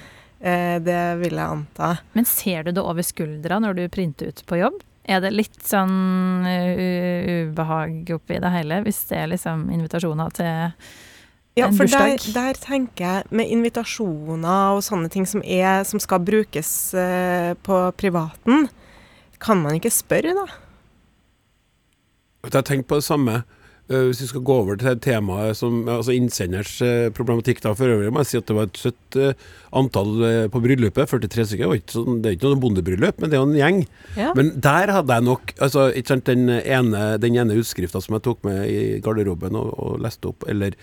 Eh, 0.44 0.78
det 0.84 1.02
vil 1.20 1.36
jeg 1.36 1.44
anta. 1.44 1.94
Men 2.16 2.28
ser 2.28 2.64
du 2.64 2.72
det 2.72 2.82
over 2.84 3.04
skuldra 3.04 3.60
når 3.60 3.78
du 3.78 3.84
printer 3.92 4.32
ut 4.32 4.44
på 4.48 4.60
jobb? 4.60 4.80
Er 5.04 5.20
det 5.20 5.34
litt 5.34 5.60
sånn 5.68 6.46
uh, 6.48 7.32
ubehag 7.44 8.08
oppi 8.16 8.38
det 8.40 8.52
hele, 8.54 8.80
hvis 8.86 9.02
det 9.10 9.18
er 9.20 9.28
liksom 9.34 9.66
invitasjoner 9.72 10.32
til 10.32 10.80
Ja, 11.54 11.68
for 11.70 11.86
der, 11.86 12.18
der 12.34 12.56
tenker 12.58 13.04
jeg 13.04 13.26
med 13.30 13.50
invitasjoner 13.54 14.74
og 14.74 14.80
sånne 14.82 15.10
ting 15.12 15.26
som, 15.28 15.42
er, 15.46 15.84
som 15.86 16.02
skal 16.02 16.24
brukes 16.26 16.70
uh, 16.98 17.54
på 17.62 17.76
privaten, 18.00 18.66
kan 19.38 19.62
man 19.62 19.78
ikke 19.78 19.92
spørre, 19.94 20.34
da? 20.34 20.48
Jeg 22.44 22.56
har 22.58 22.66
tenkt 22.66 22.90
på 22.90 22.98
det 22.98 23.06
samme. 23.06 23.44
Uh, 23.86 24.08
hvis 24.08 24.24
vi 24.24 24.26
skal 24.32 24.42
gå 24.48 24.56
over 24.64 24.80
til 24.80 24.98
temaet 25.04 25.58
som 25.60 25.84
altså 25.92 26.16
innsenders 26.16 26.74
uh, 26.82 27.12
problematikk 27.14 27.62
da 27.62 27.76
for 27.78 27.92
øvrig, 27.92 28.10
må 28.10 28.24
jeg 28.24 28.32
si 28.32 28.40
at 28.42 28.50
det 28.50 28.58
var 28.58 28.66
et 28.72 28.82
søtt 28.82 29.20
antall 29.78 30.26
på 30.50 30.64
bryllupet. 30.66 31.06
43 31.14 31.48
stykker. 31.52 31.70
Det 31.76 31.94
sånn- 31.94 32.18
Det 32.18 32.32
er 32.32 32.38
ikke 32.40 32.50
noe 32.50 32.62
bondebryllup, 32.66 33.22
men 33.22 33.30
det 33.30 33.38
er 33.38 33.44
jo 33.44 33.50
en 33.52 33.58
gjeng. 33.60 33.82
Ja. 34.18 34.34
Men 34.34 34.54
der 34.58 34.90
hadde 34.98 35.20
jeg 35.20 35.28
nok 35.30 35.54
altså, 35.60 35.86
ikke 35.94 36.16
sant, 36.16 36.26
Den 36.26 36.50
ene, 36.50 37.06
den 37.22 37.38
ene 37.38 37.62
utskrifta 37.62 38.02
som 38.02 38.18
jeg 38.18 38.26
tok 38.26 38.42
med 38.42 38.66
i 38.66 38.98
garderoben 38.98 39.54
og, 39.54 39.70
og 39.78 40.00
leste 40.02 40.34
opp, 40.34 40.48
eller 40.50 40.74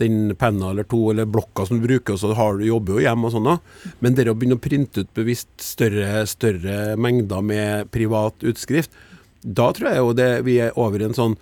den 0.00 0.34
penna 0.38 0.70
eller 0.72 0.86
to 0.88 1.10
eller 1.10 1.28
blokka 1.28 1.66
som 1.68 1.78
du 1.78 1.86
bruker, 1.86 2.14
og 2.14 2.20
så 2.22 2.32
har 2.38 2.58
du, 2.58 2.66
jobber 2.66 2.96
jo 2.96 3.04
hjemme 3.04 3.28
og 3.28 3.34
sånn. 3.34 3.48
da. 3.50 3.92
Men 4.00 4.16
det 4.16 4.28
å 4.30 4.36
begynne 4.36 4.58
å 4.58 4.62
printe 4.62 5.04
ut 5.04 5.14
bevisst 5.18 5.52
større, 5.62 6.24
større 6.30 6.96
mengder 6.96 7.44
med 7.44 7.90
privat 7.94 8.46
utskrift, 8.46 8.94
da 9.42 9.72
tror 9.74 9.90
jeg 9.90 10.00
jo 10.00 10.14
det 10.16 10.30
vi 10.46 10.60
er 10.62 10.76
over 10.78 11.02
i 11.02 11.08
en 11.08 11.18
sånn 11.18 11.36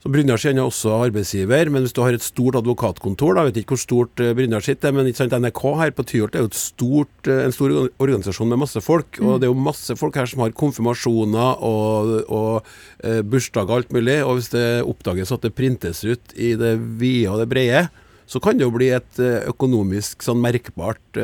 så 0.00 0.08
Brynjar 0.08 0.40
er 0.48 0.58
også 0.62 0.94
arbeidsgiver, 0.96 1.68
men 1.68 1.84
hvis 1.84 1.92
du 1.92 1.98
har 2.00 2.14
et 2.16 2.24
stort 2.24 2.56
advokatkontor, 2.56 3.34
da 3.36 3.42
vet 3.44 3.58
jeg 3.58 3.66
ikke 3.66 3.76
hvor 3.76 3.82
stort 3.82 4.22
eh, 4.24 4.32
Brynjar 4.36 4.64
sitt 4.64 4.84
er, 4.88 4.94
men 4.96 5.10
ikke 5.10 5.20
sant, 5.20 5.34
NRK 5.36 5.60
her 5.76 5.90
på 5.92 6.06
Tyholt 6.08 6.38
er 6.38 6.46
jo 6.46 6.52
stort, 6.56 7.28
eh, 7.28 7.42
en 7.44 7.52
stor 7.52 7.74
organisasjon 8.00 8.48
med 8.48 8.62
masse 8.62 8.80
folk. 8.80 9.18
Og 9.20 9.36
det 9.36 9.48
er 9.48 9.52
jo 9.52 9.66
masse 9.66 9.92
folk 10.00 10.16
her 10.16 10.30
som 10.30 10.40
har 10.40 10.54
konfirmasjoner 10.56 11.60
og, 11.68 12.14
og 12.32 12.70
eh, 13.04 13.20
bursdager 13.20 13.68
og 13.68 13.82
alt 13.82 13.92
mulig. 13.92 14.16
Og 14.24 14.38
hvis 14.38 14.48
det 14.54 14.64
oppdages 14.88 15.34
at 15.36 15.44
det 15.44 15.52
printes 15.58 16.00
ut 16.08 16.32
i 16.32 16.54
det 16.56 16.78
vide 16.80 17.34
og 17.34 17.42
det 17.42 17.50
brede, 17.52 17.84
så 18.24 18.40
kan 18.40 18.56
det 18.56 18.64
jo 18.64 18.72
bli 18.72 18.88
et 18.94 19.20
økonomisk 19.50 20.22
sånn 20.22 20.38
merkbart 20.38 21.18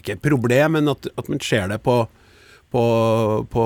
Ikke 0.00 0.16
problem, 0.18 0.74
men 0.74 0.90
at, 0.90 1.06
at 1.14 1.28
man 1.30 1.40
ser 1.40 1.70
det 1.70 1.78
på 1.86 2.02
på, 2.74 3.46
på, 3.50 3.64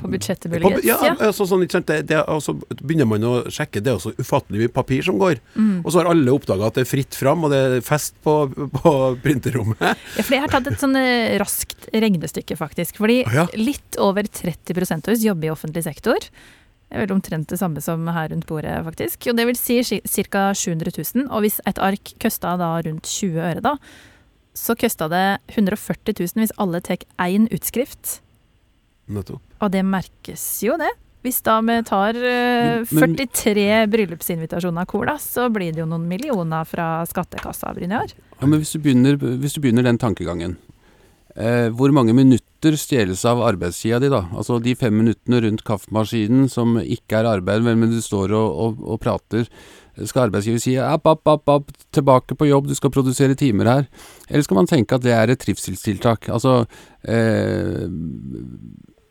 På 0.00 0.08
budsjettet 0.08 0.48
muligens, 0.50 0.84
Ja, 0.86 0.96
ja. 1.04 1.14
altså, 1.26 1.44
sånn? 1.48 1.66
Det, 1.68 1.98
det, 2.08 2.20
altså, 2.22 2.54
så 2.56 2.78
begynner 2.80 3.08
man 3.10 3.26
å 3.28 3.32
sjekke, 3.52 3.82
det 3.84 3.92
er 3.92 3.98
også 3.98 4.14
ufattelig 4.16 4.62
mye 4.62 4.72
papir 4.72 5.04
som 5.04 5.18
går. 5.20 5.42
Mm. 5.58 5.82
Og 5.82 5.90
så 5.92 6.00
har 6.00 6.08
alle 6.12 6.32
oppdaga 6.32 6.70
at 6.70 6.78
det 6.78 6.86
er 6.86 6.88
fritt 6.88 7.18
fram, 7.18 7.44
og 7.44 7.52
det 7.52 7.60
er 7.66 7.84
fest 7.84 8.16
på, 8.24 8.38
på 8.78 8.92
printerrommet. 9.24 9.82
Ja, 9.84 10.24
for 10.24 10.38
jeg 10.38 10.44
har 10.46 10.54
tatt 10.54 10.70
et 10.70 10.80
sånn 10.80 10.96
eh, 10.96 11.36
raskt 11.42 11.90
regnestykke, 11.92 12.56
faktisk. 12.56 13.02
Fordi 13.02 13.20
ah, 13.28 13.42
ja. 13.42 13.46
litt 13.60 13.98
over 14.00 14.24
30 14.24 14.96
av 14.96 15.12
oss 15.12 15.26
jobber 15.26 15.50
i 15.50 15.52
offentlig 15.52 15.84
sektor. 15.84 16.28
Det 16.88 16.96
er 16.96 17.04
vel 17.04 17.18
omtrent 17.18 17.50
det 17.52 17.58
samme 17.60 17.82
som 17.84 18.06
her 18.16 18.30
rundt 18.32 18.48
bordet, 18.48 18.78
faktisk. 18.86 19.28
Og 19.28 19.36
det 19.36 19.44
vil 19.50 19.58
si 19.60 19.82
ca. 19.84 20.46
700 20.56 20.94
000. 20.96 21.26
Og 21.28 21.44
hvis 21.44 21.60
et 21.68 21.80
ark 21.84 22.14
kosta 22.22 22.56
da 22.60 22.78
rundt 22.86 23.10
20 23.12 23.42
øre, 23.50 23.64
da, 23.64 23.76
så 24.56 24.72
kosta 24.78 25.10
det 25.12 25.26
140 25.52 26.16
000 26.16 26.40
hvis 26.40 26.56
alle 26.56 26.80
tar 26.84 27.04
én 27.20 27.44
utskrift. 27.52 28.22
Nettopp. 29.08 29.42
Og 29.64 29.70
det 29.72 29.84
merkes 29.86 30.46
jo, 30.66 30.76
det. 30.80 30.90
Hvis 31.26 31.40
da 31.42 31.56
vi 31.66 31.74
tar 31.82 32.14
uh, 32.14 32.86
men- 32.94 33.16
43 33.18 33.86
bryllupsinvitasjoner 33.90 34.84
av 34.84 34.90
Cola, 34.90 35.16
så 35.18 35.48
blir 35.50 35.74
det 35.74 35.82
jo 35.82 35.88
noen 35.90 36.06
millioner 36.08 36.68
fra 36.68 37.02
skattekassa, 37.10 37.72
Brynjar. 37.74 38.14
Ja, 38.38 38.46
men 38.46 38.60
hvis 38.62 38.76
du 38.76 38.82
begynner, 38.84 39.18
hvis 39.18 39.56
du 39.56 39.62
begynner 39.64 39.82
den 39.82 39.98
tankegangen 39.98 40.54
eh, 41.34 41.68
Hvor 41.74 41.90
mange 41.90 42.14
minutter 42.14 42.76
stjeles 42.78 43.24
av 43.26 43.42
arbeidstida 43.42 43.98
di, 44.02 44.12
da? 44.12 44.22
Altså 44.30 44.60
de 44.62 44.76
fem 44.78 44.94
minuttene 44.94 45.42
rundt 45.42 45.64
kaffemaskinen 45.66 46.46
som 46.52 46.78
ikke 46.78 47.18
er 47.18 47.32
arbeid, 47.32 47.66
men 47.66 47.90
du 47.90 47.98
står 48.02 48.34
og, 48.38 48.62
og, 48.62 48.84
og 48.94 49.00
prater. 49.02 49.50
Skal 50.06 50.28
arbeidsgiver 50.28 50.62
si 50.62 50.76
app, 50.78 51.06
app, 51.10 51.26
app, 51.26 51.50
app, 51.50 51.72
tilbake 51.94 52.36
på 52.38 52.46
jobb, 52.46 52.68
du 52.70 52.76
skal 52.78 52.94
produsere 52.94 53.34
timer 53.38 53.70
her? 53.72 53.88
Eller 54.28 54.46
skal 54.46 54.60
man 54.60 54.70
tenke 54.70 54.94
at 54.94 55.02
det 55.02 55.14
er 55.16 55.34
et 55.34 55.42
trivselstiltak? 55.42 56.30
Altså 56.30 56.60
eh, 57.02 57.88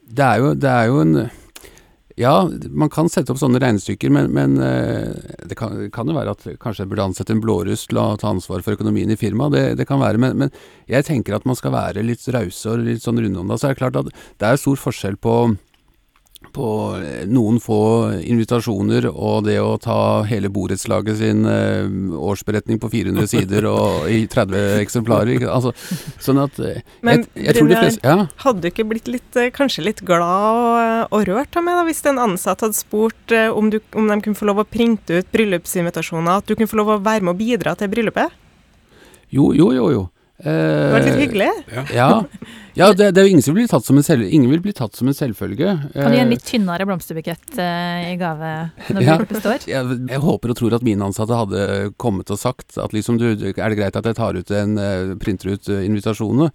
det, 0.08 0.24
er 0.24 0.42
jo, 0.44 0.54
det 0.56 0.72
er 0.72 0.90
jo 0.92 1.04
en 1.04 1.20
ja, 2.18 2.50
man 2.74 2.90
kan 2.90 3.12
sette 3.14 3.30
opp 3.30 3.38
sånne 3.38 3.60
regnestykker, 3.62 4.10
men, 4.10 4.32
men 4.34 4.56
eh, 4.64 5.12
det, 5.46 5.54
kan, 5.60 5.76
kan 5.94 6.10
jo 6.10 6.16
være 6.16 6.34
at 6.34 6.48
kanskje 6.58 6.82
jeg 6.82 6.90
burde 6.90 7.06
ansette 7.12 7.36
en 7.36 7.44
blåruss 7.44 7.84
til 7.92 8.00
å 8.02 8.08
ta 8.18 8.32
ansvar 8.34 8.64
for 8.66 8.74
økonomien 8.74 9.14
i 9.14 9.20
firmaet. 9.22 9.54
Det, 9.54 9.62
det 9.78 9.86
kan 9.86 10.02
være, 10.02 10.18
men, 10.24 10.34
men 10.42 10.50
jeg 10.90 11.06
tenker 11.06 11.38
at 11.38 11.46
man 11.46 11.60
skal 11.60 11.76
være 11.76 12.02
litt 12.02 12.26
rause 12.34 12.74
og 12.74 12.88
litt 12.88 13.06
sånn 13.06 13.22
rundhånda. 13.22 13.60
Så 13.62 13.70
er 13.70 13.78
det 13.78 13.82
klart 13.84 14.02
at 14.02 14.10
det 14.10 14.50
er 14.50 14.58
stor 14.58 14.82
forskjell 14.82 15.20
på 15.22 15.36
på 16.58 16.70
eh, 16.98 17.24
noen 17.30 17.60
få 17.62 17.80
invitasjoner 18.26 19.08
og 19.12 19.46
det 19.48 19.58
å 19.62 19.76
ta 19.82 20.24
hele 20.28 20.50
borettslaget 20.54 21.20
sin 21.22 21.46
eh, 21.50 21.86
årsberetning 22.18 22.82
på 22.82 22.90
400 22.94 23.30
sider 23.34 23.68
og 23.70 24.10
i 24.12 24.24
30 24.32 24.82
eksemplarer. 24.82 25.46
Altså, 25.52 25.74
sånn 26.24 26.42
at 26.44 26.58
eh, 26.60 26.82
Men 27.06 27.24
jeg, 27.24 27.46
jeg 27.46 27.58
tror 27.60 27.70
de 27.70 27.76
Brynjar, 27.76 27.86
fleste 27.86 28.12
Ja. 28.12 28.28
Hadde 28.46 28.66
du 28.66 28.70
ikke 28.72 28.88
blitt 28.90 29.12
litt, 29.12 29.30
eh, 29.40 29.52
kanskje 29.54 29.86
litt 29.86 30.04
glad 30.08 30.26
og, 30.26 31.16
og 31.16 31.28
rørt 31.30 31.60
av 31.60 31.66
meg 31.68 31.80
da, 31.80 31.86
hvis 31.88 32.04
en 32.10 32.22
ansatt 32.28 32.66
hadde 32.66 32.78
spurt 32.78 33.36
eh, 33.36 33.50
om, 33.54 33.72
du, 33.74 33.80
om 33.98 34.10
de 34.10 34.20
kunne 34.26 34.40
få 34.40 34.50
lov 34.50 34.64
å 34.64 34.68
printe 34.68 35.22
ut 35.22 35.34
bryllupsinvitasjoner, 35.36 36.42
at 36.42 36.50
du 36.50 36.58
kunne 36.58 36.72
få 36.72 36.82
lov 36.82 36.98
å 36.98 37.02
være 37.04 37.26
med 37.28 37.36
å 37.36 37.40
bidra 37.40 37.78
til 37.78 37.92
bryllupet? 37.94 38.46
Jo, 39.34 39.52
jo, 39.56 39.72
jo. 39.76 39.90
jo. 39.94 40.06
Det 40.38 40.92
var 40.94 41.02
litt 41.02 41.16
Eh, 41.16 41.22
hyggelig. 41.24 41.50
Ja, 41.74 41.84
ja 41.94 42.10
det, 42.94 43.08
det 43.16 43.22
er 43.22 43.26
jo 43.26 43.32
ingen 43.34 43.42
som 43.46 43.56
vil 43.56 43.64
bli 43.64 43.72
tatt 43.72 43.86
som 43.88 43.98
en, 43.98 44.06
selv, 44.06 44.26
ingen 44.28 44.52
vil 44.52 44.62
bli 44.62 44.74
tatt 44.78 44.96
som 44.98 45.08
en 45.10 45.16
selvfølge. 45.18 45.72
Kan 45.96 46.12
du 46.14 46.18
gi 46.18 46.22
en 46.22 46.28
Eh, 46.28 46.34
litt 46.36 46.44
tynnere 46.46 46.86
blomsterbukett 46.86 47.56
uh, 47.58 48.12
i 48.12 48.16
gave 48.20 48.52
når 48.94 49.02
Ja. 49.06 49.16
bryllupet 49.18 49.40
står? 49.42 49.66
jeg, 49.72 49.98
jeg 50.12 50.20
håper 50.22 50.54
og 50.54 50.60
tror 50.60 50.76
at 50.78 50.86
mine 50.86 51.08
ansatte 51.08 51.40
hadde 51.40 51.64
kommet 51.98 52.30
og 52.30 52.38
sagt 52.42 52.78
at 52.78 52.94
liksom 52.94 53.18
du, 53.18 53.26
er 53.32 53.56
det 53.56 53.80
greit 53.80 53.96
at 53.98 54.06
jeg 54.06 54.18
tar 54.20 54.38
ut 54.38 54.52
en, 54.52 54.78
eh, 54.78 55.16
printer 55.22 55.56
ut 55.56 55.72
eh, 55.74 55.86
invitasjonene, 55.88 56.52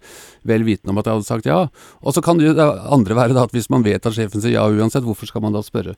vel 0.47 0.63
vitende 0.63 0.93
om 0.95 1.01
at 1.01 1.09
jeg 1.09 1.17
hadde 1.19 1.27
sagt 1.27 1.49
ja. 1.49 1.59
Og 2.05 2.15
så 2.15 2.23
kan 2.23 2.37
det 2.39 2.51
jo 2.51 2.55
det 2.57 2.69
andre 2.93 3.19
være 3.19 3.33
da 3.35 3.43
at 3.49 3.51
hvis 3.51 3.69
man 3.73 3.83
vet 3.83 4.05
at 4.05 4.15
sjefen 4.15 4.39
sier 4.43 4.55
ja 4.59 4.63
uansett, 4.69 5.03
hvorfor 5.03 5.27
skal 5.27 5.43
man 5.43 5.57
da 5.57 5.63
spørre? 5.65 5.97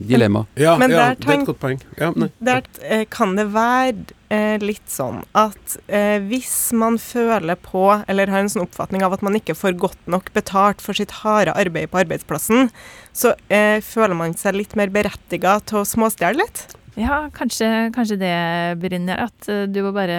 Dilemma. 0.00 0.46
Ja, 0.56 0.78
Men 0.80 0.90
ja 0.90 1.10
der 1.12 1.20
det 1.20 1.28
er 1.28 1.40
et 1.42 1.48
godt 1.52 1.60
poeng. 1.62 1.80
Ja, 2.00 2.10
nei. 2.16 2.30
Der 2.40 2.62
eh, 2.82 3.04
kan 3.12 3.36
det 3.36 3.50
være 3.52 4.06
eh, 4.32 4.56
litt 4.64 4.88
sånn 4.90 5.20
at 5.36 5.76
eh, 5.86 6.16
hvis 6.24 6.72
man 6.72 6.96
føler 6.98 7.58
på, 7.60 7.84
eller 8.08 8.32
har 8.32 8.40
en 8.40 8.48
sånn 8.48 8.64
oppfatning 8.64 9.04
av 9.04 9.12
at 9.12 9.22
man 9.26 9.36
ikke 9.36 9.43
får 9.52 9.76
godt 9.76 10.08
nok 10.08 10.30
betalt 10.32 10.80
for 10.80 10.96
sitt 10.96 11.12
harde 11.20 11.52
arbeid 11.52 11.90
på 11.92 12.00
arbeidsplassen, 12.00 12.70
så 13.12 13.34
eh, 13.52 13.84
føler 13.84 14.16
man 14.16 14.32
seg 14.38 14.56
litt 14.56 14.72
mer 14.80 14.88
berettiga 14.94 15.58
til 15.68 15.82
å 15.82 15.84
småstjele 15.88 16.40
litt. 16.40 16.64
Ja, 16.96 17.24
kanskje, 17.34 17.90
kanskje 17.94 18.16
det, 18.22 18.34
Brynjar. 18.80 19.26
At 19.28 19.48
eh, 19.52 19.66
du 19.68 19.82
må 19.84 19.92
bare 19.92 20.18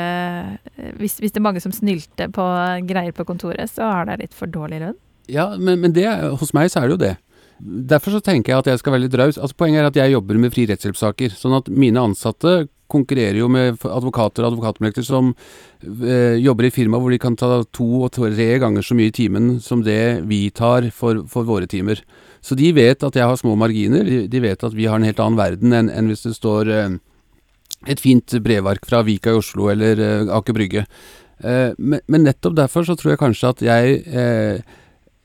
eh, 0.76 0.90
hvis, 1.00 1.18
hvis 1.24 1.34
det 1.34 1.42
er 1.42 1.48
mange 1.48 1.64
som 1.64 1.74
snylter 1.74 2.30
på 2.36 2.46
greier 2.86 3.16
på 3.16 3.26
kontoret, 3.26 3.72
så 3.72 3.90
har 3.90 4.10
de 4.12 4.20
litt 4.22 4.38
for 4.38 4.52
dårlig 4.52 4.84
lønn. 4.84 4.98
Ja, 5.32 5.56
men, 5.58 5.82
men 5.82 5.96
det, 5.96 6.06
hos 6.38 6.54
meg 6.54 6.70
så 6.70 6.84
er 6.84 6.92
det 6.92 6.98
jo 6.98 7.04
det. 7.08 7.16
Derfor 7.58 8.18
så 8.18 8.22
tenker 8.22 8.52
jeg 8.52 8.62
at 8.62 8.70
jeg 8.70 8.82
skal 8.82 8.94
være 8.94 9.06
litt 9.08 9.18
raus. 9.18 9.40
Altså, 9.40 9.58
poenget 9.58 9.82
er 9.82 9.90
at 9.90 9.98
jeg 9.98 10.14
jobber 10.14 10.40
med 10.44 10.54
fri 10.54 10.68
rettshjelpssaker. 10.70 11.34
Sånn 11.40 11.56
at 11.58 11.72
mine 11.72 12.04
ansatte 12.04 12.66
konkurrerer 12.92 13.40
jo 13.40 13.50
med 13.52 13.82
advokater 13.88 14.46
og 14.46 14.54
advokatmekter 14.54 15.06
som 15.06 15.34
eh, 15.84 16.38
jobber 16.42 16.68
i 16.68 16.74
firma 16.74 17.00
hvor 17.02 17.14
de 17.14 17.20
kan 17.22 17.38
ta 17.40 17.64
to 17.76 18.06
og 18.06 18.14
tre 18.16 18.50
ganger 18.62 18.86
så 18.86 18.98
mye 18.98 19.12
i 19.12 19.16
timen 19.16 19.56
som 19.64 19.84
det 19.86 20.26
vi 20.30 20.48
tar 20.56 20.90
for, 20.96 21.24
for 21.32 21.48
våre 21.48 21.70
timer. 21.72 22.02
Så 22.46 22.58
de 22.58 22.70
vet 22.78 23.04
at 23.04 23.18
jeg 23.18 23.26
har 23.26 23.38
små 23.42 23.56
marginer. 23.58 24.06
De, 24.30 24.42
vet 24.44 24.64
at 24.64 24.78
vi 24.78 24.86
har 24.86 25.00
en 25.00 25.08
helt 25.08 25.22
annen 25.22 25.40
verden 25.40 25.74
enn 25.74 25.90
enn 25.90 26.12
hvis 26.12 26.28
det 26.28 26.36
står 26.38 26.72
eh, 26.72 26.98
et 27.90 28.02
fint 28.02 28.38
brevark 28.46 28.86
fra 28.88 29.04
Vika 29.06 29.34
i 29.34 29.40
Oslo 29.40 29.70
eller 29.74 30.02
eh, 30.02 30.34
Aker 30.34 30.58
Brygge. 30.58 30.86
Eh, 31.44 31.72
men, 31.78 32.02
men 32.08 32.28
nettopp 32.28 32.58
derfor 32.58 32.86
så 32.88 32.96
tror 32.98 33.16
jeg 33.16 33.24
kanskje 33.24 33.54
at 33.54 33.64
jeg 33.66 34.02
eh, 34.08 34.76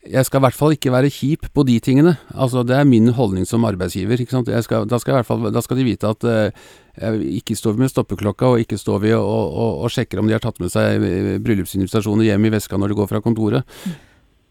jeg 0.01 0.25
skal 0.25 0.41
i 0.41 0.45
hvert 0.47 0.57
fall 0.57 0.73
ikke 0.73 0.91
være 0.93 1.11
kjip 1.13 1.45
på 1.53 1.63
de 1.67 1.75
tingene. 1.83 2.15
Altså, 2.33 2.63
Det 2.65 2.73
er 2.75 2.87
min 2.89 3.09
holdning 3.13 3.45
som 3.45 3.65
arbeidsgiver. 3.65 4.19
ikke 4.19 4.31
sant? 4.31 4.47
Jeg 4.47 4.63
skal, 4.63 4.87
da, 4.87 4.97
skal 4.97 5.11
jeg 5.11 5.15
i 5.15 5.21
hvert 5.21 5.29
fall, 5.29 5.51
da 5.53 5.61
skal 5.61 5.77
de 5.77 5.83
vite 5.85 6.09
at 6.09 6.23
eh, 6.23 7.19
ikke 7.37 7.55
står 7.55 7.75
vi 7.75 7.85
med 7.85 7.91
stoppeklokka, 7.93 8.45
og 8.45 8.59
ikke 8.59 8.79
står 8.81 8.99
vi 8.99 9.13
og, 9.13 9.21
og, 9.21 9.83
og 9.85 9.91
sjekker 9.91 10.19
om 10.19 10.27
de 10.27 10.33
har 10.33 10.41
tatt 10.41 10.59
med 10.59 10.71
seg 10.73 11.05
eh, 11.05 11.37
bryllupsinvitasjoner 11.37 12.31
hjem 12.31 12.45
i 12.49 12.53
veska 12.55 12.77
når 12.81 12.89
de 12.89 12.97
går 12.97 13.11
fra 13.11 13.21
kontoret. 13.21 13.63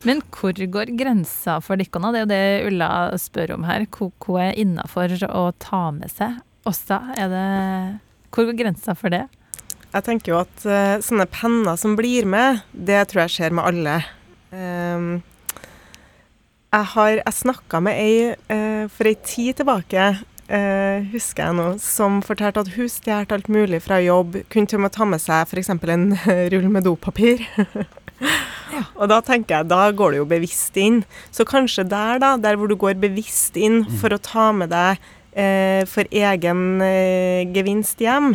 Men 0.07 0.23
hvor 0.33 0.55
går 0.55 0.95
grensa 0.97 1.59
for 1.61 1.77
dere? 1.77 1.91
Det 1.91 2.21
er 2.21 2.23
jo 2.23 2.31
det 2.31 2.71
Ulla 2.71 2.91
spør 3.21 3.57
om 3.59 3.67
her. 3.69 3.85
Hvor 3.91 4.13
hvor 4.23 4.41
er 4.41 4.57
innafor 4.57 5.13
å 5.29 5.51
ta 5.59 5.91
med 5.91 6.15
seg 6.15 6.39
også? 6.65 7.01
Er 7.19 7.29
det 7.29 7.49
Hvor 8.31 8.47
går 8.47 8.57
grensa 8.57 8.95
for 8.95 9.11
det? 9.11 9.27
Jeg 9.91 10.07
tenker 10.07 10.33
jo 10.33 10.39
at 10.39 10.65
uh, 10.65 11.03
sånne 11.03 11.27
penner 11.27 11.75
som 11.77 11.97
blir 11.99 12.23
med, 12.23 12.63
det 12.71 13.03
tror 13.11 13.25
jeg 13.25 13.35
skjer 13.35 13.57
med 13.59 13.67
alle. 13.67 13.97
Ehm, 14.55 15.21
jeg 16.71 16.87
har 16.95 17.15
jeg 17.19 17.35
snakka 17.35 17.81
med 17.83 17.99
ei 17.99 18.35
eh, 18.53 18.85
for 18.93 19.09
ei 19.11 19.17
tid 19.27 19.59
tilbake, 19.59 20.11
eh, 20.47 21.07
husker 21.11 21.49
jeg 21.49 21.57
nå, 21.59 21.69
som 21.83 22.21
fortalte 22.23 22.63
at 22.63 22.75
hun 22.77 22.91
stjal 22.91 23.27
alt 23.35 23.51
mulig 23.51 23.83
fra 23.83 23.99
jobb. 24.03 24.43
Kunne 24.53 24.71
til 24.71 24.79
og 24.79 24.87
med 24.87 24.95
ta 24.95 25.07
med 25.09 25.23
seg 25.23 25.49
f.eks. 25.49 25.73
en 25.75 26.13
rull 26.55 26.69
med 26.71 26.87
dopapir. 26.87 27.43
Og 29.01 29.09
da 29.11 29.19
tenker 29.25 29.61
jeg, 29.61 29.71
da 29.73 29.89
går 29.97 30.13
du 30.13 30.21
jo 30.21 30.29
bevisst 30.29 30.77
inn. 30.79 31.03
Så 31.35 31.47
kanskje 31.49 31.87
der, 31.89 32.21
da, 32.23 32.37
der 32.39 32.59
hvor 32.61 32.71
du 32.71 32.77
går 32.79 33.01
bevisst 33.03 33.57
inn 33.59 33.83
for 34.01 34.15
å 34.15 34.21
ta 34.23 34.51
med 34.55 34.71
deg 34.71 35.01
eh, 35.33 35.83
for 35.91 36.07
egen 36.07 36.85
eh, 36.85 37.49
gevinst 37.51 38.03
hjem, 38.05 38.35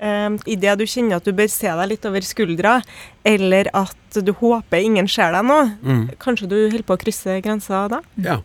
eh, 0.00 0.28
idet 0.46 0.78
du 0.78 0.84
kjenner 0.86 1.16
at 1.18 1.24
du 1.24 1.32
bør 1.32 1.48
se 1.50 1.66
deg 1.68 1.88
litt 1.88 2.06
over 2.08 2.20
skuldra, 2.26 2.78
eller 3.24 3.70
at 3.74 4.20
du 4.24 4.32
håper 4.32 4.82
ingen 4.84 5.08
ser 5.08 5.32
deg 5.32 5.44
nå, 5.44 5.58
Mm. 5.82 6.06
kanskje 6.18 6.48
du 6.48 6.56
holder 6.70 6.86
på 6.86 6.96
å 6.96 7.02
krysse 7.02 7.40
grensa 7.42 7.88
da? 7.88 8.00
Ja. 8.16 8.40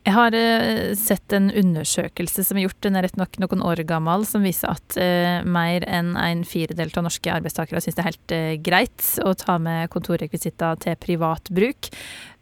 Jeg 0.00 0.14
har 0.16 0.32
eh, 0.32 0.94
sett 0.96 1.32
en 1.36 1.50
undersøkelse 1.52 2.40
som 2.46 2.56
er 2.56 2.64
gjort, 2.64 2.78
den 2.80 2.96
er 2.96 3.04
rett 3.04 3.18
nok 3.20 3.36
noen 3.42 3.60
år 3.60 3.82
gammel, 3.84 4.24
som 4.24 4.40
viser 4.42 4.72
at 4.72 4.96
eh, 4.96 5.42
mer 5.44 5.84
enn 5.84 6.14
en 6.16 6.40
firedel 6.48 6.88
av 6.96 7.04
norske 7.04 7.28
arbeidstakere 7.28 7.82
syns 7.84 7.98
det 7.98 8.00
er 8.00 8.08
helt 8.08 8.32
eh, 8.32 8.54
greit 8.64 9.04
å 9.20 9.34
ta 9.36 9.58
med 9.60 9.90
kontorrekvisitter 9.92 10.80
til 10.80 10.96
privat 11.04 11.52
bruk. 11.52 11.90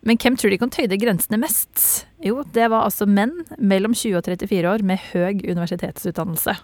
Men 0.06 0.16
hvem 0.22 0.38
tror 0.38 0.54
de 0.54 0.60
kan 0.62 0.70
tøyde 0.70 1.00
grensene 1.02 1.40
mest? 1.42 2.06
Jo, 2.22 2.44
det 2.54 2.70
var 2.70 2.86
altså 2.86 3.10
menn 3.10 3.34
mellom 3.58 3.90
20 3.90 4.20
og 4.20 4.30
34 4.30 4.62
år 4.70 4.86
med 4.86 5.02
høy 5.10 5.42
universitetsutdannelse. 5.50 6.54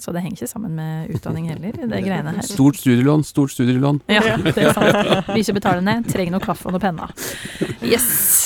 Så 0.00 0.10
det 0.10 0.24
henger 0.24 0.40
ikke 0.40 0.50
sammen 0.50 0.72
med 0.74 1.12
utdanning 1.14 1.46
heller, 1.52 1.76
det 1.78 2.00
greiene 2.06 2.32
her. 2.34 2.42
Stort 2.48 2.80
studielån, 2.80 3.22
stort 3.28 3.54
studielån. 3.54 4.00
Ja, 4.10 4.36
det 4.42 4.56
er 4.58 4.72
sant. 4.74 5.28
Vil 5.30 5.44
ikke 5.44 5.58
betale 5.60 5.84
ned, 5.86 6.08
trenger 6.10 6.34
noe 6.34 6.42
kaffe 6.44 6.66
og 6.70 6.74
noe 6.74 6.82
penner. 6.82 7.14
Yes! 7.84 8.42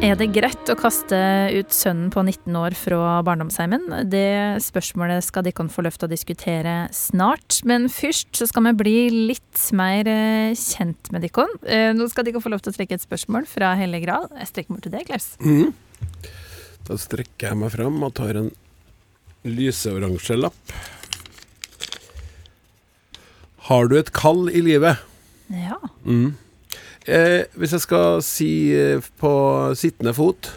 Er 0.00 0.14
det 0.16 0.30
greit 0.32 0.70
å 0.72 0.76
kaste 0.80 1.16
ut 1.52 1.74
sønnen 1.76 2.08
på 2.14 2.22
19 2.24 2.54
år 2.56 2.72
fra 2.78 3.18
barndomsheimen? 3.26 3.82
Det 4.08 4.62
spørsmålet 4.64 5.26
skal 5.26 5.44
dere 5.44 5.66
få 5.68 5.84
løft 5.84 6.06
å 6.06 6.08
diskutere 6.08 6.86
snart. 6.96 7.58
Men 7.68 7.84
først 7.92 8.32
så 8.40 8.48
skal 8.48 8.64
vi 8.70 8.72
bli 8.80 8.96
litt 9.34 9.66
mer 9.76 10.08
eh, 10.08 10.54
kjent 10.56 11.12
med 11.12 11.26
dere. 11.26 11.44
Eh, 11.68 11.90
Nå 11.98 12.08
skal 12.08 12.24
dere 12.30 12.40
få 12.40 12.48
lov 12.54 12.64
til 12.64 12.72
å 12.72 12.78
trekke 12.78 12.96
et 12.96 13.04
spørsmål 13.04 13.44
fra 13.50 13.74
Hellig 13.76 14.06
Graal. 14.06 14.30
Jeg 14.40 14.48
strekker 14.54 14.78
meg 14.78 14.86
til 14.88 14.96
deg, 14.96 15.04
Klaus. 15.10 15.34
Mhm. 15.44 15.74
Da 16.90 16.96
strekker 16.98 17.52
jeg 17.52 17.58
meg 17.60 17.70
fram 17.70 18.00
og 18.02 18.16
tar 18.18 18.34
en 18.34 18.48
lyseoransje 19.46 20.34
lapp. 20.40 20.72
Har 23.70 23.86
du 23.86 23.94
et 24.00 24.10
kall 24.10 24.50
i 24.50 24.62
livet? 24.66 24.98
Ja. 25.54 25.78
Mm. 26.02 26.34
Eh, 27.06 27.46
hvis 27.54 27.76
jeg 27.76 27.84
skal 27.86 28.18
si 28.26 28.50
eh, 28.74 29.06
på 29.22 29.32
sittende 29.78 30.16
fot, 30.18 30.50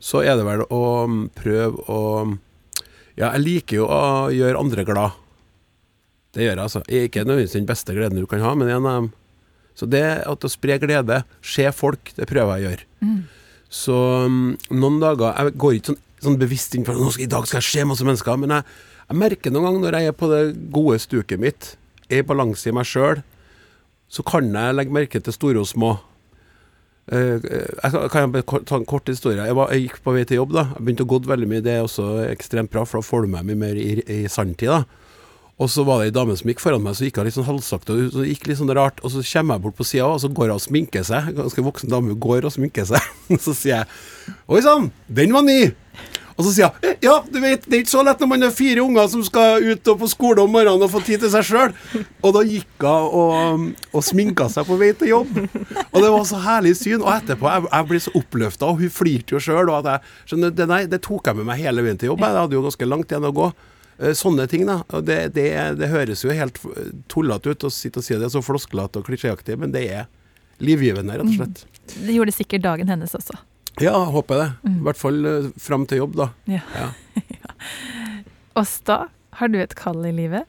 så 0.00 0.24
er 0.24 0.40
det 0.40 0.48
vel 0.48 0.64
å 0.72 0.82
mm, 1.04 1.22
prøve 1.36 1.84
å 1.92 2.02
Ja, 3.18 3.34
jeg 3.34 3.44
liker 3.44 3.82
jo 3.82 3.92
å 3.92 4.02
gjøre 4.32 4.60
andre 4.62 4.88
glad. 4.88 5.16
Det 6.32 6.46
gjør 6.46 6.54
jeg, 6.54 6.64
altså. 6.64 6.82
Ikke 6.86 7.26
nødvendigvis 7.26 7.58
den 7.58 7.68
beste 7.68 7.92
gleden 7.96 8.22
du 8.22 8.28
kan 8.30 8.40
ha, 8.40 8.54
men 8.56 8.70
en 8.70 8.86
av 8.86 9.02
dem 9.02 9.08
Så 9.76 9.84
det 9.90 10.06
at 10.24 10.44
å 10.44 10.48
spre 10.48 10.78
glede, 10.80 11.26
se 11.42 11.68
folk, 11.76 12.14
det 12.16 12.30
prøver 12.30 12.56
jeg 12.56 12.64
å 12.64 12.70
gjøre. 12.70 12.88
Mm. 13.04 13.18
Så 13.68 13.94
um, 14.24 14.54
noen 14.72 15.00
dager 15.02 15.34
Jeg 15.36 15.56
går 15.60 15.74
ikke 15.76 15.92
sånn, 15.92 16.02
sånn 16.24 16.38
bevisst 16.40 16.76
inn 16.76 16.86
for 16.88 16.96
at 16.96 17.20
i 17.20 17.28
dag 17.30 17.48
skal 17.48 17.60
jeg 17.60 17.68
se 17.68 17.88
masse 17.88 18.06
mennesker, 18.06 18.38
men 18.40 18.56
jeg, 18.56 18.76
jeg 19.10 19.20
merker 19.20 19.52
noen 19.54 19.68
ganger 19.68 19.84
når 19.84 19.98
jeg 19.98 20.12
er 20.12 20.16
på 20.16 20.30
det 20.32 20.42
gode 20.74 20.98
stuket 21.02 21.42
mitt, 21.42 21.74
er 22.08 22.22
i 22.22 22.26
balanse 22.26 22.70
i 22.70 22.74
meg 22.74 22.88
sjøl, 22.88 23.20
så 24.08 24.24
kan 24.26 24.48
jeg 24.48 24.76
legge 24.76 24.94
merke 24.96 25.20
til 25.20 25.36
store 25.36 25.60
og 25.60 25.68
små. 25.68 25.92
Eh, 27.12 27.36
eh, 27.40 27.68
jeg 27.84 28.10
kan, 28.12 28.32
ta 28.68 28.76
en 28.76 28.88
kort 28.88 29.08
historie? 29.08 29.44
Jeg, 29.44 29.56
var, 29.56 29.72
jeg 29.72 29.86
gikk 29.86 30.00
på 30.04 30.12
vei 30.16 30.24
til 30.28 30.42
jobb. 30.42 30.56
da 30.56 30.64
Jeg 30.74 30.84
begynte 30.84 31.04
å 31.06 31.10
gå 31.12 31.20
veldig 31.28 31.48
mye. 31.48 31.64
Det 31.64 31.74
er 31.76 31.84
også 31.84 32.08
ekstremt 32.26 32.72
bra, 32.72 32.84
for 32.88 33.00
da 33.00 33.08
får 33.08 33.24
du 33.24 33.32
meg 33.36 33.46
mye 33.48 33.60
mer 33.62 33.80
i, 33.80 33.90
i 34.00 34.18
sanntid. 34.32 34.72
da 34.72 35.07
Og 35.58 35.70
så 35.72 35.82
var 35.86 36.00
det 36.00 36.12
ei 36.12 36.14
dame 36.14 36.36
som 36.38 36.50
gikk 36.52 36.62
foran 36.62 36.84
meg, 36.84 36.94
så 36.94 37.08
gikk 37.08 37.18
hun 37.18 37.26
litt 37.26 37.34
sånn 37.34 37.48
halvsakte. 37.48 37.96
Og 37.96 38.12
så 38.14 38.26
gikk 38.28 38.46
litt 38.46 38.60
sånn 38.60 38.70
rart 38.78 39.02
Og 39.02 39.10
så 39.10 39.24
kommer 39.26 39.58
jeg 39.58 39.64
bort 39.66 39.78
på 39.78 39.88
sida, 39.88 40.06
og 40.06 40.22
så 40.22 40.30
går 40.30 40.52
hun 40.52 40.60
og 40.60 40.62
sminker 40.62 41.06
seg. 41.06 41.32
Ganske 41.34 41.66
voksen 41.66 41.90
dame 41.90 42.14
hun 42.14 42.22
går 42.22 42.46
og 42.46 42.54
sminker 42.54 42.86
seg. 42.86 43.10
så 43.44 43.54
sier 43.56 43.80
jeg 43.80 44.38
Oi 44.46 44.62
sann, 44.62 44.92
den 45.10 45.34
var 45.34 45.46
ny! 45.46 45.74
Og 46.38 46.46
så 46.46 46.52
sier 46.54 46.70
hun 46.70 46.92
ja, 47.02 47.16
du 47.26 47.40
vet, 47.42 47.64
det 47.66 47.74
er 47.74 47.82
ikke 47.82 47.90
så 47.90 48.04
lett 48.06 48.20
når 48.22 48.28
man 48.30 48.44
har 48.46 48.52
fire 48.54 48.82
unger 48.84 49.08
som 49.10 49.24
skal 49.26 49.64
ut 49.64 49.90
og 49.90 50.00
på 50.00 50.08
skole 50.10 50.42
om 50.42 50.52
morgenen 50.54 50.84
og 50.86 50.92
få 50.92 51.00
tid 51.06 51.24
til 51.24 51.32
seg 51.32 51.46
sjøl. 51.46 51.74
Og 52.22 52.34
da 52.36 52.42
gikk 52.46 52.86
hun 52.86 53.16
og, 53.18 53.64
og 53.90 54.04
sminka 54.06 54.46
seg 54.50 54.66
på 54.68 54.78
vei 54.78 54.92
til 54.98 55.10
jobb. 55.12 55.32
Og 55.40 55.98
det 55.98 56.12
var 56.14 56.28
så 56.30 56.42
herlig 56.44 56.76
syn. 56.78 57.02
Og 57.02 57.10
etterpå, 57.16 57.50
jeg, 57.50 57.66
jeg 57.66 57.88
ble 57.90 58.00
så 58.02 58.14
oppløfta, 58.18 58.70
og 58.70 58.82
hun 58.82 58.94
flirte 58.94 59.34
jo 59.34 59.42
sjøl. 59.42 59.70
Og 59.74 59.90
skjønner, 60.30 60.54
det, 60.54 60.84
det 60.94 61.02
tok 61.06 61.30
jeg 61.30 61.40
med 61.40 61.50
meg 61.50 61.62
hele 61.66 61.86
veien 61.86 61.98
til 61.98 62.12
jobb. 62.12 62.22
Jeg 62.22 62.38
hadde 62.44 62.58
jo 62.58 62.64
ganske 62.68 62.90
langt 62.90 63.14
igjen 63.14 63.30
å 63.30 63.34
gå. 63.34 63.50
Eh, 63.98 64.14
Sånne 64.18 64.46
ting, 64.50 64.64
da. 64.68 64.80
Og 64.94 65.04
det, 65.08 65.34
det, 65.36 65.48
det 65.78 65.90
høres 65.92 66.24
jo 66.24 66.34
helt 66.34 66.58
tullete 67.10 67.52
ut 67.54 67.68
å 67.68 67.72
sitte 67.72 68.02
og 68.02 68.06
si 68.06 68.18
det, 68.18 68.30
så 68.32 68.42
flosklete 68.44 69.00
og 69.02 69.08
klisjéaktig, 69.08 69.58
men 69.60 69.74
det 69.74 69.84
er 69.92 70.08
livgivende, 70.62 71.18
rett 71.18 71.28
og 71.28 71.36
slett. 71.36 71.64
Det 71.98 72.14
gjorde 72.16 72.34
sikkert 72.34 72.64
dagen 72.66 72.90
hennes 72.90 73.14
også. 73.14 73.36
Ja, 73.78 73.94
håper 74.10 74.34
jeg 74.34 74.46
det. 74.48 74.72
I 74.74 74.84
hvert 74.88 74.98
fall 74.98 75.18
uh, 75.22 75.50
fram 75.62 75.84
til 75.86 76.00
jobb, 76.02 76.16
da. 76.18 76.30
Ja. 76.50 76.64
Ja. 76.74 76.88
Åsta, 78.58 79.04
har 79.38 79.52
du 79.52 79.60
et 79.62 79.76
kall 79.78 80.02
i 80.08 80.14
livet? 80.14 80.48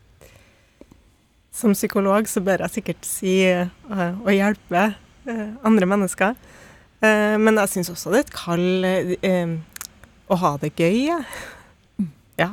Som 1.53 1.75
psykolog 1.75 2.25
så 2.31 2.41
bør 2.41 2.63
jeg 2.65 2.73
sikkert 2.79 3.05
si 3.05 3.33
eh, 3.45 3.69
å 3.91 4.33
hjelpe 4.33 4.83
eh, 5.29 5.47
andre 5.67 5.89
mennesker. 5.91 6.37
Eh, 7.03 7.35
men 7.41 7.59
jeg 7.61 7.71
syns 7.73 7.91
også 7.93 8.13
det 8.13 8.21
er 8.21 8.25
et 8.25 8.33
kall 8.33 8.87
eh, 8.87 9.11
eh, 9.27 9.53
å 10.31 10.37
ha 10.39 10.53
det 10.61 10.71
gøy. 10.77 10.97
jeg. 11.09 11.25
Ja, 12.39 12.49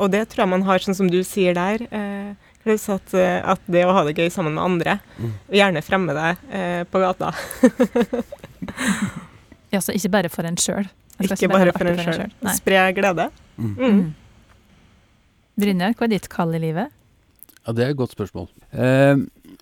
og 0.00 0.08
det 0.14 0.22
tror 0.32 0.44
jeg 0.46 0.50
man 0.54 0.62
har, 0.64 0.80
sånn 0.80 0.96
som 0.96 1.10
du 1.12 1.18
sier 1.26 1.52
der, 1.58 1.82
eh, 1.92 2.32
Klaus, 2.62 2.84
at, 2.94 3.12
eh, 3.18 3.40
at 3.44 3.60
det 3.66 3.82
å 3.84 3.92
ha 3.92 4.04
det 4.06 4.14
gøy 4.16 4.30
sammen 4.32 4.54
med 4.56 4.62
andre, 4.64 4.94
Mm. 5.18 5.32
og 5.50 5.56
gjerne 5.58 5.82
fremme 5.84 6.14
deg 6.16 6.36
eh, 6.54 6.82
på 6.88 7.00
gata, 7.02 7.32
Ja, 9.72 9.80
så 9.80 9.94
ikke 9.96 10.10
bare 10.12 10.28
for 10.32 10.44
en 10.48 10.56
sjøl. 10.60 10.88
ikke 11.22 11.48
bare 11.50 11.72
for 11.76 11.88
en 11.88 12.00
sjøl. 12.02 12.32
Spre 12.56 12.82
glede. 12.96 13.28
Mm. 13.56 13.70
Mm. 13.76 13.94
Mm. 14.00 14.10
Brynjar, 15.62 15.94
hva 15.96 16.06
er 16.08 16.12
ditt 16.14 16.28
kall 16.32 16.54
i 16.56 16.60
livet? 16.62 16.92
Ja, 17.62 17.72
det 17.76 17.84
er 17.84 17.92
et 17.92 17.98
godt 18.00 18.12
spørsmål. 18.16 18.48
Eh, 18.74 19.16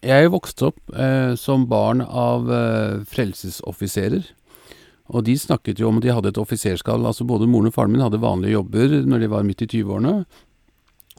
jeg 0.06 0.30
vokste 0.32 0.70
opp 0.70 0.78
eh, 0.94 1.34
som 1.38 1.66
barn 1.68 2.00
av 2.02 2.48
eh, 2.50 3.00
frelsesoffiserer. 3.10 4.24
Og 5.10 5.24
de 5.26 5.34
snakket 5.38 5.80
jo 5.82 5.90
om 5.90 5.98
at 5.98 6.06
de 6.06 6.14
hadde 6.14 6.30
et 6.30 6.40
offiserskall. 6.40 7.02
Altså 7.06 7.26
både 7.26 7.48
moren 7.50 7.70
og 7.70 7.74
faren 7.74 7.92
min 7.94 8.04
hadde 8.04 8.22
vanlige 8.22 8.54
jobber 8.54 9.00
når 9.08 9.24
de 9.24 9.30
var 9.32 9.46
midt 9.46 9.64
i 9.66 9.70
20-årene. 9.72 10.14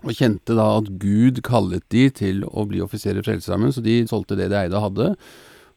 Og 0.01 0.17
kjente 0.17 0.55
da 0.57 0.67
at 0.79 0.89
Gud 1.01 1.43
kallet 1.45 1.83
de 1.93 2.07
til 2.15 2.45
å 2.47 2.65
bli 2.69 2.81
offiserer 2.81 3.21
i 3.21 3.25
Frelsesarmeen, 3.25 3.73
så 3.75 3.83
de 3.85 3.99
solgte 4.09 4.37
det 4.39 4.49
de 4.49 4.57
eide 4.57 4.79
og 4.79 4.87
hadde. 4.87 5.09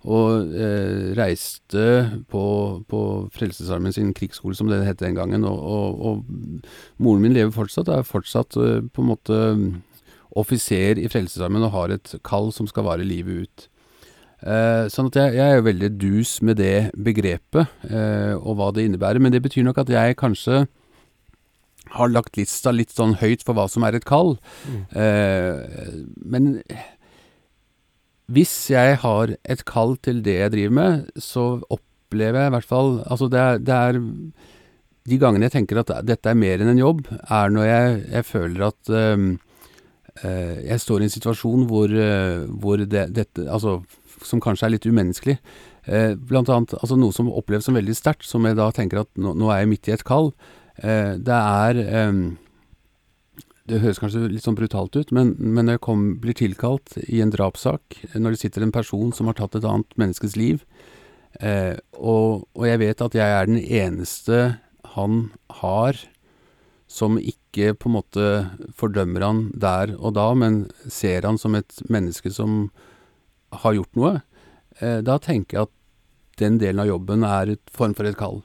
Og 0.05 0.55
eh, 0.57 1.11
reiste 1.17 1.85
på, 2.33 2.45
på 2.89 3.01
Frelsesarmeen 3.35 3.97
sin 3.97 4.15
krigsskole, 4.17 4.57
som 4.57 4.71
det 4.71 4.83
het 4.87 5.03
den 5.03 5.17
gangen. 5.19 5.45
Og, 5.49 5.59
og, 5.59 6.01
og 6.09 7.03
moren 7.03 7.25
min 7.25 7.37
lever 7.37 7.53
fortsatt, 7.57 7.91
er 7.93 8.07
fortsatt 8.09 8.57
eh, 8.61 8.81
på 8.89 9.05
en 9.05 9.11
måte 9.11 9.43
offiser 10.35 10.99
i 11.01 11.09
Frelsesarmeen 11.11 11.67
og 11.67 11.75
har 11.77 11.95
et 11.95 12.17
kall 12.27 12.53
som 12.55 12.69
skal 12.71 12.89
vare 12.89 13.07
livet 13.07 13.45
ut. 13.45 13.69
Eh, 14.45 14.87
sånn 14.93 15.09
at 15.09 15.17
jeg, 15.17 15.37
jeg 15.39 15.45
er 15.45 15.59
jo 15.59 15.69
veldig 15.71 15.91
dus 16.03 16.37
med 16.45 16.59
det 16.61 16.91
begrepet, 17.01 17.71
eh, 17.89 18.35
og 18.37 18.59
hva 18.59 18.71
det 18.77 18.85
innebærer. 18.85 19.23
Men 19.23 19.33
det 19.33 19.41
betyr 19.45 19.65
nok 19.65 19.81
at 19.81 19.93
jeg 19.93 20.19
kanskje 20.21 20.67
har 21.95 22.11
lagt 22.11 22.37
lista 22.37 22.73
litt 22.75 22.93
sånn 22.93 23.17
høyt 23.21 23.45
for 23.47 23.57
hva 23.57 23.69
som 23.71 23.87
er 23.87 23.97
et 23.97 24.09
kall. 24.09 24.37
Eh, 24.93 25.63
men 26.21 26.59
hvis 28.35 28.53
jeg 28.73 29.01
har 29.05 29.35
et 29.45 29.65
kall 29.69 29.97
til 30.05 30.21
det 30.25 30.37
jeg 30.43 30.55
driver 30.57 30.77
med, 30.81 31.09
så 31.17 31.47
opplever 31.73 32.45
jeg 32.45 32.53
i 32.53 32.55
hvert 32.55 32.69
fall 32.69 32.93
Altså 33.05 33.29
det 33.29 33.41
er, 33.41 33.59
det 33.61 33.75
er 33.75 33.99
De 35.05 35.19
gangene 35.21 35.51
jeg 35.51 35.53
tenker 35.59 35.83
at 35.83 35.93
dette 36.09 36.31
er 36.31 36.39
mer 36.39 36.63
enn 36.63 36.71
en 36.73 36.81
jobb, 36.81 37.03
er 37.13 37.53
når 37.53 37.69
jeg, 37.69 37.99
jeg 38.15 38.27
føler 38.31 38.65
at 38.71 38.93
eh, 38.97 39.27
jeg 40.65 40.81
står 40.81 41.03
i 41.03 41.09
en 41.09 41.13
situasjon 41.13 41.67
hvor, 41.69 41.93
hvor 42.63 42.81
det, 42.81 43.09
dette 43.13 43.45
Altså 43.45 43.83
som 44.29 44.43
kanskje 44.43 44.69
er 44.69 44.75
litt 44.75 44.87
umenneskelig. 44.89 45.39
Eh, 45.85 46.15
blant 46.17 46.51
annet 46.53 46.77
altså 46.81 46.97
noe 46.99 47.15
som 47.15 47.31
oppleves 47.33 47.69
som 47.69 47.77
veldig 47.77 47.97
sterkt, 47.97 48.27
som 48.29 48.47
jeg 48.49 48.59
da 48.59 48.71
tenker 48.75 49.03
at 49.03 49.11
nå, 49.21 49.35
nå 49.37 49.51
er 49.53 49.63
jeg 49.63 49.73
midt 49.75 49.91
i 49.91 49.95
et 49.97 50.07
kall. 50.07 50.33
Eh, 50.81 51.15
det 51.21 51.37
er 51.37 51.83
ehm, 51.85 52.25
Det 53.65 53.79
høres 53.81 53.97
kanskje 53.97 54.27
litt 54.29 54.45
sånn 54.45 54.59
brutalt 54.59 54.93
ut, 54.93 55.13
men, 55.17 55.31
men 55.41 55.65
når 55.65 55.79
jeg 55.79 55.85
kom, 55.87 56.01
blir 56.21 56.37
tilkalt 56.37 56.99
i 57.09 57.23
en 57.25 57.31
drapssak, 57.33 57.97
når 58.13 58.35
det 58.35 58.41
sitter 58.43 58.67
en 58.67 58.75
person 58.75 59.09
som 59.17 59.31
har 59.31 59.39
tatt 59.39 59.57
et 59.57 59.65
annet 59.65 59.97
menneskes 59.97 60.37
liv, 60.37 60.67
eh, 61.41 61.73
og, 61.97 62.45
og 62.53 62.67
jeg 62.69 62.83
vet 62.83 63.05
at 63.07 63.17
jeg 63.17 63.39
er 63.39 63.49
den 63.49 63.63
eneste 63.63 64.43
han 64.95 65.31
har 65.63 65.97
som 66.95 67.17
ikke 67.19 67.73
på 67.79 67.89
en 67.89 67.97
måte 67.97 68.27
fordømmer 68.77 69.25
han 69.25 69.41
der 69.57 69.95
og 69.97 70.15
da, 70.19 70.29
men 70.39 70.65
ser 70.93 71.27
han 71.27 71.41
som 71.41 71.57
et 71.59 71.81
menneske 71.91 72.31
som 72.35 72.69
har 73.63 73.77
gjort 73.77 74.01
noe, 74.01 74.17
eh, 74.81 75.01
da 75.05 75.19
tenker 75.23 75.59
jeg 75.59 75.69
at 75.69 75.75
den 76.41 76.59
delen 76.59 76.83
av 76.83 76.91
jobben 76.91 77.25
er 77.27 77.55
et 77.55 77.71
form 77.71 77.95
for 77.95 78.09
et 78.09 78.19
kall. 78.19 78.43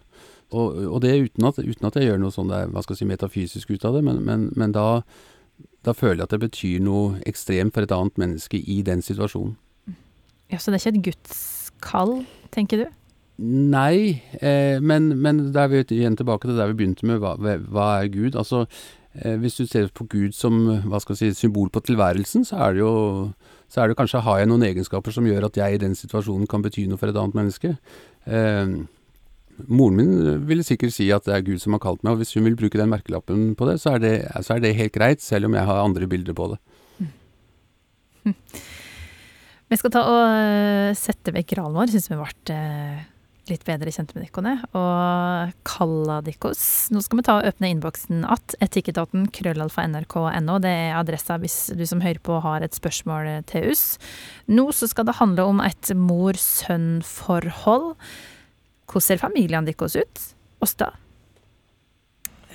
Og, 0.50 0.78
og 0.90 1.02
det 1.04 1.14
uten 1.30 1.46
at, 1.46 1.60
uten 1.62 1.90
at 1.90 1.98
jeg 1.98 2.10
gjør 2.10 2.22
noe 2.22 2.34
sånn 2.34 2.50
der, 2.50 2.70
hva 2.74 2.82
skal 2.82 2.96
jeg 2.96 3.04
si, 3.04 3.10
metafysisk 3.10 3.74
ut 3.74 3.86
av 3.86 3.98
det, 3.98 4.04
men, 4.06 4.22
men, 4.26 4.48
men 4.58 4.74
da, 4.74 5.02
da 5.86 5.94
føler 5.94 6.24
jeg 6.24 6.30
at 6.30 6.36
det 6.36 6.44
betyr 6.46 6.86
noe 6.86 7.20
ekstremt 7.30 7.76
for 7.76 7.86
et 7.86 7.94
annet 7.94 8.18
menneske 8.22 8.62
i 8.62 8.80
den 8.86 9.04
situasjonen. 9.06 9.58
Ja, 10.50 10.58
Så 10.58 10.74
det 10.74 10.80
er 10.80 10.90
ikke 10.90 10.96
et 10.98 11.06
gudskall, 11.12 12.16
tenker 12.54 12.82
du? 12.82 12.88
Nei, 13.40 14.20
eh, 14.42 14.82
men, 14.84 15.14
men 15.22 15.46
er 15.56 15.70
vi 15.72 15.84
igjen 15.96 16.18
tilbake 16.20 16.50
til 16.50 16.58
der 16.58 16.74
vi 16.74 16.82
begynte 16.82 17.08
med 17.08 17.22
hva, 17.22 17.38
hva 17.38 17.86
er 18.02 18.10
Gud? 18.12 18.36
Altså, 18.36 18.66
eh, 19.14 19.38
hvis 19.40 19.56
du 19.62 19.68
ser 19.70 19.88
på 19.96 20.10
Gud 20.12 20.36
som 20.36 20.58
hva 20.90 21.00
skal 21.00 21.16
jeg 21.16 21.38
si, 21.38 21.46
symbol 21.46 21.70
på 21.72 21.84
tilværelsen, 21.86 22.44
så 22.50 22.66
er 22.66 22.76
det 22.76 22.84
jo 22.84 22.96
så 23.70 23.84
er 23.84 23.92
det 23.92 23.98
kanskje 24.00 24.24
har 24.26 24.40
jeg 24.42 24.50
noen 24.50 24.66
egenskaper 24.66 25.14
som 25.14 25.28
gjør 25.30 25.46
at 25.50 25.60
jeg 25.60 25.76
i 25.76 25.82
den 25.82 25.94
situasjonen 25.98 26.50
kan 26.50 26.64
bety 26.66 26.88
noe 26.90 27.00
for 27.00 27.12
et 27.12 27.20
annet 27.20 27.38
menneske. 27.38 27.76
Eh, 28.26 28.74
moren 29.68 30.00
min 30.00 30.12
ville 30.50 30.66
sikkert 30.66 30.96
si 30.96 31.10
at 31.14 31.28
det 31.28 31.36
er 31.36 31.46
Gud 31.46 31.62
som 31.62 31.76
har 31.76 31.84
kalt 31.84 32.02
meg, 32.04 32.16
og 32.16 32.24
hvis 32.24 32.34
hun 32.38 32.48
vil 32.48 32.58
bruke 32.60 32.80
den 32.80 32.92
merkelappen 32.92 33.54
på 33.60 33.70
det, 33.70 33.78
så 33.84 33.98
det, 34.02 34.16
så 34.46 34.56
er 34.56 34.66
det 34.66 34.76
helt 34.80 34.96
greit, 34.96 35.22
selv 35.24 35.50
om 35.50 35.58
jeg 35.58 35.70
har 35.70 35.84
andre 35.84 36.10
bilder 36.10 36.38
på 36.38 36.52
det. 36.54 36.60
Vi 39.70 39.78
skal 39.78 39.94
ta 39.94 40.02
og 40.02 40.24
eh, 40.34 40.98
sette 40.98 41.30
vekk 41.36 41.52
gralen 41.54 41.78
vår, 41.78 41.92
syns 41.94 42.10
vi 42.10 42.18
ble 42.18 42.64
litt 43.50 43.66
bedre 43.68 43.92
kjent 43.94 44.14
med 44.16 44.26
dere, 44.26 44.54
og 44.78 45.54
kalla. 45.68 46.20
Nå 46.24 47.02
skal 47.04 47.20
vi 47.20 47.26
ta 47.26 47.34
og 47.40 47.48
åpne 47.50 47.72
innboksen 47.74 48.26
att. 48.26 48.56
Etikketaten 48.60 49.28
krøllalfa 49.32 49.88
nrk.no. 49.88 50.60
Det 50.60 50.70
er 50.70 51.00
adressa 51.00 51.38
hvis 51.42 51.72
du 51.76 51.86
som 51.86 52.02
hører 52.02 52.20
på 52.20 52.40
har 52.44 52.62
et 52.62 52.78
spørsmål 52.78 53.44
til 53.50 53.72
oss. 53.72 53.98
Nå 54.48 54.72
så 54.72 54.88
skal 54.88 55.10
det 55.10 55.20
handle 55.20 55.44
om 55.44 55.60
et 55.60 55.92
mor-sønn-forhold. 55.96 57.96
Hvordan 58.90 59.06
ser 59.06 59.22
familiene 59.22 59.70
deres 59.70 59.96
ut? 59.96 60.26
Åsta? 60.62 60.94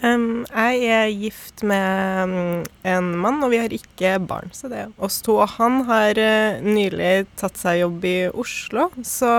Um, 0.05 0.45
jeg 0.51 0.89
er 0.93 1.13
gift 1.17 1.63
med 1.65 2.29
um, 2.29 2.65
en 2.85 3.11
mann, 3.23 3.41
og 3.45 3.53
vi 3.55 3.61
har 3.63 3.73
ikke 3.73 4.19
barn. 4.29 4.53
Så 4.53 4.69
det 4.73 4.83
er 4.83 4.93
oss 5.03 5.21
to. 5.25 5.39
Og 5.41 5.55
han 5.57 5.81
har 5.89 6.19
uh, 6.21 6.61
nylig 6.65 7.27
tatt 7.41 7.57
seg 7.61 7.81
jobb 7.81 8.05
i 8.09 8.17
Oslo, 8.29 8.91
så 9.07 9.33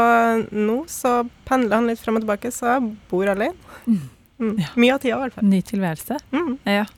nå 0.49 0.79
så 0.91 1.19
pendler 1.45 1.81
han 1.81 1.91
litt 1.91 2.01
frem 2.01 2.17
og 2.17 2.25
tilbake, 2.25 2.53
så 2.55 2.75
jeg 2.75 2.89
bor 3.11 3.29
alene. 3.35 3.77
Mm. 3.85 4.01
Mm. 4.41 4.55
Ja. 4.63 4.71
Mye 4.81 4.95
av 4.95 5.03
tida, 5.03 5.19
i 5.19 5.21
hvert 5.25 5.37
fall. 5.37 5.47
Ny 5.51 5.61
tilværelse. 5.69 6.19
Mm. 6.33 6.57
Ja. 6.67 6.89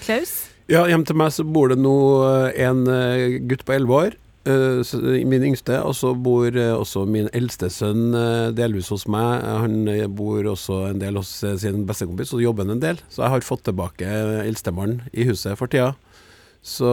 Klaus? 0.00 0.34
Ja, 0.70 0.84
hjem 0.86 1.04
til 1.06 1.18
meg 1.18 1.34
så 1.34 1.44
bor 1.44 1.70
det 1.72 1.80
nå 1.82 1.94
uh, 2.22 2.48
en 2.54 2.84
uh, 2.88 3.38
gutt 3.50 3.66
på 3.66 3.76
elleve 3.76 4.02
år 4.06 4.18
min 4.44 5.44
yngste, 5.50 5.76
og 5.84 5.92
så 5.98 6.14
bor 6.16 6.48
uh, 6.56 6.78
også 6.78 7.04
min 7.04 7.28
eldste 7.36 7.68
sønn 7.72 8.14
uh, 8.16 8.48
delvis 8.56 8.88
hos 8.88 9.06
meg. 9.10 9.44
Han 9.44 9.84
bor 10.16 10.46
også 10.54 10.86
en 10.90 11.02
del 11.02 11.20
hos 11.20 11.32
sin 11.60 11.84
bestekompis, 11.88 12.32
og 12.32 12.44
jobber 12.44 12.64
han 12.64 12.78
en 12.78 12.84
del. 12.84 13.02
Så 13.12 13.24
jeg 13.24 13.34
har 13.34 13.44
fått 13.46 13.66
tilbake 13.68 14.08
eldstemann 14.46 15.02
i 15.12 15.28
huset 15.28 15.58
for 15.60 15.70
tida. 15.70 15.92
Så 16.60 16.88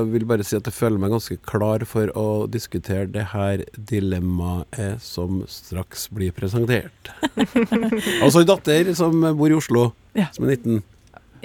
jeg 0.00 0.12
vil 0.14 0.24
bare 0.28 0.44
si 0.48 0.56
at 0.56 0.64
jeg 0.64 0.72
føler 0.72 1.00
meg 1.00 1.12
ganske 1.12 1.36
klar 1.44 1.82
for 1.88 2.08
å 2.16 2.46
diskutere 2.48 3.08
det 3.12 3.26
her 3.34 3.66
dilemmaet 3.76 5.02
som 5.04 5.42
straks 5.50 6.06
blir 6.08 6.32
presentert. 6.32 7.12
altså 8.24 8.40
en 8.40 8.48
datter 8.48 8.94
som 8.96 9.20
bor 9.36 9.52
i 9.52 9.58
Oslo, 9.58 9.90
ja. 10.16 10.30
som 10.32 10.48
er 10.48 10.56
19. 10.56 10.80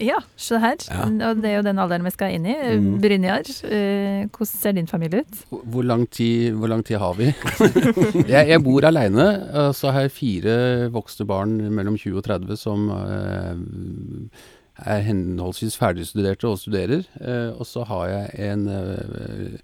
Ja, 0.02 0.18
se 0.36 0.60
her. 0.60 0.76
Ja. 0.89 1.06
Og 1.30 1.39
det 1.43 1.52
er 1.52 1.56
jo 1.60 1.66
den 1.68 1.80
alderen 1.80 2.06
vi 2.08 2.14
skal 2.14 2.36
inn 2.36 2.48
i. 2.50 2.56
Mm. 2.56 2.89
Brynjar, 3.04 3.48
eh, 3.70 4.26
hvordan 4.28 4.52
ser 4.52 4.76
din 4.76 4.89
familie 4.91 5.24
ut? 5.24 5.39
Hvor 5.50 5.88
lang 5.88 6.04
tid, 6.10 6.52
hvor 6.60 6.72
lang 6.72 6.84
tid 6.86 7.00
har 7.00 7.16
vi? 7.20 7.32
jeg, 8.34 8.50
jeg, 8.52 8.64
bor 8.66 8.86
aleine. 8.88 9.30
Så 9.78 9.93
har 9.96 10.08
jeg 10.08 10.16
fire 10.18 10.58
voksne 10.93 11.28
barn 11.30 11.58
mellom 11.72 11.98
20 11.98 12.20
og 12.20 12.28
30 12.28 12.60
som 12.60 12.91
eh, 12.91 14.46
er 14.84 15.04
henholdsvis 15.08 15.78
ferdigstuderte 15.80 16.50
og 16.50 16.60
studerer. 16.60 17.04
Eh, 17.22 17.52
og 17.56 17.66
så 17.70 17.86
har 17.88 18.08
jeg 18.12 18.52
en 18.52 18.68
eh, 18.68 19.60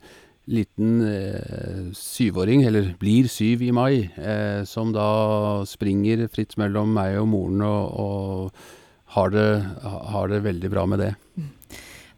liten 0.52 1.02
eh, 1.06 1.92
syvåring, 1.94 2.64
eller 2.68 2.94
blir 3.00 3.28
syv 3.32 3.62
i 3.62 3.72
mai, 3.76 4.10
eh, 4.18 4.64
som 4.66 4.94
da 4.96 5.64
springer 5.70 6.28
fritt 6.32 6.58
mellom 6.62 6.94
meg 6.96 7.20
og 7.22 7.28
moren 7.32 7.66
og, 7.68 8.00
og 8.06 8.80
har 9.12 9.30
det, 9.34 9.48
har 9.84 10.28
det 10.32 10.40
veldig 10.46 10.70
bra 10.72 10.86
med 10.88 11.00
det. 11.04 11.14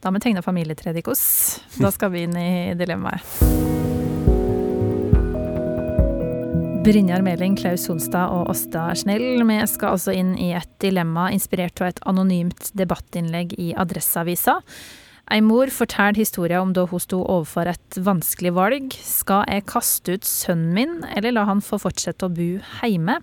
Da 0.04 0.12
må 0.12 0.20
vi 0.20 0.28
tegne 0.28 0.44
familietre, 0.46 0.94
Dikos. 0.94 1.24
Da 1.80 1.90
skal 1.96 2.12
vi 2.14 2.26
inn 2.28 2.36
i 2.38 2.74
dilemmaet. 2.78 3.24
Brynjar 6.84 7.24
Meling, 7.24 7.56
Klaus 7.56 7.86
Sonstad 7.88 8.34
og 8.36 8.50
Åsta 8.52 8.90
Snell. 9.00 9.40
Vi 9.48 9.56
skal 9.72 9.96
altså 9.96 10.12
inn 10.12 10.34
i 10.36 10.50
et 10.52 10.68
dilemma 10.84 11.30
inspirert 11.32 11.80
av 11.80 11.94
et 11.94 12.04
anonymt 12.12 12.74
debattinnlegg 12.76 13.56
i 13.56 13.70
Adresseavisa. 13.80 14.58
Ei 15.32 15.40
mor 15.40 15.72
forteller 15.72 16.20
historien 16.20 16.68
om 16.68 16.74
da 16.76 16.84
hun 16.92 17.00
sto 17.00 17.22
overfor 17.24 17.72
et 17.72 18.00
vanskelig 18.04 18.52
valg. 18.60 18.98
Skal 19.00 19.48
jeg 19.48 19.66
kaste 19.72 20.18
ut 20.18 20.28
sønnen 20.28 20.76
min, 20.76 20.98
eller 21.16 21.38
la 21.38 21.48
han 21.48 21.64
få 21.64 21.80
fortsette 21.80 22.28
å 22.28 22.36
bo 22.36 22.50
hjemme? 22.84 23.22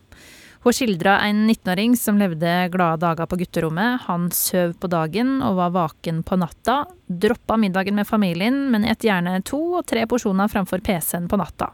Hun 0.61 0.75
skildra 0.77 1.15
en 1.25 1.47
19-åring 1.49 1.95
som 1.97 2.19
levde 2.21 2.51
glade 2.69 3.01
dager 3.01 3.27
på 3.27 3.39
gutterommet. 3.41 4.03
Han 4.05 4.27
søv 4.35 4.75
på 4.77 4.91
dagen 4.93 5.39
og 5.41 5.57
var 5.57 5.71
vaken 5.73 6.21
på 6.27 6.37
natta. 6.37 6.83
Droppa 7.09 7.57
middagen 7.57 7.97
med 7.97 8.09
familien, 8.09 8.67
men 8.69 8.85
et 8.85 9.07
gjerne 9.07 9.39
to 9.49 9.61
og 9.79 9.87
tre 9.89 10.05
porsjoner 10.11 10.53
framfor 10.53 10.83
PC-en 10.85 11.31
på 11.33 11.39
natta. 11.41 11.71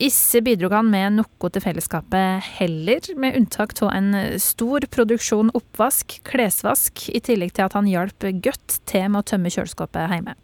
Ikke 0.00 0.42
bidro 0.44 0.68
han 0.72 0.92
med 0.92 1.16
noe 1.16 1.50
til 1.52 1.64
fellesskapet 1.64 2.44
heller, 2.58 3.08
med 3.16 3.40
unntak 3.40 3.72
av 3.84 3.94
en 3.96 4.12
stor 4.40 4.84
produksjon 4.92 5.52
oppvask, 5.56 6.18
klesvask, 6.28 7.06
i 7.08 7.24
tillegg 7.24 7.56
til 7.56 7.68
at 7.70 7.76
han 7.76 7.88
hjalp 7.88 8.28
godt 8.44 8.82
til 8.88 9.08
med 9.08 9.22
å 9.22 9.28
tømme 9.32 9.52
kjøleskapet 9.52 10.12
hjemme. 10.12 10.36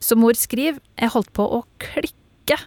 Som 0.00 0.24
mor 0.24 0.36
skriver, 0.40 0.80
jeg 0.96 1.12
holdt 1.12 1.32
på 1.36 1.44
å 1.44 1.62
klikke. 1.84 2.60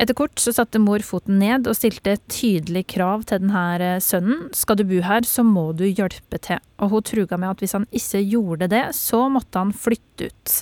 Etter 0.00 0.16
kort 0.16 0.40
så 0.40 0.52
satte 0.56 0.80
mor 0.80 1.02
foten 1.04 1.36
ned 1.42 1.66
og 1.68 1.76
stilte 1.76 2.14
tydelig 2.32 2.86
krav 2.94 3.26
til 3.28 3.42
denne 3.42 3.64
eh, 3.84 3.98
sønnen. 4.00 4.46
Skal 4.56 4.78
du 4.80 4.86
bo 4.88 5.02
her, 5.04 5.26
så 5.28 5.44
må 5.44 5.66
du 5.76 5.84
hjelpe 5.84 6.40
til. 6.40 6.62
Og 6.80 6.94
hun 6.94 7.04
truga 7.04 7.36
med 7.36 7.52
at 7.52 7.60
hvis 7.60 7.76
han 7.76 7.84
ikke 7.92 8.22
gjorde 8.24 8.70
det, 8.72 8.84
så 8.96 9.26
måtte 9.32 9.60
han 9.60 9.74
flytte 9.76 10.30
ut. 10.30 10.54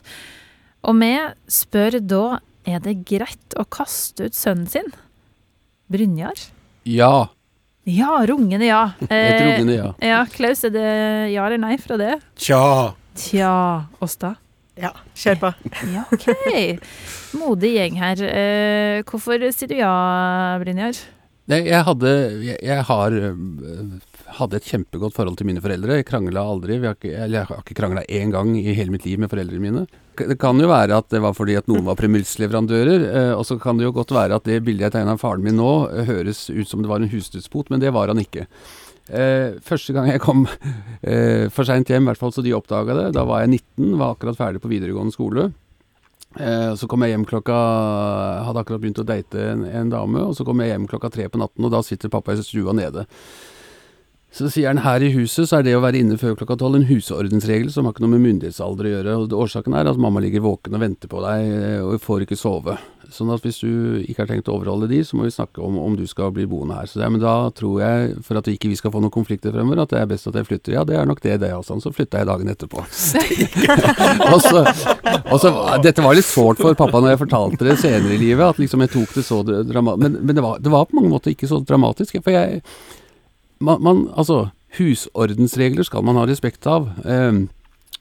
Og 0.91 0.99
vi 0.99 1.13
spør 1.55 2.01
da 2.03 2.25
er 2.69 2.83
det 2.83 2.99
greit 3.07 3.55
å 3.55 3.67
kaste 3.71 4.27
ut 4.27 4.37
sønnen 4.37 4.67
sin. 4.71 4.91
Brynjar? 5.89 6.43
Ja. 6.89 7.29
Ja, 7.89 8.19
rungende 8.27 8.67
ja. 8.67 8.83
Et 9.07 9.39
rungende 9.45 9.79
ja. 9.79 9.93
Eh, 10.03 10.11
ja, 10.11 10.25
Klaus, 10.35 10.67
er 10.67 10.75
det 10.75 10.89
ja 11.33 11.47
eller 11.47 11.63
nei 11.63 11.79
fra 11.81 11.97
det? 12.01 12.17
Tja. 12.43 12.61
Tja. 13.15 13.55
Åsta? 14.03 14.35
Ja, 14.79 14.93
kjør 15.19 15.39
på. 15.43 15.53
ja, 15.97 16.05
ok. 16.15 16.27
Modig 17.39 17.75
gjeng 17.75 17.99
her. 18.01 18.25
Eh, 18.25 19.05
hvorfor 19.09 19.43
sier 19.55 19.71
du 19.71 19.79
ja, 19.81 19.93
Brynjar? 20.63 21.01
Jeg 21.49 21.81
hadde 21.87 22.11
Jeg, 22.45 22.59
jeg 22.61 22.85
har, 22.85 23.15
eh, 23.17 23.87
hadde 24.37 24.59
et 24.59 24.69
kjempegodt 24.69 25.17
forhold 25.17 25.39
til 25.41 25.49
mine 25.49 25.63
foreldre. 25.65 25.97
Jeg 25.99 26.09
krangla 26.11 26.45
aldri. 26.45 26.77
Har 26.85 26.99
ikke, 26.99 27.15
eller 27.15 27.41
jeg 27.41 27.51
har 27.51 27.63
ikke 27.65 27.79
krangla 27.79 28.05
én 28.05 28.35
gang 28.35 28.53
i 28.59 28.75
hele 28.77 28.93
mitt 28.95 29.09
liv 29.09 29.19
med 29.19 29.33
foreldrene 29.33 29.65
mine. 29.65 29.87
Det 30.19 30.37
kan 30.41 30.59
jo 30.61 30.69
være 30.71 30.99
at 30.99 31.09
det 31.15 31.23
var 31.23 31.35
fordi 31.37 31.57
at 31.59 31.71
noen 31.71 31.87
var 31.87 31.99
premissleverandører, 31.99 33.07
eh, 33.09 33.33
og 33.39 33.47
så 33.49 33.59
kan 33.63 33.79
det 33.79 33.87
jo 33.87 33.95
godt 33.97 34.13
være 34.15 34.37
at 34.37 34.47
det 34.49 34.61
bildet 34.67 34.89
jeg 34.89 34.99
tegna 34.99 35.15
av 35.17 35.23
faren 35.23 35.47
min 35.47 35.59
nå, 35.59 35.73
høres 36.11 36.49
ut 36.51 36.69
som 36.69 36.83
det 36.83 36.91
var 36.91 37.03
en 37.03 37.11
husdyrspot, 37.11 37.71
men 37.71 37.83
det 37.83 37.95
var 37.95 38.11
han 38.11 38.21
ikke. 38.23 38.49
Eh, 39.09 39.57
første 39.65 39.95
gang 39.97 40.11
jeg 40.11 40.21
kom 40.21 40.45
eh, 41.01 41.49
for 41.53 41.65
seint 41.65 41.89
hjem, 41.89 42.05
i 42.05 42.11
hvert 42.11 42.21
fall 42.21 42.35
så 42.35 42.45
de 42.45 42.53
oppdaga 42.57 42.97
det, 42.99 43.07
da 43.17 43.25
var 43.29 43.45
jeg 43.45 43.55
19, 43.57 43.97
var 43.97 44.15
akkurat 44.15 44.37
ferdig 44.37 44.61
på 44.61 44.71
videregående 44.73 45.15
skole. 45.15 45.49
Eh, 46.37 46.73
så 46.77 46.89
kom 46.91 47.03
jeg 47.03 47.15
hjem 47.15 47.25
klokka 47.25 47.55
Hadde 48.45 48.61
akkurat 48.61 48.83
begynt 48.83 49.01
å 49.01 49.07
date 49.09 49.47
en, 49.55 49.63
en, 49.65 49.93
dame, 49.93 50.27
og 50.29 50.37
så 50.37 50.45
kom 50.45 50.61
jeg 50.61 50.75
hjem 50.75 50.85
klokka 50.91 51.09
tre 51.15 51.29
på 51.33 51.41
natten, 51.41 51.65
og 51.65 51.73
da 51.73 51.81
sitter 51.85 52.13
pappa 52.13 52.37
i 52.37 52.43
stua 52.45 52.77
nede. 52.77 53.07
Så 54.29 54.51
sier 54.53 54.69
han 54.69 54.85
her 54.85 55.01
i 55.01 55.09
huset 55.15 55.49
så 55.49 55.59
er 55.59 55.65
det 55.65 55.73
å 55.79 55.81
være 55.81 56.03
inne 56.03 56.19
før 56.21 56.37
klokka 56.37 56.59
tolv 56.61 56.77
en 56.77 56.89
husordensregel 56.91 57.73
som 57.73 57.89
har 57.89 57.95
ikke 57.95 58.05
noe 58.05 58.13
med 58.13 58.27
myndighetsalder 58.27 58.85
å 58.85 58.93
gjøre. 58.93 59.15
og 59.17 59.37
Årsaken 59.47 59.73
er 59.73 59.89
at 59.89 60.01
mamma 60.01 60.21
ligger 60.21 60.45
våken 60.45 60.77
og 60.77 60.85
venter 60.85 61.09
på 61.09 61.23
deg 61.25 61.81
og 61.81 61.97
får 62.05 62.27
ikke 62.27 62.37
sove. 62.37 62.77
Sånn 63.09 63.31
at 63.33 63.41
hvis 63.41 63.63
du 63.63 64.03
ikke 64.05 64.21
har 64.21 64.29
tenkt 64.29 64.51
å 64.53 64.59
overholde 64.59 64.85
de, 64.91 64.99
så 65.07 65.17
må 65.17 65.25
vi 65.25 65.33
snakke 65.33 65.63
om 65.65 65.79
om 65.81 65.95
du 65.97 66.03
skal 66.09 66.29
bli 66.37 66.45
boende 66.49 66.77
her. 66.77 66.89
Så 66.91 67.01
det, 67.01 67.07
men 67.09 67.23
da 67.23 67.49
tror 67.57 67.79
jeg, 67.81 68.11
for 68.27 68.37
at 68.37 68.51
vi 68.51 68.59
ikke 68.59 68.69
vi 68.69 68.77
skal 68.77 68.93
få 68.93 69.01
noen 69.01 69.15
konflikter 69.15 69.55
fremover, 69.55 69.81
at 69.81 69.95
det 69.95 70.03
er 70.03 70.11
best 70.11 70.29
at 70.29 70.37
jeg 70.37 70.49
flytter. 70.51 70.75
Ja, 70.77 70.85
det 70.85 70.99
er 71.01 71.09
nok 71.09 71.23
det, 71.25 71.39
det 71.41 71.49
altså. 71.57 71.79
Så 71.81 71.95
flytta 71.97 72.21
jeg 72.21 72.29
dagen 72.29 72.53
etterpå. 72.53 72.85
og 74.35 74.39
så, 74.45 74.63
og 75.25 75.41
så, 75.41 75.55
dette 75.87 76.05
var 76.05 76.19
litt 76.19 76.29
sårt 76.29 76.61
for 76.61 76.77
pappa 76.77 77.01
når 77.01 77.15
jeg 77.15 77.23
fortalte 77.25 77.71
det 77.71 77.79
senere 77.81 78.13
i 78.19 78.21
livet, 78.21 78.45
at 78.45 78.61
liksom 78.61 78.85
jeg 78.85 78.93
tok 78.99 79.17
det 79.17 79.25
så 79.25 79.41
dramatisk. 79.47 80.05
Men, 80.05 80.21
men 80.21 80.37
det, 80.37 80.45
var, 80.45 80.61
det, 80.61 80.75
var, 80.77 80.89
på 80.91 81.01
mange 81.01 81.15
måter 81.17 81.33
ikke 81.33 81.49
så 81.49 81.63
dramatisk. 81.65 82.21
For 82.21 82.37
jeg 82.37 82.61
man, 83.65 83.81
man, 83.83 84.05
Altså, 84.13 84.51
husordensregler 84.77 85.87
skal 85.89 86.05
man 86.05 86.21
ha 86.21 86.29
respekt 86.29 86.69
av. 86.69 86.93
Um, 87.09 87.47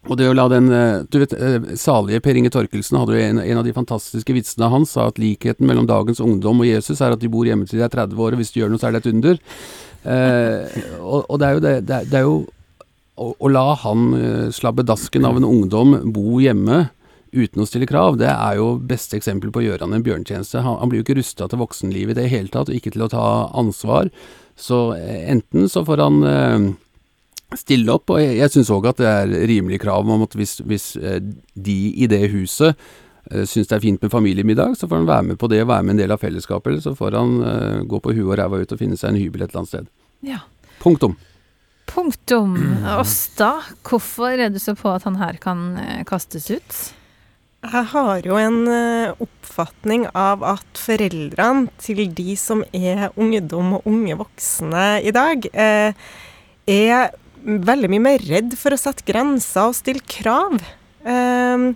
og 0.08 0.18
det 0.20 0.30
å 0.30 0.36
la 0.36 0.48
den 0.52 0.72
eh, 0.74 1.04
Du 1.12 1.20
vet, 1.22 1.34
eh, 1.36 1.74
salige 1.80 2.22
Per 2.24 2.40
Inge 2.40 2.52
Torkelsen 2.54 3.00
hadde 3.00 3.16
jo 3.16 3.24
en, 3.24 3.42
en, 3.44 3.62
av 3.62 3.68
de 3.68 3.76
fantastiske 3.76 4.36
vitsene 4.36 4.72
hans, 4.72 4.96
sa 4.96 5.10
at 5.12 5.22
likheten 5.22 5.68
mellom 5.68 5.88
dagens 5.90 6.22
ungdom 6.24 6.64
og 6.64 6.70
Jesus 6.70 7.02
er 7.02 7.16
at 7.16 7.24
de 7.24 7.32
bor 7.32 7.48
hjemme 7.48 7.68
til 7.68 7.82
de 7.82 7.86
er 7.88 7.94
30 7.94 8.16
år, 8.16 8.36
og 8.36 8.42
hvis 8.42 8.54
de 8.54 8.64
gjør 8.64 8.74
noe, 8.74 8.82
så 8.82 8.90
er 8.90 8.96
det 8.96 9.04
et 9.04 9.12
under. 9.14 9.42
Eh, 10.08 10.78
og, 11.02 11.26
og, 11.26 11.36
det 11.42 11.48
er 11.48 11.58
jo 11.58 11.64
det, 11.66 11.74
det, 11.88 11.98
er, 11.98 12.12
det 12.12 12.20
er 12.22 12.28
jo 12.28 12.38
å, 13.18 13.32
å, 13.34 13.50
la 13.50 13.66
han 13.82 14.04
uh, 14.14 14.48
slabbe 14.54 14.86
dasken 14.86 15.26
av 15.26 15.40
en 15.40 15.48
ungdom 15.48 15.96
bo 16.14 16.38
hjemme 16.38 16.86
uten 17.34 17.64
å 17.64 17.68
stille 17.68 17.88
krav, 17.90 18.18
det 18.22 18.30
er 18.30 18.58
jo 18.60 18.76
beste 18.78 19.18
eksempel 19.18 19.52
på 19.54 19.62
å 19.62 19.66
gjøre 19.66 19.86
han 19.86 19.96
en 19.98 20.06
bjørntjeneste. 20.06 20.62
Han, 20.64 20.78
han 20.82 20.92
blir 20.92 21.02
jo 21.02 21.08
ikke 21.08 21.18
rusta 21.20 21.48
til 21.50 21.62
voksenlivet 21.62 22.16
i 22.16 22.22
det 22.22 22.30
hele 22.32 22.52
tatt, 22.54 22.72
og 22.72 22.78
ikke 22.78 22.94
til 22.96 23.06
å 23.06 23.12
ta 23.12 23.26
ansvar. 23.58 24.12
Så 24.58 24.80
eh, 24.96 25.28
enten 25.34 25.68
så 25.70 25.84
får 25.86 26.04
han 26.06 26.22
eh, 26.24 26.68
stille 27.56 27.94
opp, 27.94 28.12
og 28.12 28.20
jeg, 28.20 28.36
jeg 28.42 28.52
syns 28.52 28.72
òg 28.76 28.90
at 28.90 29.00
det 29.00 29.08
er 29.08 29.36
rimelig 29.48 29.80
krav 29.84 30.04
om 30.04 30.26
at 30.26 30.36
hvis, 30.36 30.58
hvis 30.68 30.96
eh, 31.00 31.22
de 31.56 31.78
i 31.96 32.10
det 32.12 32.26
huset 32.34 32.74
eh, 33.32 33.46
syns 33.48 33.70
det 33.70 33.78
er 33.78 33.86
fint 33.86 34.04
med 34.04 34.12
familiemiddag, 34.12 34.76
så 34.76 34.90
får 34.90 35.00
han 35.00 35.08
være 35.08 35.30
med 35.30 35.40
på 35.40 35.48
det 35.52 35.62
og 35.64 35.72
være 35.72 35.88
med 35.88 35.96
en 35.96 36.02
del 36.04 36.16
av 36.16 36.20
fellesskapet, 36.24 36.74
eller 36.74 36.84
så 36.84 36.96
får 36.98 37.16
han 37.16 37.40
uh, 37.40 37.80
gå 37.88 38.02
på 38.04 38.18
huet 38.18 38.28
og 38.34 38.38
ræva 38.42 38.60
ut 38.60 38.76
og 38.76 38.82
finne 38.82 39.00
seg 39.00 39.14
en 39.14 39.22
hybel 39.22 39.46
et 39.46 39.50
eller 39.52 39.64
annet 39.64 39.72
sted. 39.72 39.90
Ja. 40.28 40.44
Punktum. 40.84 41.16
Punktum. 41.88 42.58
Åsta, 42.98 43.54
hvorfor 43.88 44.36
er 44.36 44.52
du 44.52 44.60
så 44.60 44.76
på 44.76 44.92
at 44.92 45.08
han 45.08 45.16
her 45.22 45.40
kan 45.40 45.70
kastes 46.10 46.50
ut? 46.52 46.80
Jeg 47.64 47.88
har 47.94 48.28
jo 48.28 48.36
en 48.38 48.68
oppfatning 49.24 50.06
av 50.12 50.44
at 50.46 50.80
foreldrene 50.80 51.72
til 51.82 52.04
de 52.16 52.36
som 52.40 52.62
er 52.76 53.08
ungdom 53.16 53.80
og 53.80 53.88
unge 53.90 54.20
voksne 54.20 54.86
i 55.08 55.16
dag, 55.16 55.48
eh, 55.56 55.96
er 56.68 57.16
veldig 57.44 57.92
mye 57.94 58.06
mer 58.08 58.26
redd 58.28 58.58
for 58.60 58.74
å 58.74 58.80
sette 58.80 59.06
grenser 59.08 59.70
og 59.70 59.78
stille 59.78 60.04
krav. 60.08 60.60
Um, 61.08 61.72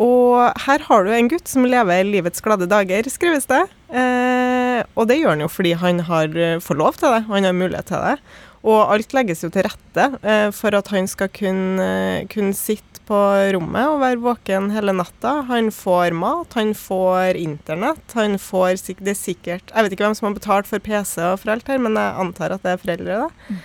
og 0.00 0.62
her 0.64 0.84
har 0.88 1.04
du 1.04 1.12
en 1.12 1.28
gutt 1.30 1.50
som 1.50 1.66
lever 1.68 2.06
livets 2.08 2.42
glade 2.44 2.68
dager, 2.70 3.08
skrives 3.12 3.46
det. 3.50 3.64
Eh, 3.92 4.80
og 4.96 5.08
det 5.08 5.20
gjør 5.20 5.34
han 5.34 5.44
jo 5.44 5.50
fordi 5.52 5.74
han 5.78 6.00
har 6.08 6.32
eh, 6.32 6.62
får 6.62 6.78
lov 6.80 6.96
til 6.98 7.12
det, 7.12 7.26
han 7.28 7.46
har 7.46 7.58
mulighet 7.58 7.90
til 7.92 8.06
det. 8.06 8.16
Og 8.62 8.78
alt 8.94 9.12
legges 9.14 9.42
jo 9.44 9.50
til 9.52 9.66
rette 9.66 10.06
eh, 10.22 10.48
for 10.54 10.74
at 10.78 10.88
han 10.94 11.08
skal 11.10 11.30
kunne, 11.34 11.90
kunne 12.32 12.56
sitte 12.56 13.02
på 13.06 13.18
rommet 13.52 13.90
og 13.90 14.00
være 14.00 14.22
våken 14.22 14.70
hele 14.72 14.94
natta. 14.96 15.40
Han 15.50 15.68
får 15.74 16.16
mat, 16.16 16.56
han 16.56 16.72
får 16.78 17.36
internett, 17.40 18.16
han 18.16 18.38
får 18.40 18.78
Det 19.02 19.12
er 19.12 19.18
sikkert 19.18 19.74
Jeg 19.74 19.84
vet 19.84 19.94
ikke 19.96 20.06
hvem 20.06 20.16
som 20.16 20.30
har 20.30 20.38
betalt 20.38 20.70
for 20.70 20.82
PC 20.82 21.18
og 21.26 21.42
for 21.42 21.52
alt 21.52 21.68
her, 21.68 21.82
men 21.82 21.98
jeg 21.98 22.18
antar 22.24 22.54
at 22.54 22.64
det 22.64 22.74
er 22.74 22.82
foreldre, 22.82 23.26
da. 23.26 23.60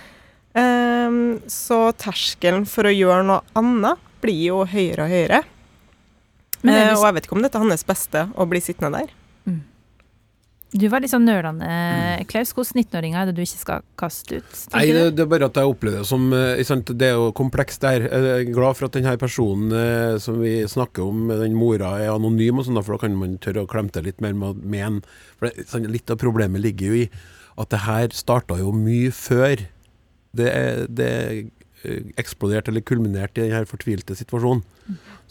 Mm. 0.58 1.08
Um, 1.08 1.20
så 1.48 1.86
terskelen 1.96 2.66
for 2.68 2.88
å 2.88 2.92
gjøre 2.92 3.22
noe 3.30 3.56
annet 3.58 4.02
blir 4.22 4.42
jo 4.50 4.64
høyere 4.66 5.06
og 5.06 5.14
høyere. 5.14 5.38
Er 5.38 5.54
Eh, 6.66 6.92
og 6.96 7.06
jeg 7.06 7.14
vet 7.16 7.28
ikke 7.28 7.38
om 7.38 7.44
dette 7.44 7.58
er 7.58 7.70
hans 7.70 7.86
beste 7.86 8.26
å 8.34 8.46
bli 8.50 8.62
sittende 8.62 9.02
der. 9.02 9.16
Du 10.68 10.82
var 10.92 11.00
litt 11.00 11.08
sånn 11.08 11.24
nølende, 11.24 11.64
Klaus. 12.28 12.50
Hvordan 12.52 12.82
19-åringer 12.82 13.22
er 13.22 13.28
det 13.30 13.38
du 13.38 13.40
ikke 13.40 13.60
skal 13.62 13.84
kaste 13.96 14.42
ut? 14.42 14.58
Nei, 14.74 14.82
det, 14.92 15.04
det 15.16 15.22
er 15.24 15.30
bare 15.30 15.46
at 15.48 15.56
jeg 15.56 15.70
opplever 15.70 16.02
det 16.02 16.08
som 16.10 16.26
eh, 16.36 16.60
Det 16.90 17.06
er 17.06 17.14
jo 17.16 17.30
komplekst 17.32 17.86
der. 17.86 18.04
Jeg 18.04 18.34
er 18.34 18.50
glad 18.52 18.76
for 18.76 18.90
at 18.90 18.98
denne 18.98 19.14
personen 19.16 19.72
eh, 19.72 20.18
som 20.20 20.36
vi 20.42 20.58
snakker 20.68 21.08
om, 21.08 21.30
den 21.32 21.56
mora, 21.56 21.94
er 22.02 22.12
anonym, 22.12 22.60
og 22.60 22.68
sånn, 22.68 22.82
for 22.82 22.98
da 22.98 23.06
kan 23.06 23.16
man 23.16 23.38
tørre 23.40 23.64
å 23.64 23.70
klemte 23.70 24.04
litt 24.04 24.20
mer 24.20 24.36
med, 24.36 24.60
med 24.60 24.84
en. 24.84 25.00
For 25.40 25.48
det, 25.48 25.64
sånn, 25.72 25.88
Litt 25.88 26.12
av 26.12 26.20
problemet 26.20 26.60
ligger 26.60 26.92
jo 26.92 27.00
i 27.06 27.08
at 27.58 27.72
det 27.72 27.84
her 27.86 28.12
starta 28.12 28.60
jo 28.60 28.74
mye 28.76 29.08
før 29.14 29.64
det, 30.38 30.50
det 30.96 31.12
eksploderte 32.18 32.72
eller 32.72 32.82
kulminerte 32.86 33.44
i 33.44 33.50
denne 33.52 33.68
fortvilte 33.68 34.16
situasjonen. 34.18 34.64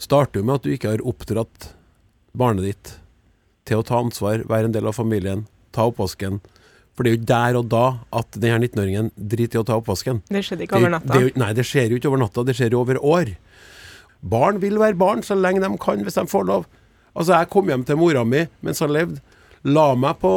Starter 0.00 0.40
jo 0.40 0.46
med 0.48 0.60
at 0.60 0.66
du 0.66 0.72
ikke 0.72 0.94
har 0.94 1.04
oppdratt 1.06 1.72
barnet 2.38 2.68
ditt 2.68 2.94
til 3.68 3.82
å 3.82 3.84
ta 3.84 3.98
ansvar, 4.00 4.44
være 4.48 4.70
en 4.70 4.76
del 4.76 4.88
av 4.88 4.96
familien, 4.96 5.44
ta 5.76 5.88
oppvasken. 5.90 6.40
For 6.96 7.06
det 7.06 7.12
er 7.12 7.18
jo 7.18 7.26
der 7.28 7.58
og 7.60 7.68
da 7.70 7.84
at 8.16 8.38
denne 8.40 8.64
19-åringen 8.64 9.12
driter 9.14 9.60
i 9.60 9.62
å 9.62 9.66
ta 9.68 9.76
oppvasken. 9.78 10.22
Det 10.30 10.42
skjedde 10.46 10.66
ikke 10.66 10.80
over 10.80 10.94
natta. 10.96 11.12
Det, 11.12 11.28
det, 11.28 11.40
nei, 11.42 11.52
det 11.54 11.66
skjer 11.68 11.92
jo 11.92 12.00
ikke 12.00 12.10
over 12.10 12.22
natta, 12.24 12.46
det 12.48 12.56
skjer 12.58 12.74
jo 12.74 12.80
over 12.82 12.98
år. 13.04 13.34
Barn 14.18 14.58
vil 14.62 14.80
være 14.80 14.98
barn 14.98 15.22
så 15.22 15.36
lenge 15.38 15.62
de 15.62 15.70
kan, 15.82 16.02
hvis 16.02 16.18
de 16.18 16.26
får 16.30 16.48
lov. 16.48 16.66
Altså, 17.14 17.34
jeg 17.36 17.50
kom 17.52 17.70
hjem 17.70 17.84
til 17.86 18.00
mora 18.00 18.24
mi 18.26 18.46
mens 18.64 18.82
han 18.82 18.94
levde. 18.94 19.22
La 19.66 19.88
meg 19.98 20.20
på, 20.22 20.30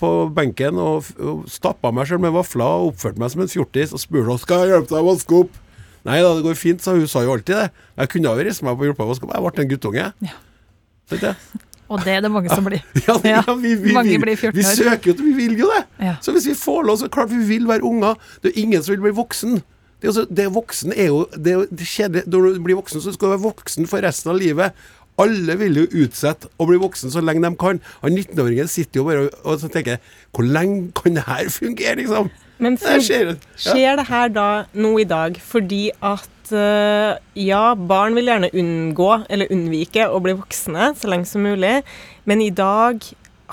på 0.00 0.10
benken 0.34 0.80
og, 0.82 1.06
og 1.22 1.44
stappa 1.50 1.92
meg 1.94 2.08
selv 2.10 2.24
med 2.24 2.34
vafler 2.34 2.66
og 2.66 2.92
oppførte 2.92 3.22
meg 3.22 3.30
som 3.30 3.44
en 3.44 3.52
fjortis 3.52 3.94
og 3.94 4.02
spurte 4.02 4.34
om 4.34 4.40
skal 4.42 4.64
jeg 4.64 4.74
hjelpe 4.74 4.94
deg 4.96 5.04
å 5.04 5.08
vaske 5.12 5.38
opp. 5.44 5.62
Nei 6.08 6.18
da, 6.24 6.34
det 6.34 6.44
går 6.46 6.58
fint, 6.58 6.82
sa 6.82 6.94
hun. 6.96 7.06
Sa 7.10 7.22
jo 7.22 7.34
alltid 7.36 7.54
det. 7.54 7.70
Jeg 8.00 8.12
kunne 8.14 8.32
ha 8.32 8.42
reist 8.42 8.64
meg 8.64 8.74
opp 8.74 8.82
og 8.82 8.90
hjulpet 8.90 9.06
å 9.06 9.08
vaske 9.12 9.26
opp. 9.28 9.34
Jeg 9.36 9.46
ble 9.46 9.64
en 9.64 9.72
guttunge. 9.72 10.10
Ja. 10.26 10.36
Det? 11.08 11.32
Og 11.88 12.02
det 12.04 12.18
er 12.18 12.20
det 12.20 12.28
mange 12.32 12.52
som 12.52 12.66
blir. 12.66 12.82
Ja, 13.06 13.16
Ja, 13.24 13.42
vi, 13.56 13.72
vi, 13.80 13.94
mange 13.96 14.18
blir 14.20 14.36
14 14.36 14.52
vi 14.58 14.64
søker 14.66 15.12
jo 15.12 15.16
til 15.16 15.30
Vi 15.30 15.34
vil 15.38 15.56
jo 15.62 15.70
det. 15.72 15.82
Ja. 16.04 16.18
Så 16.24 16.34
hvis 16.36 16.48
vi 16.50 16.54
får 16.58 16.84
lov, 16.84 16.98
så 17.00 17.08
klart 17.12 17.32
vi 17.32 17.40
vil 17.48 17.68
være 17.68 17.84
unger. 17.88 18.18
Det 18.42 18.52
er 18.52 18.60
ingen 18.60 18.84
som 18.84 18.92
vil 18.92 19.06
bli 19.06 19.14
voksen. 19.16 19.62
Det, 19.98 20.06
er 20.06 20.12
også, 20.12 20.26
det 20.30 20.46
voksen 20.54 20.92
er 20.94 21.08
jo 21.08 21.22
det, 21.32 21.54
er 21.56 21.88
kjedelig. 21.88 22.26
Når 22.28 22.58
du 22.58 22.60
blir 22.66 22.78
voksen, 22.78 23.02
så 23.02 23.14
skal 23.14 23.30
du 23.30 23.34
være 23.36 23.46
voksen 23.48 23.88
for 23.90 24.04
resten 24.04 24.34
av 24.34 24.38
livet. 24.38 24.76
Alle 25.18 25.56
vil 25.58 25.82
jo 25.82 25.86
utsette 26.04 26.50
å 26.58 26.66
bli 26.68 26.78
voksen 26.80 27.12
så 27.12 27.22
lenge 27.24 27.42
de 27.42 27.52
kan. 27.58 27.80
Han 28.04 28.14
19-åringen 28.14 28.70
sitter 28.70 29.00
jo 29.00 29.06
bare 29.08 29.28
og, 29.28 29.48
og 29.64 29.72
tenker 29.74 29.98
Hvor 30.34 30.46
lenge 30.46 30.92
kan 30.96 31.18
det 31.18 31.26
her 31.26 31.50
fungere, 31.52 31.98
liksom? 32.02 32.30
Men 32.58 32.74
Det 32.78 32.98
skjer. 33.06 33.34
Ja. 33.34 33.58
Skjer 33.62 34.00
det 34.00 34.08
her 34.08 34.32
da 34.34 34.48
nå 34.74 34.96
i 34.98 35.06
dag 35.06 35.38
fordi 35.42 35.88
at 36.02 36.52
uh, 36.54 37.14
ja, 37.38 37.62
barn 37.74 38.18
vil 38.18 38.30
gjerne 38.30 38.50
unngå 38.50 39.12
eller 39.28 39.54
unnvike 39.54 40.08
å 40.10 40.18
bli 40.24 40.34
voksne 40.38 40.92
så 40.98 41.10
lenge 41.10 41.28
som 41.30 41.46
mulig, 41.46 41.80
men 42.26 42.42
i 42.42 42.50
dag 42.50 43.04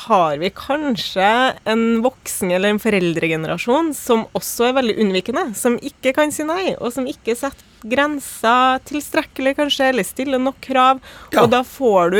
har 0.06 0.40
vi 0.42 0.50
kanskje 0.52 1.28
en 1.72 1.86
voksen 2.04 2.52
eller 2.52 2.74
en 2.74 2.82
foreldregenerasjon 2.84 3.94
som 3.96 4.26
også 4.36 4.70
er 4.70 4.76
veldig 4.82 4.98
unnvikende, 5.06 5.46
som 5.56 5.78
ikke 5.80 6.12
kan 6.18 6.34
si 6.36 6.44
nei, 6.48 6.74
og 6.76 6.92
som 6.96 7.08
ikke 7.08 7.38
setter 7.38 7.75
grenser 7.92 8.80
tilstrekkelig, 8.90 9.56
kanskje, 9.60 9.90
eller 9.92 10.04
stiller 10.08 10.42
nok 10.42 10.58
krav. 10.64 11.00
Ja. 11.34 11.44
Og 11.44 11.52
da 11.54 11.62
får 11.68 12.14
du 12.16 12.20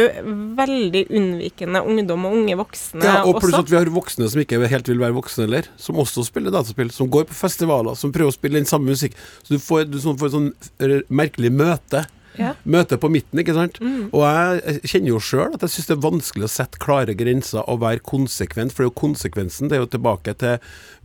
veldig 0.58 1.06
unnvikende 1.10 1.82
ungdom 1.86 2.26
og 2.30 2.38
unge 2.40 2.58
voksne 2.60 3.04
Ja, 3.04 3.18
og 3.26 3.40
pluss 3.42 3.54
også. 3.54 3.64
at 3.66 3.72
vi 3.74 3.80
har 3.80 3.92
voksne 3.96 4.30
som 4.32 4.42
ikke 4.44 4.62
helt 4.72 4.88
vil 4.92 5.02
være 5.02 5.18
voksne 5.18 5.48
heller, 5.48 5.70
som 5.78 5.96
også 6.02 6.26
spiller 6.28 6.52
dataspill, 6.54 6.92
som 6.92 7.10
går 7.12 7.28
på 7.30 7.38
festivaler, 7.38 7.96
som 8.00 8.12
prøver 8.16 8.32
å 8.34 8.38
spille 8.38 8.62
den 8.62 8.70
samme 8.70 8.92
musikk. 8.94 9.14
Så 9.44 9.56
du 9.56 9.60
får, 9.60 9.86
du 9.92 9.98
sånn- 10.00 10.18
får 10.20 10.32
et 10.32 10.38
sånn 10.38 10.52
eh, 10.80 11.02
merkelig 11.10 11.52
møte. 11.52 12.06
Ja. 12.40 12.52
Møte 12.66 12.98
på 13.02 13.10
midten, 13.14 13.40
ikke 13.42 13.56
sant. 13.58 13.80
Mm. 13.82 14.10
Og 14.12 14.24
jeg 14.26 14.82
kjenner 14.92 15.14
jo 15.14 15.22
sjøl 15.24 15.56
at 15.56 15.66
jeg 15.66 15.74
syns 15.76 15.90
det 15.92 15.96
er 15.98 16.04
vanskelig 16.06 16.48
å 16.48 16.52
sette 16.52 16.82
klare 16.84 17.16
grenser 17.18 17.64
og 17.72 17.82
være 17.86 18.04
konsekvent, 18.06 18.74
for 18.76 18.84
det 18.84 18.90
er 18.90 18.92
jo 18.92 19.00
konsekvensen. 19.04 19.72
Det 19.72 19.78
er 19.80 19.84
jo 19.86 19.92
tilbake 19.96 20.36
til 20.42 20.58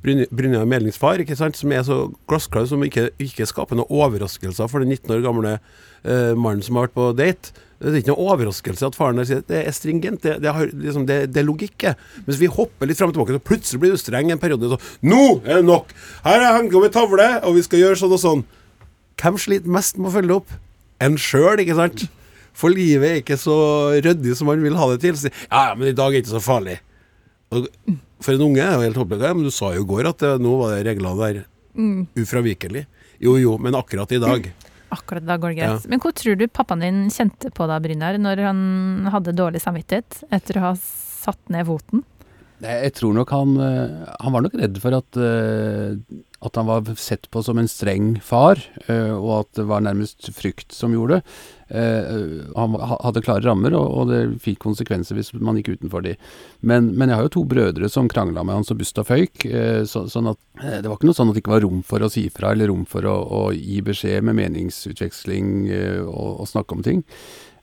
Bryn- 0.04 0.28
Brynjar 0.34 0.68
Melings 0.68 1.00
far, 1.00 1.20
ikke 1.22 1.38
sant, 1.38 1.58
som 1.60 1.72
er 1.76 1.82
så 1.86 2.02
glassklar, 2.30 2.68
som 2.70 2.82
ikke, 2.86 3.10
ikke 3.22 3.48
skaper 3.48 3.78
noen 3.78 3.90
overraskelser 3.90 4.70
for 4.70 4.82
den 4.84 4.94
19 4.96 5.16
år 5.18 5.26
gamle 5.26 5.56
uh, 5.60 6.32
mannen 6.38 6.62
som 6.64 6.78
har 6.80 6.88
vært 6.88 6.96
på 6.98 7.10
date. 7.18 7.52
Det 7.80 7.94
er 7.94 8.02
ikke 8.02 8.12
noe 8.12 8.32
overraskelse 8.34 8.88
at 8.90 8.96
faren 8.96 9.16
der 9.16 9.24
sier 9.28 9.38
at 9.40 9.48
det 9.48 9.60
er 9.64 9.72
stringent, 9.72 10.20
det, 10.20 10.34
det, 10.44 10.50
har, 10.52 10.68
liksom, 10.68 11.06
det, 11.08 11.20
det 11.32 11.40
er 11.40 11.46
logikk. 11.48 11.86
Mens 12.26 12.40
vi 12.40 12.48
hopper 12.52 12.88
litt 12.90 12.98
fram 13.00 13.08
og 13.08 13.16
tilbake, 13.16 13.38
så 13.38 13.44
plutselig 13.48 13.80
blir 13.80 13.94
du 13.94 14.00
streng 14.00 14.32
en 14.34 14.40
periode. 14.42 14.68
Så, 14.68 14.76
Nå 15.08 15.22
er 15.46 15.62
det 15.62 15.68
nok! 15.68 15.94
Her 16.26 16.44
er 16.44 16.58
hengt 16.58 16.76
opp 16.76 16.84
ei 16.84 16.92
tavle, 16.92 17.28
og 17.48 17.56
vi 17.56 17.64
skal 17.64 17.80
gjøre 17.80 18.00
sånn 18.02 18.12
og 18.18 18.20
sånn. 18.20 18.42
Hvem 19.20 19.38
sliter 19.40 19.72
mest 19.72 19.96
med 19.96 20.10
å 20.10 20.14
følge 20.18 20.28
det 20.28 20.36
opp? 20.42 20.52
En 21.00 21.16
sjøl, 21.20 21.62
ikke 21.64 21.76
sant? 21.78 22.06
For 22.56 22.72
livet 22.74 23.08
er 23.08 23.20
ikke 23.22 23.38
så 23.40 23.56
ryddig 24.04 24.34
som 24.36 24.50
man 24.50 24.62
vil 24.64 24.76
ha 24.76 24.88
det 24.92 25.00
til. 25.04 25.16
Så, 25.16 25.30
ja, 25.46 25.70
ja, 25.70 25.74
men 25.78 25.90
i 25.90 25.96
dag 25.96 26.10
er 26.10 26.18
det 26.18 26.24
ikke 26.26 26.36
så 26.36 26.44
farlig. 26.44 26.78
Og 27.54 27.68
for 28.20 28.36
en 28.36 28.44
unge 28.50 28.60
er 28.62 28.74
det 28.74 28.78
jo 28.78 28.86
helt 28.88 29.00
håpløst. 29.00 29.26
Men 29.38 29.46
du 29.46 29.54
sa 29.54 29.72
jo 29.74 29.84
i 29.86 29.90
går 29.90 30.10
at 30.12 30.24
det, 30.24 30.32
nå 30.44 30.56
var 30.60 30.74
det 30.76 30.84
reglene 30.90 31.14
der 31.22 31.40
ufravikelig. 32.20 32.84
Jo 33.22 33.36
jo, 33.40 33.56
men 33.62 33.76
akkurat 33.78 34.12
i 34.12 34.20
dag. 34.20 34.50
Akkurat 34.90 35.26
da 35.26 35.36
går 35.38 35.54
det 35.54 35.60
greit. 35.60 35.88
Men 35.90 36.02
hvor 36.02 36.14
tror 36.16 36.38
du 36.38 36.46
pappaen 36.50 36.82
din 36.84 37.02
kjente 37.14 37.52
på 37.54 37.66
da, 37.70 37.78
Brynjar, 37.82 38.18
når 38.20 38.42
han 38.48 38.62
hadde 39.14 39.36
dårlig 39.38 39.62
samvittighet 39.62 40.24
etter 40.34 40.58
å 40.58 40.70
ha 40.70 40.72
satt 40.80 41.40
ned 41.52 41.68
foten? 41.68 42.02
Jeg 42.60 42.92
tror 42.98 43.14
nok 43.16 43.30
han 43.32 43.54
eh, 43.56 44.08
Han 44.20 44.34
var 44.34 44.42
nok 44.44 44.56
redd 44.60 44.74
for 44.82 44.92
at, 44.98 45.16
eh, 45.16 45.94
at 46.40 46.56
han 46.56 46.68
var 46.70 46.86
sett 46.96 47.28
på 47.30 47.42
som 47.44 47.58
en 47.60 47.68
streng 47.68 48.14
far, 48.24 48.60
eh, 48.86 49.12
og 49.12 49.32
at 49.42 49.58
det 49.58 49.66
var 49.68 49.82
nærmest 49.84 50.30
frykt 50.32 50.72
som 50.72 50.94
gjorde 50.96 51.18
det. 51.18 51.34
Eh, 51.68 52.46
Han 52.56 52.76
hadde 52.80 53.22
klare 53.22 53.44
rammer, 53.44 53.76
og, 53.76 54.08
det 54.08 54.40
fikk 54.40 54.62
konsekvenser 54.64 55.18
hvis 55.18 55.34
man 55.36 55.60
gikk 55.60 55.74
utenfor 55.76 56.02
de. 56.06 56.14
Men, 56.64 56.94
men 56.96 57.12
jeg 57.12 57.20
har 57.20 57.28
jo 57.28 57.34
to 57.36 57.44
brødre 57.50 57.90
som 57.92 58.08
krangla 58.08 58.42
med 58.42 58.56
han 58.56 58.64
så 58.64 58.76
busta 58.78 59.04
føyk, 59.04 59.44
eh, 59.44 59.82
så, 59.84 60.06
sånn 60.08 60.32
at 60.32 60.40
det 60.80 60.88
var 60.88 60.96
ikke 60.96 61.10
noe 61.10 61.18
sånn 61.18 61.30
at 61.32 61.36
det 61.36 61.44
ikke 61.44 61.56
var 61.58 61.64
rom 61.66 61.84
for 61.86 62.00
å 62.00 62.10
si 62.12 62.26
fra, 62.32 62.54
eller 62.54 62.72
rom 62.72 62.86
for 62.88 63.04
å, 63.04 63.16
å 63.20 63.42
gi 63.52 63.82
beskjed 63.84 64.24
med 64.24 64.40
meningsutveksling 64.40 65.68
og, 66.08 66.40
og 66.40 66.48
snakke 66.48 66.76
om 66.76 66.84
ting. 66.86 67.04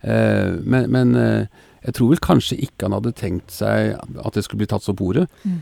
Men 0.08 0.92
men 0.94 1.18
jeg 1.18 1.96
tror 1.96 2.12
vel 2.12 2.22
kanskje 2.22 2.58
ikke 2.68 2.86
han 2.88 2.96
hadde 2.98 3.16
tenkt 3.18 3.54
seg 3.54 3.96
at 3.98 4.36
det 4.38 4.44
skulle 4.46 4.62
bli 4.64 4.70
tatt 4.70 4.86
så 4.86 4.94
på 4.98 5.10
ordet. 5.12 5.26
Eh, 5.48 5.56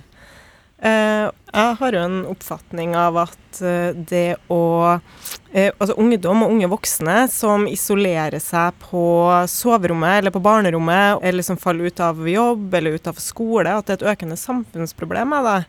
jeg 0.85 1.75
har 1.79 1.95
jo 1.95 2.01
en 2.03 2.17
oppfatning 2.29 2.95
av 2.99 3.17
at 3.23 3.61
eh, 3.63 3.95
det 3.95 4.35
å 4.51 4.59
eh, 4.91 5.71
Altså 5.71 5.95
ungdom 6.01 6.43
og 6.43 6.51
unge 6.51 6.69
voksne 6.69 7.15
som 7.31 7.65
isolerer 7.69 8.41
seg 8.43 8.75
på 8.83 9.05
soverommet 9.49 10.19
eller 10.19 10.35
på 10.35 10.43
barnerommet, 10.43 11.23
eller 11.23 11.45
som 11.47 11.59
faller 11.59 11.89
ut 11.89 12.01
av 12.03 12.19
jobb 12.27 12.75
eller 12.75 12.99
ut 12.99 13.07
av 13.07 13.21
skole, 13.23 13.71
at 13.71 13.87
det 13.87 13.95
er 13.95 14.01
et 14.01 14.11
økende 14.15 14.39
samfunnsproblem 14.39 15.35
Er 15.39 15.47
det. 15.49 15.59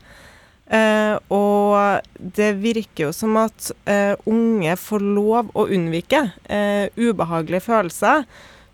Eh, 0.67 1.15
og 1.31 2.03
det 2.19 2.51
virker 2.59 3.07
jo 3.07 3.13
som 3.15 3.37
at 3.39 3.71
eh, 3.87 4.19
unge 4.27 4.75
får 4.83 5.05
lov 5.07 5.53
å 5.55 5.69
unnvike 5.71 6.25
eh, 6.51 6.91
ubehagelige 6.99 7.69
følelser 7.69 8.27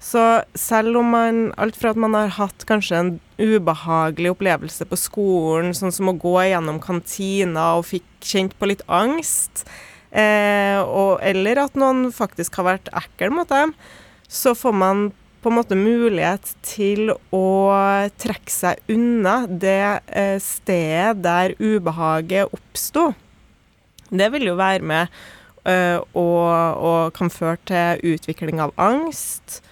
Så 0.02 0.42
selv 0.58 0.98
om 0.98 1.12
man 1.14 1.40
Alt 1.60 1.78
fra 1.78 1.92
at 1.94 2.00
man 2.00 2.16
har 2.18 2.34
hatt 2.34 2.66
kanskje 2.66 2.98
en 2.98 3.12
ubehagelig 3.38 4.34
opplevelse 4.34 4.86
på 4.90 4.98
skolen, 4.98 5.72
sånn 5.74 5.94
som 5.94 6.10
å 6.10 6.18
gå 6.18 6.34
gjennom 6.50 6.82
kantina 6.82 7.72
og 7.78 7.88
fikk 7.88 8.06
kjent 8.32 8.54
på 8.58 8.68
litt 8.70 8.84
angst, 8.90 9.64
eh, 10.10 10.78
og, 10.82 11.16
eller 11.26 11.64
at 11.64 11.78
noen 11.78 12.10
faktisk 12.14 12.60
har 12.60 12.68
vært 12.68 12.92
ekkel 13.02 13.34
mot 13.34 13.50
dem, 13.50 13.74
så 14.30 14.54
får 14.58 14.76
man 14.78 15.08
på 15.42 15.50
en 15.50 15.58
måte 15.58 15.78
mulighet 15.78 16.52
til 16.62 17.10
å 17.34 17.46
trekke 18.22 18.52
seg 18.52 18.92
unna 18.92 19.40
det 19.46 19.82
eh, 20.06 20.38
stedet 20.42 21.18
der 21.24 21.56
ubehaget 21.58 22.54
oppsto. 22.54 23.10
Det 24.12 24.28
vil 24.34 24.52
jo 24.52 24.58
være 24.60 24.86
med 24.86 25.18
eh, 25.66 25.98
og, 25.98 26.46
og, 26.78 27.10
kan 27.16 27.32
føre 27.32 27.58
til 27.66 28.14
utvikling 28.14 28.62
av 28.62 28.74
angst 28.78 29.62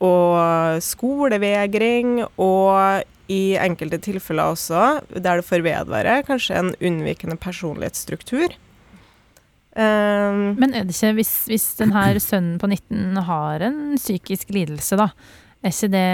og 0.00 0.80
skolevegring, 0.84 2.22
og 2.40 3.04
i 3.30 3.54
enkelte 3.60 4.00
tilfeller 4.02 4.54
også, 4.54 5.00
der 5.14 5.40
det 5.40 5.46
får 5.46 5.62
vedvare, 5.66 6.22
kanskje 6.26 6.58
en 6.58 6.72
unnvikende 6.80 7.38
personlighetsstruktur. 7.40 8.56
Um, 9.70 10.56
Men 10.58 10.74
er 10.74 10.82
det 10.88 10.96
ikke, 10.96 11.12
hvis, 11.20 11.34
hvis 11.46 11.68
denne 11.78 12.18
sønnen 12.18 12.58
på 12.58 12.66
19 12.66 13.20
har 13.28 13.62
en 13.68 13.78
psykisk 14.00 14.50
lidelse, 14.50 14.98
da, 14.98 15.12
er 15.60 15.74
ikke 15.74 15.90
det 15.92 16.04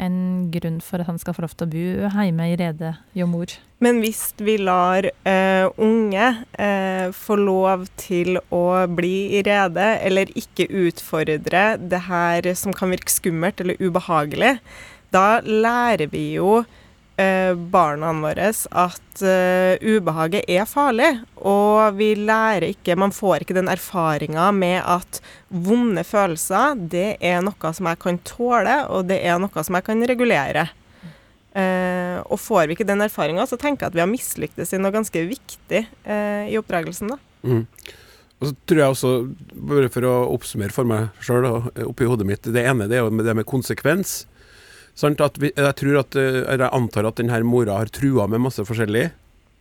en 0.00 0.20
grunn 0.52 0.78
for 0.84 1.02
at 1.02 1.08
han 1.10 1.18
skal 1.20 1.36
få 1.36 1.44
lov 1.44 1.52
til 1.52 1.66
å 1.66 1.72
bo 1.72 2.12
hjemme 2.24 2.46
i 2.48 2.56
rede 2.56 2.94
hjå 3.16 3.26
mor? 3.28 3.52
Men 3.80 4.00
hvis 4.00 4.22
vi 4.40 4.56
lar 4.60 5.08
uh, 5.08 5.66
unge 5.80 6.26
uh, 6.56 7.12
få 7.16 7.36
lov 7.40 7.86
til 8.00 8.40
å 8.52 8.64
bli 8.88 9.36
i 9.36 9.44
rede, 9.44 9.86
eller 10.04 10.32
ikke 10.36 10.68
utfordre 10.86 11.64
det 11.80 12.02
her 12.08 12.50
som 12.56 12.76
kan 12.76 12.92
virke 12.92 13.12
skummelt 13.12 13.60
eller 13.60 13.80
ubehagelig, 13.80 14.56
da 15.12 15.40
lærer 15.44 16.08
vi 16.12 16.30
jo 16.38 16.62
barna 17.70 18.12
våre 18.16 18.48
at 18.50 19.22
uh, 19.22 19.74
ubehaget 19.80 20.48
er 20.48 20.66
farlig. 20.68 21.10
Og 21.36 21.96
vi 21.98 22.14
lærer 22.18 22.70
ikke 22.70 22.96
Man 22.96 23.12
får 23.14 23.44
ikke 23.44 23.56
den 23.56 23.70
erfaringa 23.72 24.50
med 24.56 24.80
at 24.80 25.20
vonde 25.48 26.04
følelser, 26.06 26.76
det 26.76 27.16
er 27.20 27.40
noe 27.44 27.72
som 27.76 27.88
jeg 27.90 28.00
kan 28.02 28.20
tåle, 28.26 28.76
og 28.88 29.08
det 29.10 29.20
er 29.26 29.40
noe 29.42 29.64
som 29.66 29.78
jeg 29.78 29.86
kan 29.88 30.06
regulere. 30.08 30.68
Uh, 31.50 32.22
og 32.30 32.38
får 32.38 32.68
vi 32.68 32.76
ikke 32.76 32.86
den 32.86 33.02
erfaringa, 33.02 33.46
så 33.50 33.58
tenker 33.58 33.86
jeg 33.86 33.90
at 33.90 33.98
vi 33.98 34.04
har 34.04 34.10
mislyktes 34.10 34.70
i 34.72 34.78
noe 34.78 34.94
ganske 34.94 35.24
viktig 35.32 35.82
uh, 36.06 36.46
i 36.46 36.54
oppdragelsen. 36.60 37.10
da. 37.10 37.18
Mm. 37.42 37.64
Og 38.40 38.48
så 38.48 38.54
tror 38.70 38.80
jeg 38.80 38.94
også, 38.94 39.10
bare 39.68 39.90
for 39.92 40.06
å 40.08 40.14
oppsummere 40.32 40.72
for 40.72 40.88
meg 40.88 41.10
sjøl 41.20 41.44
oppi 41.84 42.06
hodet 42.08 42.28
mitt, 42.28 42.46
det 42.48 42.62
ene 42.64 42.86
det 42.88 42.96
er 42.96 43.04
jo 43.04 43.24
det 43.24 43.34
med 43.36 43.48
konsekvens. 43.48 44.22
Sant? 44.98 45.22
At 45.24 45.38
vi, 45.40 45.52
jeg, 45.54 45.76
tror 45.80 46.00
at, 46.02 46.18
eh, 46.18 46.42
jeg 46.44 46.70
antar 46.70 47.08
at 47.08 47.20
denne 47.20 47.42
mora 47.46 47.78
har 47.80 47.92
trua 47.94 48.28
med 48.30 48.44
masse 48.46 48.64
forskjellig. 48.66 49.10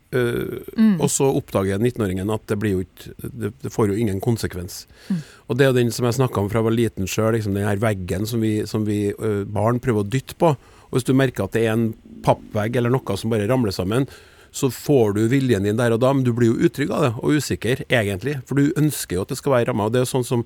Uh, 0.10 0.66
mm. 0.74 0.96
Og 1.04 1.06
så 1.14 1.28
oppdager 1.38 1.78
19-åringen 1.78 2.32
at 2.34 2.42
det, 2.50 2.56
blir 2.58 2.80
jo 2.80 2.82
ikke, 2.82 3.12
det, 3.30 3.52
det, 3.62 3.70
får 3.70 3.92
jo 3.92 3.98
ingen 4.02 4.18
konsekvens. 4.26 4.88
Mm. 5.06 5.20
Og 5.46 5.60
det 5.60 5.68
er 5.68 5.76
den 5.78 5.94
som 5.94 6.08
jeg 6.08 6.18
snakka 6.18 6.42
om 6.42 6.50
fra 6.50 6.64
jeg 6.64 6.66
var 6.66 6.74
liten 6.74 7.10
sjøl, 7.10 7.36
liksom 7.36 7.54
den 7.54 7.68
her 7.70 7.78
veggen 7.78 8.26
som 8.26 8.42
vi, 8.42 8.56
som 8.70 8.88
vi 8.88 9.12
uh, 9.14 9.44
barn 9.46 9.78
prøver 9.84 10.02
å 10.02 10.10
dytte 10.10 10.34
på. 10.42 10.56
Og 10.90 10.98
Hvis 10.98 11.06
du 11.06 11.14
merker 11.14 11.46
at 11.46 11.54
det 11.54 11.68
er 11.68 11.76
en 11.76 11.92
pappvegg 12.26 12.82
eller 12.82 12.96
noe 12.96 13.18
som 13.22 13.30
bare 13.30 13.46
ramler 13.50 13.76
sammen, 13.76 14.10
så 14.50 14.72
får 14.74 15.14
du 15.14 15.22
viljen 15.30 15.68
din 15.68 15.78
der 15.78 15.94
og 15.94 16.02
da, 16.02 16.10
men 16.10 16.26
du 16.26 16.34
blir 16.34 16.56
jo 16.56 16.66
utrygg 16.66 16.90
av 16.90 17.06
det, 17.06 17.12
og 17.22 17.38
usikker, 17.38 17.86
egentlig. 17.86 18.40
For 18.50 18.58
du 18.58 18.74
ønsker 18.82 19.20
jo 19.20 19.26
at 19.28 19.34
det 19.34 19.38
skal 19.38 19.60
være 19.60 19.70
ramma. 19.70 19.86
Og 19.86 19.94
det 19.94 20.02
er 20.02 20.08
jo 20.08 20.14
sånn 20.16 20.26
som 20.26 20.46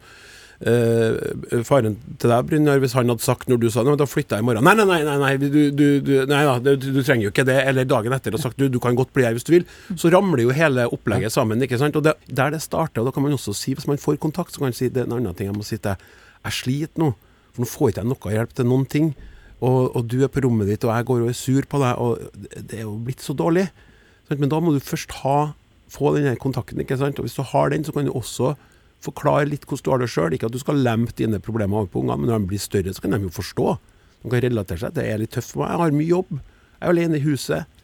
Uh, 0.63 1.59
faren 1.67 1.97
til 2.21 2.31
deg, 2.31 2.45
Brynjar, 2.47 2.79
hvis 2.79 2.93
han 2.95 3.09
hadde 3.11 3.25
sagt 3.25 3.49
når 3.51 3.57
du 3.59 3.65
sa 3.73 3.81
det, 3.83 3.97
da 3.99 4.05
flytter 4.07 4.39
jeg 4.39 4.45
i 4.45 4.47
morgen 4.47 4.63
Nei, 4.63 4.71
nei, 4.79 4.99
nei, 5.03 5.15
nei, 5.19 5.31
du, 5.41 5.47
du, 5.75 5.83
du, 5.99 6.11
nei 6.29 6.43
da, 6.47 6.75
du, 6.79 7.01
trenger 7.03 7.25
jo 7.25 7.33
ikke 7.33 7.43
det. 7.49 7.57
Eller 7.67 7.89
dagen 7.89 8.15
etter 8.15 8.37
og 8.37 8.39
sagt 8.39 8.61
du, 8.61 8.69
du 8.71 8.79
kan 8.83 8.95
godt 8.95 9.11
bli 9.15 9.25
her 9.27 9.35
hvis 9.35 9.47
du 9.47 9.51
vil. 9.57 9.67
Så 9.99 10.11
ramler 10.13 10.45
jo 10.45 10.55
hele 10.55 10.87
opplegget 10.95 11.35
sammen. 11.35 11.61
ikke 11.65 11.81
sant? 11.81 11.99
Og 11.99 12.05
det, 12.07 12.15
Der 12.29 12.55
det 12.55 12.61
starter, 12.63 13.03
og 13.03 13.09
da 13.09 13.15
kan 13.15 13.25
man 13.25 13.35
også 13.35 13.55
si, 13.57 13.75
hvis 13.75 13.89
man 13.89 13.99
får 13.99 14.21
kontakt, 14.23 14.53
så 14.53 14.61
kan 14.61 14.71
man 14.71 14.77
si 14.77 14.87
det 14.87 15.03
er 15.03 15.09
en 15.09 15.17
annen 15.19 15.35
ting 15.35 15.51
jeg 15.51 15.57
må 15.57 15.67
si 15.67 15.75
til 15.75 15.89
deg. 15.91 16.09
Jeg 16.43 16.59
sliter 16.59 17.03
nå, 17.03 17.13
for 17.51 17.63
nå 17.63 17.69
får 17.69 17.91
ikke 17.91 18.03
jeg 18.03 18.11
noe 18.13 18.35
hjelp 18.37 18.55
til 18.55 18.69
noen 18.69 18.89
ting. 18.95 19.13
Og, 19.63 19.95
og, 19.95 20.01
du 20.11 20.23
er 20.23 20.31
på 20.31 20.43
rommet 20.43 20.67
ditt, 20.71 20.83
og 20.87 20.91
jeg 20.91 21.07
går 21.07 21.23
og 21.23 21.31
er 21.31 21.39
sur 21.39 21.67
på 21.71 21.79
deg, 21.83 21.99
og 22.03 22.47
det 22.55 22.81
er 22.81 22.85
jo 22.87 22.97
blitt 23.03 23.23
så 23.23 23.35
dårlig. 23.35 23.69
Men 24.31 24.51
da 24.51 24.59
må 24.63 24.73
du 24.75 24.83
først 24.83 25.11
ha, 25.21 25.53
få 25.91 26.15
den 26.17 26.35
kontakten, 26.41 26.81
ikke 26.83 26.99
sant. 26.99 27.19
Og 27.19 27.27
hvis 27.27 27.37
du 27.37 27.43
har 27.47 27.71
den, 27.71 27.85
så 27.87 27.95
kan 27.95 28.07
du 28.07 28.15
også 28.15 28.55
Forklar 29.03 29.49
litt 29.49 29.65
hvordan 29.67 29.83
du 29.83 29.91
har 29.91 30.03
det 30.03 30.11
sjøl. 30.13 30.35
Ikke 30.35 30.47
at 30.47 30.55
du 30.55 30.61
skal 30.61 30.79
lempe 30.79 31.15
dine 31.19 31.41
problemer 31.43 31.81
over 31.81 31.91
på 31.91 32.03
ungene, 32.03 32.21
men 32.21 32.31
når 32.31 32.43
de 32.43 32.51
blir 32.53 32.63
større, 32.63 32.93
så 32.95 33.03
kan 33.03 33.15
de 33.15 33.25
jo 33.25 33.33
forstå. 33.33 33.75
De 34.23 34.31
kan 34.31 34.43
relatere 34.45 34.79
seg. 34.85 34.95
Det 34.95 35.05
er 35.09 35.19
litt 35.19 35.33
tøft 35.35 35.53
for 35.53 35.63
meg. 35.63 35.73
Jeg 35.73 35.83
har 35.83 35.97
mye 35.99 36.09
jobb. 36.09 36.31
Jeg 36.37 36.85
er 36.85 36.93
alene 36.93 37.19
i 37.19 37.25
huset. 37.25 37.81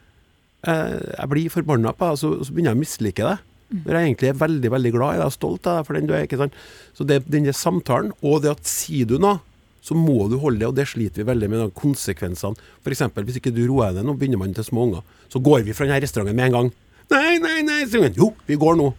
Jeg 0.64 1.32
blir 1.32 1.54
forbanna 1.54 1.94
på 1.96 2.10
deg, 2.10 2.22
så, 2.22 2.32
så 2.44 2.56
begynner 2.56 2.74
jeg 2.74 2.80
å 2.80 2.84
mislike 2.86 3.28
deg. 3.28 3.46
Når 3.70 3.94
jeg 3.94 4.08
egentlig 4.08 4.30
er 4.32 4.40
veldig 4.40 4.72
veldig 4.74 4.92
glad 4.96 5.16
i 5.16 5.20
deg 5.20 5.28
og 5.30 5.36
stolt 5.36 5.68
av 5.70 5.78
deg 5.78 5.88
for 5.88 5.98
den 5.98 6.08
du 6.10 6.16
er. 6.16 6.26
ikke 6.26 6.40
sant? 6.42 6.56
Så 6.98 7.06
det, 7.06 7.20
denne 7.30 7.54
samtalen, 7.54 8.16
og 8.26 8.42
det 8.44 8.56
at 8.56 8.70
sier 8.70 9.10
du 9.10 9.20
noe, 9.22 9.44
så 9.86 9.96
må 9.96 10.26
du 10.28 10.36
holde 10.42 10.60
det, 10.60 10.68
og 10.68 10.76
det 10.76 10.88
sliter 10.92 11.22
vi 11.22 11.30
veldig 11.30 11.50
med. 11.52 11.68
konsekvensene. 11.78 12.58
F.eks. 12.84 13.06
hvis 13.16 13.40
ikke 13.40 13.54
du 13.56 13.62
roer 13.70 13.94
deg 13.96 14.08
nå, 14.08 14.16
begynner 14.20 14.42
man 14.42 14.56
til 14.58 14.66
små 14.68 14.90
unger, 14.90 15.06
så 15.32 15.40
går 15.44 15.64
vi 15.68 15.76
fra 15.78 15.88
denne 15.88 16.02
restauranten 16.04 16.36
med 16.36 16.50
en 16.50 16.58
gang. 16.58 16.72
Nei, 17.14 17.38
nei, 17.42 17.62
nei. 17.66 18.10
Jo, 18.18 18.34
vi 18.48 18.58
går 18.60 18.76
nå 18.80 18.90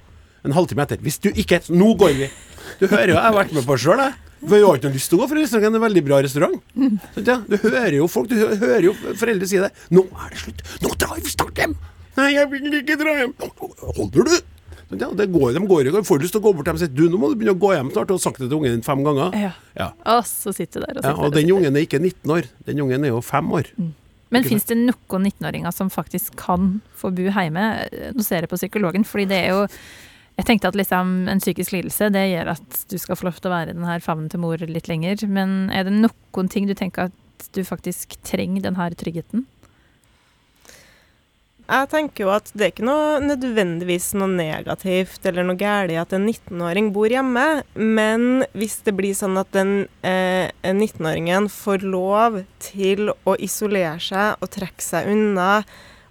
en 0.46 0.56
halvtime 0.56 0.86
etter. 0.86 1.00
Hvis 1.04 1.20
du 1.22 1.30
ikke 1.30 1.60
Nå 1.70 1.94
går 2.00 2.16
vi! 2.16 2.28
Du 2.80 2.86
hører 2.86 3.12
jo, 3.12 3.16
jeg 3.16 3.24
har 3.26 3.34
vært 3.34 3.54
med 3.56 3.66
på 3.66 3.76
det 3.76 3.82
sjøl, 3.84 4.00
jeg. 4.00 4.18
For 4.40 4.56
jeg 4.56 4.64
har 4.64 4.78
ikke 4.78 4.88
noe 4.88 4.96
lyst 4.96 5.10
til 5.12 5.18
å 5.18 5.20
gå, 5.20 5.26
for 5.28 5.40
restauranten 5.40 5.74
er 5.74 5.80
en 5.80 5.84
veldig 5.84 6.02
bra 6.06 6.20
restaurant. 6.24 6.54
Så, 7.12 7.24
ja, 7.26 7.36
du 7.44 7.56
hører 7.60 7.96
jo 7.98 8.06
folk, 8.08 8.30
du 8.30 8.38
hører 8.40 8.86
jo 8.86 8.94
foreldre 9.20 9.48
si 9.50 9.60
det. 9.60 9.68
'Nå 9.92 10.06
er 10.06 10.32
det 10.32 10.40
slutt! 10.40 10.62
Nå 10.80 10.94
drar 10.96 11.18
vi 11.18 11.34
snart 11.34 11.60
hjem!' 11.60 11.76
'Nei, 12.16 12.30
jeg 12.38 12.50
vil 12.54 12.78
ikke 12.80 12.96
dra 13.02 13.16
hjem.' 13.20 13.36
Holder 13.98 14.30
du? 14.30 14.38
Ja, 14.90 15.06
det 15.14 15.28
går, 15.30 15.52
de 15.54 15.60
går 15.70 15.86
jo, 15.86 16.00
får 16.02 16.24
lyst 16.24 16.34
til 16.34 16.40
å 16.40 16.46
gå 16.48 16.54
bort 16.56 16.66
til 16.66 16.72
dem 16.72 16.80
og 16.80 16.82
si 16.82 16.88
'du, 16.88 17.04
nå 17.12 17.20
må 17.20 17.30
du 17.30 17.36
begynne 17.36 17.56
å 17.58 17.60
gå 17.60 17.74
hjem 17.76 17.92
snart', 17.92 18.16
og 18.16 18.22
sagt 18.22 18.40
det 18.40 18.48
til 18.48 18.56
ungen 18.56 18.78
din 18.78 18.86
fem 18.86 19.04
ganger. 19.04 19.36
Ja. 19.36 19.52
ja. 19.76 19.92
Og 20.16 20.24
så 20.26 20.56
sitter 20.56 20.80
du 20.80 20.88
der 20.88 20.96
og 20.96 21.04
sitter 21.04 21.20
ja, 21.20 21.28
Og 21.28 21.36
den 21.36 21.52
ungen 21.52 21.76
er 21.76 21.84
ikke 21.84 22.00
19 22.00 22.36
år, 22.38 22.48
den 22.64 22.80
ungen 22.80 23.04
er 23.04 23.12
jo 23.12 23.20
fem 23.20 23.52
år. 23.52 23.68
Mm. 23.76 23.92
Men 24.30 24.46
fins 24.46 24.64
det 24.68 24.76
noen 24.78 25.26
19-åringer 25.26 25.74
som 25.74 25.90
faktisk 25.90 26.36
kan 26.38 26.76
få 26.96 27.10
bo 27.12 27.26
hjemme? 27.26 27.64
Nå 28.14 28.22
ser 28.22 28.46
jeg 28.46 28.50
på 28.50 28.58
psykologen, 28.60 29.04
fordi 29.04 29.26
det 29.32 29.40
er 29.42 29.56
jo 29.56 29.64
jeg 30.40 30.46
tenkte 30.48 30.70
at 30.70 30.78
liksom 30.78 31.28
en 31.28 31.40
psykisk 31.42 31.74
lidelse 31.74 32.08
det 32.14 32.24
gjør 32.30 32.54
at 32.54 32.82
du 32.88 32.96
skal 33.00 33.18
få 33.18 33.28
lov 33.28 33.40
til 33.40 33.50
å 33.50 33.54
være 33.54 33.72
i 33.72 33.76
denne 33.76 34.00
favnen 34.00 34.30
til 34.32 34.40
mor 34.40 34.62
litt 34.64 34.88
lenger. 34.88 35.26
Men 35.28 35.68
er 35.74 35.84
det 35.84 35.96
noen 35.98 36.52
ting 36.52 36.68
du 36.68 36.72
tenker 36.78 37.10
at 37.10 37.48
du 37.56 37.60
faktisk 37.66 38.16
trenger 38.24 38.64
denne 38.64 38.86
tryggheten? 38.96 39.44
Jeg 41.70 41.86
tenker 41.92 42.24
jo 42.24 42.32
at 42.34 42.48
det 42.50 42.64
er 42.64 42.72
ikke 42.72 42.88
noe 42.88 43.20
nødvendigvis 43.22 44.08
noe 44.18 44.32
negativt 44.32 45.28
eller 45.28 45.44
noe 45.46 45.60
galt 45.60 45.94
at 46.02 46.16
en 46.16 46.24
19-åring 46.26 46.88
bor 46.96 47.12
hjemme, 47.12 47.44
men 47.78 48.42
hvis 48.58 48.80
det 48.88 48.96
blir 48.98 49.14
sånn 49.14 49.38
at 49.38 49.52
den 49.54 49.84
eh, 50.02 50.50
19-åringen 50.66 51.46
får 51.52 51.86
lov 51.86 52.40
til 52.64 53.12
å 53.12 53.36
isolere 53.38 54.00
seg 54.02 54.42
og 54.42 54.50
trekke 54.56 54.82
seg 54.82 55.12
unna 55.14 55.52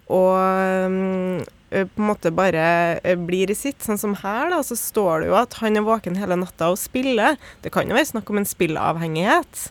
og 0.07 0.31
Eh, 0.39 1.43
på 1.69 2.01
en 2.01 2.09
måte 2.09 2.31
bare 2.33 2.63
eh, 3.03 3.17
blir 3.17 3.51
i 3.51 3.57
sitt. 3.57 3.81
Sånn 3.85 3.99
som 4.01 4.15
her, 4.21 4.49
da, 4.53 4.61
så 4.65 4.77
står 4.79 5.23
det 5.23 5.31
jo 5.31 5.37
at 5.39 5.59
han 5.61 5.77
er 5.77 5.85
våken 5.85 6.17
hele 6.19 6.39
natta 6.39 6.71
og 6.73 6.79
spiller. 6.81 7.37
Det 7.63 7.73
kan 7.75 7.89
jo 7.89 7.97
være 7.97 8.11
snakk 8.13 8.31
om 8.31 8.41
en 8.41 8.49
spilleavhengighet. 8.49 9.67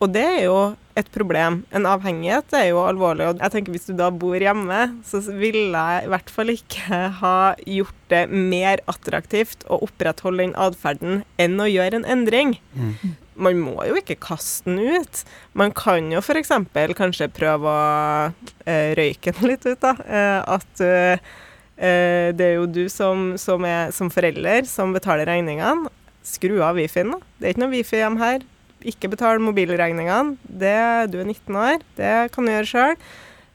Og 0.00 0.14
det 0.14 0.26
er 0.26 0.44
jo 0.46 0.58
et 1.00 1.12
problem. 1.14 1.62
En 1.74 1.88
avhengighet 1.88 2.54
er 2.56 2.68
jo 2.70 2.82
alvorlig. 2.84 3.30
Og 3.30 3.42
jeg 3.42 3.54
tenker 3.54 3.74
hvis 3.74 3.88
du 3.90 3.94
da 3.98 4.10
bor 4.12 4.38
hjemme, 4.40 4.82
så 5.06 5.22
ville 5.28 5.70
jeg 5.70 6.06
i 6.06 6.12
hvert 6.12 6.34
fall 6.34 6.54
ikke 6.54 7.00
ha 7.22 7.38
gjort 7.64 8.06
det 8.10 8.26
mer 8.30 8.82
attraktivt 8.90 9.66
å 9.70 9.82
opprettholde 9.86 10.46
den 10.46 10.54
atferden 10.58 11.24
enn 11.40 11.60
å 11.62 11.68
gjøre 11.70 12.00
en 12.00 12.08
endring. 12.18 12.56
Mm 12.74 13.16
man 13.40 13.60
må 13.60 13.76
jo 13.88 13.98
ikke 13.98 14.18
kaste 14.20 14.68
den 14.68 15.00
ut. 15.00 15.22
Man 15.56 15.72
kan 15.76 16.10
jo 16.12 16.20
f.eks. 16.22 16.52
kanskje 16.98 17.30
prøve 17.32 17.70
å 17.70 17.84
eh, 18.66 18.92
røyke 18.98 19.34
den 19.36 19.48
litt 19.52 19.66
ut, 19.66 19.80
da. 19.82 19.94
Eh, 20.04 20.38
at 20.56 20.84
eh, 20.84 21.32
det 22.36 22.46
er 22.46 22.58
jo 22.58 22.68
du 22.68 22.84
som, 22.92 23.32
som, 23.40 23.64
er 23.64 23.94
som 23.96 24.12
forelder 24.12 24.68
som 24.68 24.92
betaler 24.96 25.28
regningene. 25.30 25.88
Skru 26.26 26.58
av 26.60 26.76
wifien, 26.76 27.14
da. 27.14 27.20
Det 27.38 27.48
er 27.48 27.54
ikke 27.54 27.64
noe 27.64 27.72
wifi 27.72 28.02
hjemme 28.02 28.20
her. 28.20 28.44
Ikke 28.88 29.10
betal 29.12 29.42
mobilregningene. 29.44 30.38
Det, 30.44 30.78
du 31.12 31.18
er 31.20 31.26
19 31.26 31.58
år, 31.60 31.82
det 31.98 32.14
kan 32.34 32.46
du 32.46 32.52
gjøre 32.54 32.70
sjøl. 32.70 32.96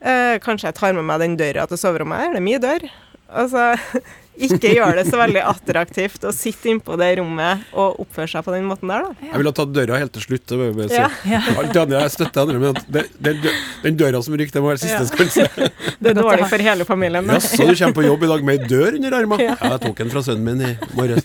Eh, 0.06 0.36
kanskje 0.44 0.70
jeg 0.70 0.78
tar 0.78 0.94
med 0.94 1.08
meg 1.08 1.24
den 1.24 1.40
døra 1.40 1.66
til 1.70 1.82
soverommet 1.82 2.22
her. 2.22 2.36
Det 2.36 2.42
er 2.42 2.46
mye 2.46 2.62
dør. 2.62 2.86
Altså 3.26 3.74
ikke 4.46 4.74
gjør 4.76 4.98
det 5.00 5.06
så 5.08 5.18
veldig 5.18 5.42
attraktivt 5.48 6.26
å 6.28 6.32
sitte 6.36 6.70
innpå 6.70 6.98
det 7.00 7.08
rommet 7.22 7.64
og 7.74 8.02
oppføre 8.04 8.28
seg 8.30 8.44
på 8.46 8.54
den 8.54 8.68
måten 8.68 8.92
der, 8.92 9.08
da. 9.08 9.30
Jeg 9.30 9.40
ville 9.40 9.54
ha 9.54 9.58
tatt 9.58 9.72
døra 9.74 10.00
helt 10.02 10.14
til 10.18 10.26
slutt. 10.26 10.46
Det 10.52 10.90
ja. 10.92 11.08
Ja. 11.30 11.42
andre, 11.64 12.02
jeg 12.04 12.14
støtter 12.18 12.44
andre, 12.44 12.60
men 12.62 12.80
det, 12.92 13.06
det, 13.18 13.54
den 13.86 14.00
døra 14.00 14.22
som 14.26 14.36
ryker, 14.36 14.54
det 14.58 14.64
må 14.64 14.74
være 14.74 14.84
siste 14.84 15.08
skanse. 15.12 15.48
Ja. 15.48 15.72
Det 16.06 16.12
er 16.12 16.18
dårlig 16.20 16.46
for 16.52 16.62
hele 16.62 16.86
familien. 16.86 17.26
Da. 17.26 17.38
Jaså, 17.40 17.66
du 17.66 17.72
kommer 17.80 17.96
på 17.96 18.04
jobb 18.06 18.26
i 18.26 18.28
dag 18.30 18.44
med 18.46 18.60
ei 18.60 18.68
dør 18.70 18.98
under 19.00 19.16
armen? 19.16 19.42
Ja. 19.42 19.56
ja, 19.56 19.70
jeg 19.74 19.82
tok 19.86 20.02
den 20.04 20.12
fra 20.12 20.22
sønnen 20.28 20.46
min 20.46 20.60
i 20.68 20.74
morges. 20.94 21.24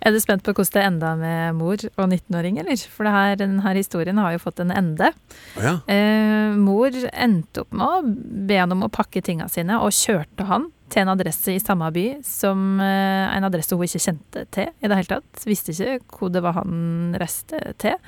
Er 0.00 0.14
du 0.14 0.20
spent 0.22 0.44
på 0.46 0.54
hvordan 0.54 0.74
det 0.74 0.86
enda 0.86 1.12
med 1.18 1.58
mor 1.58 1.82
og 1.88 2.04
19-åring, 2.06 2.58
eller? 2.62 2.80
For 2.92 3.08
det 3.08 3.14
her, 3.14 3.36
denne 3.40 3.74
historien 3.76 4.20
har 4.22 4.34
jo 4.34 4.42
fått 4.42 4.62
en 4.62 4.72
ende. 4.74 5.12
Ja. 5.58 5.78
Eh, 5.90 6.56
mor 6.58 6.94
endte 7.12 7.64
opp 7.64 7.74
med 7.74 7.86
å 7.86 8.02
be 8.48 8.58
han 8.60 8.74
om 8.74 8.86
å 8.86 8.92
pakke 8.92 9.22
tinga 9.24 9.48
sine, 9.52 9.80
og 9.82 9.94
kjørte 9.96 10.46
han 10.48 10.68
til 10.88 11.02
en 11.02 11.12
adresse 11.12 11.52
i 11.52 11.60
samme 11.60 11.90
by 11.92 12.06
som 12.24 12.78
eh, 12.80 13.26
en 13.34 13.46
adresse 13.48 13.76
hun 13.76 13.84
ikke 13.84 14.02
kjente 14.06 14.44
til 14.54 14.70
i 14.70 14.88
det 14.88 15.00
hele 15.00 15.18
tatt. 15.18 15.46
Visste 15.48 15.74
ikke 15.74 15.98
hvor 16.18 16.32
det 16.32 16.44
var 16.44 16.56
han 16.60 17.16
reiste 17.20 17.60
til. 17.82 17.98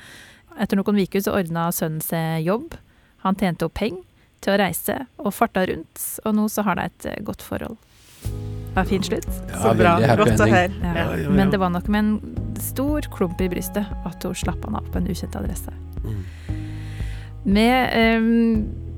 Etter 0.59 0.79
noen 0.79 1.03
uker 1.03 1.23
så 1.23 1.35
ordna 1.37 1.69
sønnen 1.75 2.01
seg 2.03 2.47
jobb. 2.47 2.75
Han 3.25 3.37
tjente 3.37 3.67
opp 3.67 3.77
penger 3.77 4.03
til 4.41 4.55
å 4.55 4.59
reise, 4.63 4.95
og 5.21 5.33
farta 5.37 5.63
rundt. 5.69 6.01
Og 6.25 6.33
nå 6.33 6.47
så 6.49 6.65
har 6.65 6.79
de 6.79 6.89
et 6.89 7.09
eh, 7.11 7.23
godt 7.25 7.45
forhold. 7.45 7.77
Det 8.23 8.75
var 8.75 8.87
fin 8.87 9.03
slutt. 9.03 9.27
Så 9.61 9.73
bra. 9.75 9.97
Godt 10.21 10.39
å 10.39 10.47
høre. 10.47 10.69
Ja. 10.79 11.07
Men 11.29 11.51
det 11.51 11.59
var 11.59 11.73
nok 11.73 11.89
med 11.91 12.05
en 12.05 12.13
stor 12.61 13.07
klump 13.11 13.41
i 13.41 13.49
brystet 13.51 13.89
at 14.07 14.23
hun 14.23 14.37
slapp 14.37 14.63
han 14.63 14.77
av 14.79 14.87
på 14.93 15.01
en 15.01 15.09
ukjent 15.11 15.35
adresse. 15.35 15.73
Mm. 16.05 16.21
Med 17.43 17.97
ehm, 17.97 18.29
er 18.29 18.90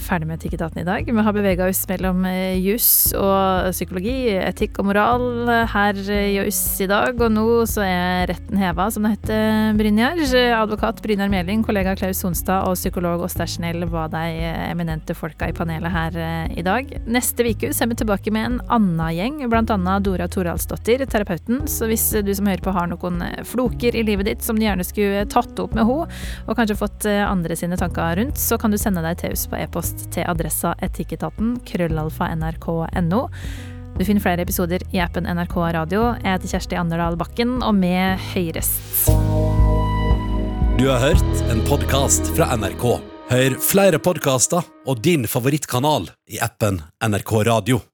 ferdig 0.00 0.28
med 0.30 0.40
Tikketaten 0.42 0.82
i 0.82 0.86
dag. 0.86 1.06
Vi 1.06 1.24
har 1.26 1.36
bevega 1.36 1.68
oss 1.70 1.82
mellom 1.90 2.24
eh, 2.28 2.58
juss 2.60 3.12
og 3.16 3.70
psykologi, 3.74 4.32
etikk 4.40 4.80
og 4.80 4.90
moral 4.90 5.50
her 5.72 5.98
i 6.14 6.36
juss 6.38 6.62
i 6.82 6.88
dag. 6.90 7.14
Og 7.20 7.32
nå 7.34 7.46
så 7.70 7.84
er 7.86 8.30
retten 8.32 8.60
heva, 8.60 8.88
som 8.92 9.06
det 9.06 9.14
heter, 9.16 9.74
Brynjar. 9.78 10.22
Advokat 10.56 11.02
Brynjar 11.04 11.30
Meling, 11.32 11.64
kollega 11.66 11.94
Klaus 11.98 12.22
Sonstad 12.22 12.68
og 12.68 12.78
psykolog 12.78 13.24
Åsta 13.26 13.46
Schnell 13.48 13.84
var 13.90 14.10
de 14.12 14.24
eminente 14.70 15.14
folka 15.14 15.48
i 15.50 15.54
panelet 15.56 15.92
her 15.92 16.18
eh, 16.20 16.58
i 16.58 16.64
dag. 16.66 16.90
Neste 17.10 17.44
uke 17.46 17.70
er 17.70 17.90
vi 17.90 17.98
tilbake 17.98 18.32
med 18.34 18.46
en 18.46 18.58
annen 18.72 19.14
gjeng, 19.16 19.40
annet 19.50 20.04
Dora 20.06 20.28
Toralsdottir, 20.30 21.04
terapeuten. 21.10 21.64
Så 21.70 21.88
hvis 21.90 22.06
du 22.24 22.32
som 22.36 22.48
hører 22.50 22.64
på 22.64 22.74
har 22.74 22.90
noen 22.90 23.22
eh, 23.26 23.42
floker 23.46 23.96
i 23.96 24.04
livet 24.06 24.28
ditt 24.30 24.46
som 24.46 24.58
du 24.58 24.64
gjerne 24.66 24.86
skulle 24.86 25.26
tatt 25.30 25.58
opp 25.62 25.76
med 25.76 25.86
henne, 25.88 26.08
og 26.46 26.56
kanskje 26.58 26.78
fått 26.78 27.08
eh, 27.10 27.22
andre 27.26 27.56
sine 27.58 27.78
tanker 27.80 28.16
rundt, 28.20 28.40
så 28.40 28.58
kan 28.60 28.72
du 28.72 28.78
sende 28.80 29.04
deg 29.04 29.20
til 29.20 29.34
oss 29.34 29.46
på 29.50 29.58
e-post 29.58 30.06
til 30.14 30.26
adressa 30.30 30.72
etikketaten 30.86 31.58
krøllalfa 31.68 32.30
nrk.no. 32.38 33.26
Du 33.98 34.06
finner 34.06 34.22
flere 34.24 34.46
episoder 34.46 34.84
i 34.94 35.02
appen 35.02 35.26
NRK 35.28 35.56
Radio. 35.76 36.06
Jeg 36.22 36.38
heter 36.38 36.54
Kjersti 36.54 36.78
Anderdal 36.80 37.18
Bakken, 37.20 37.58
og 37.66 37.74
med 37.76 38.22
høyrest. 38.30 39.10
Du 40.80 40.86
har 40.88 41.02
hørt 41.02 41.44
en 41.52 41.60
podkast 41.68 42.32
fra 42.38 42.52
NRK. 42.56 42.86
Hør 43.30 43.60
flere 43.62 44.00
podkaster 44.02 44.64
og 44.88 45.04
din 45.04 45.28
favorittkanal 45.28 46.08
i 46.32 46.40
appen 46.42 46.80
NRK 47.04 47.36
Radio. 47.50 47.84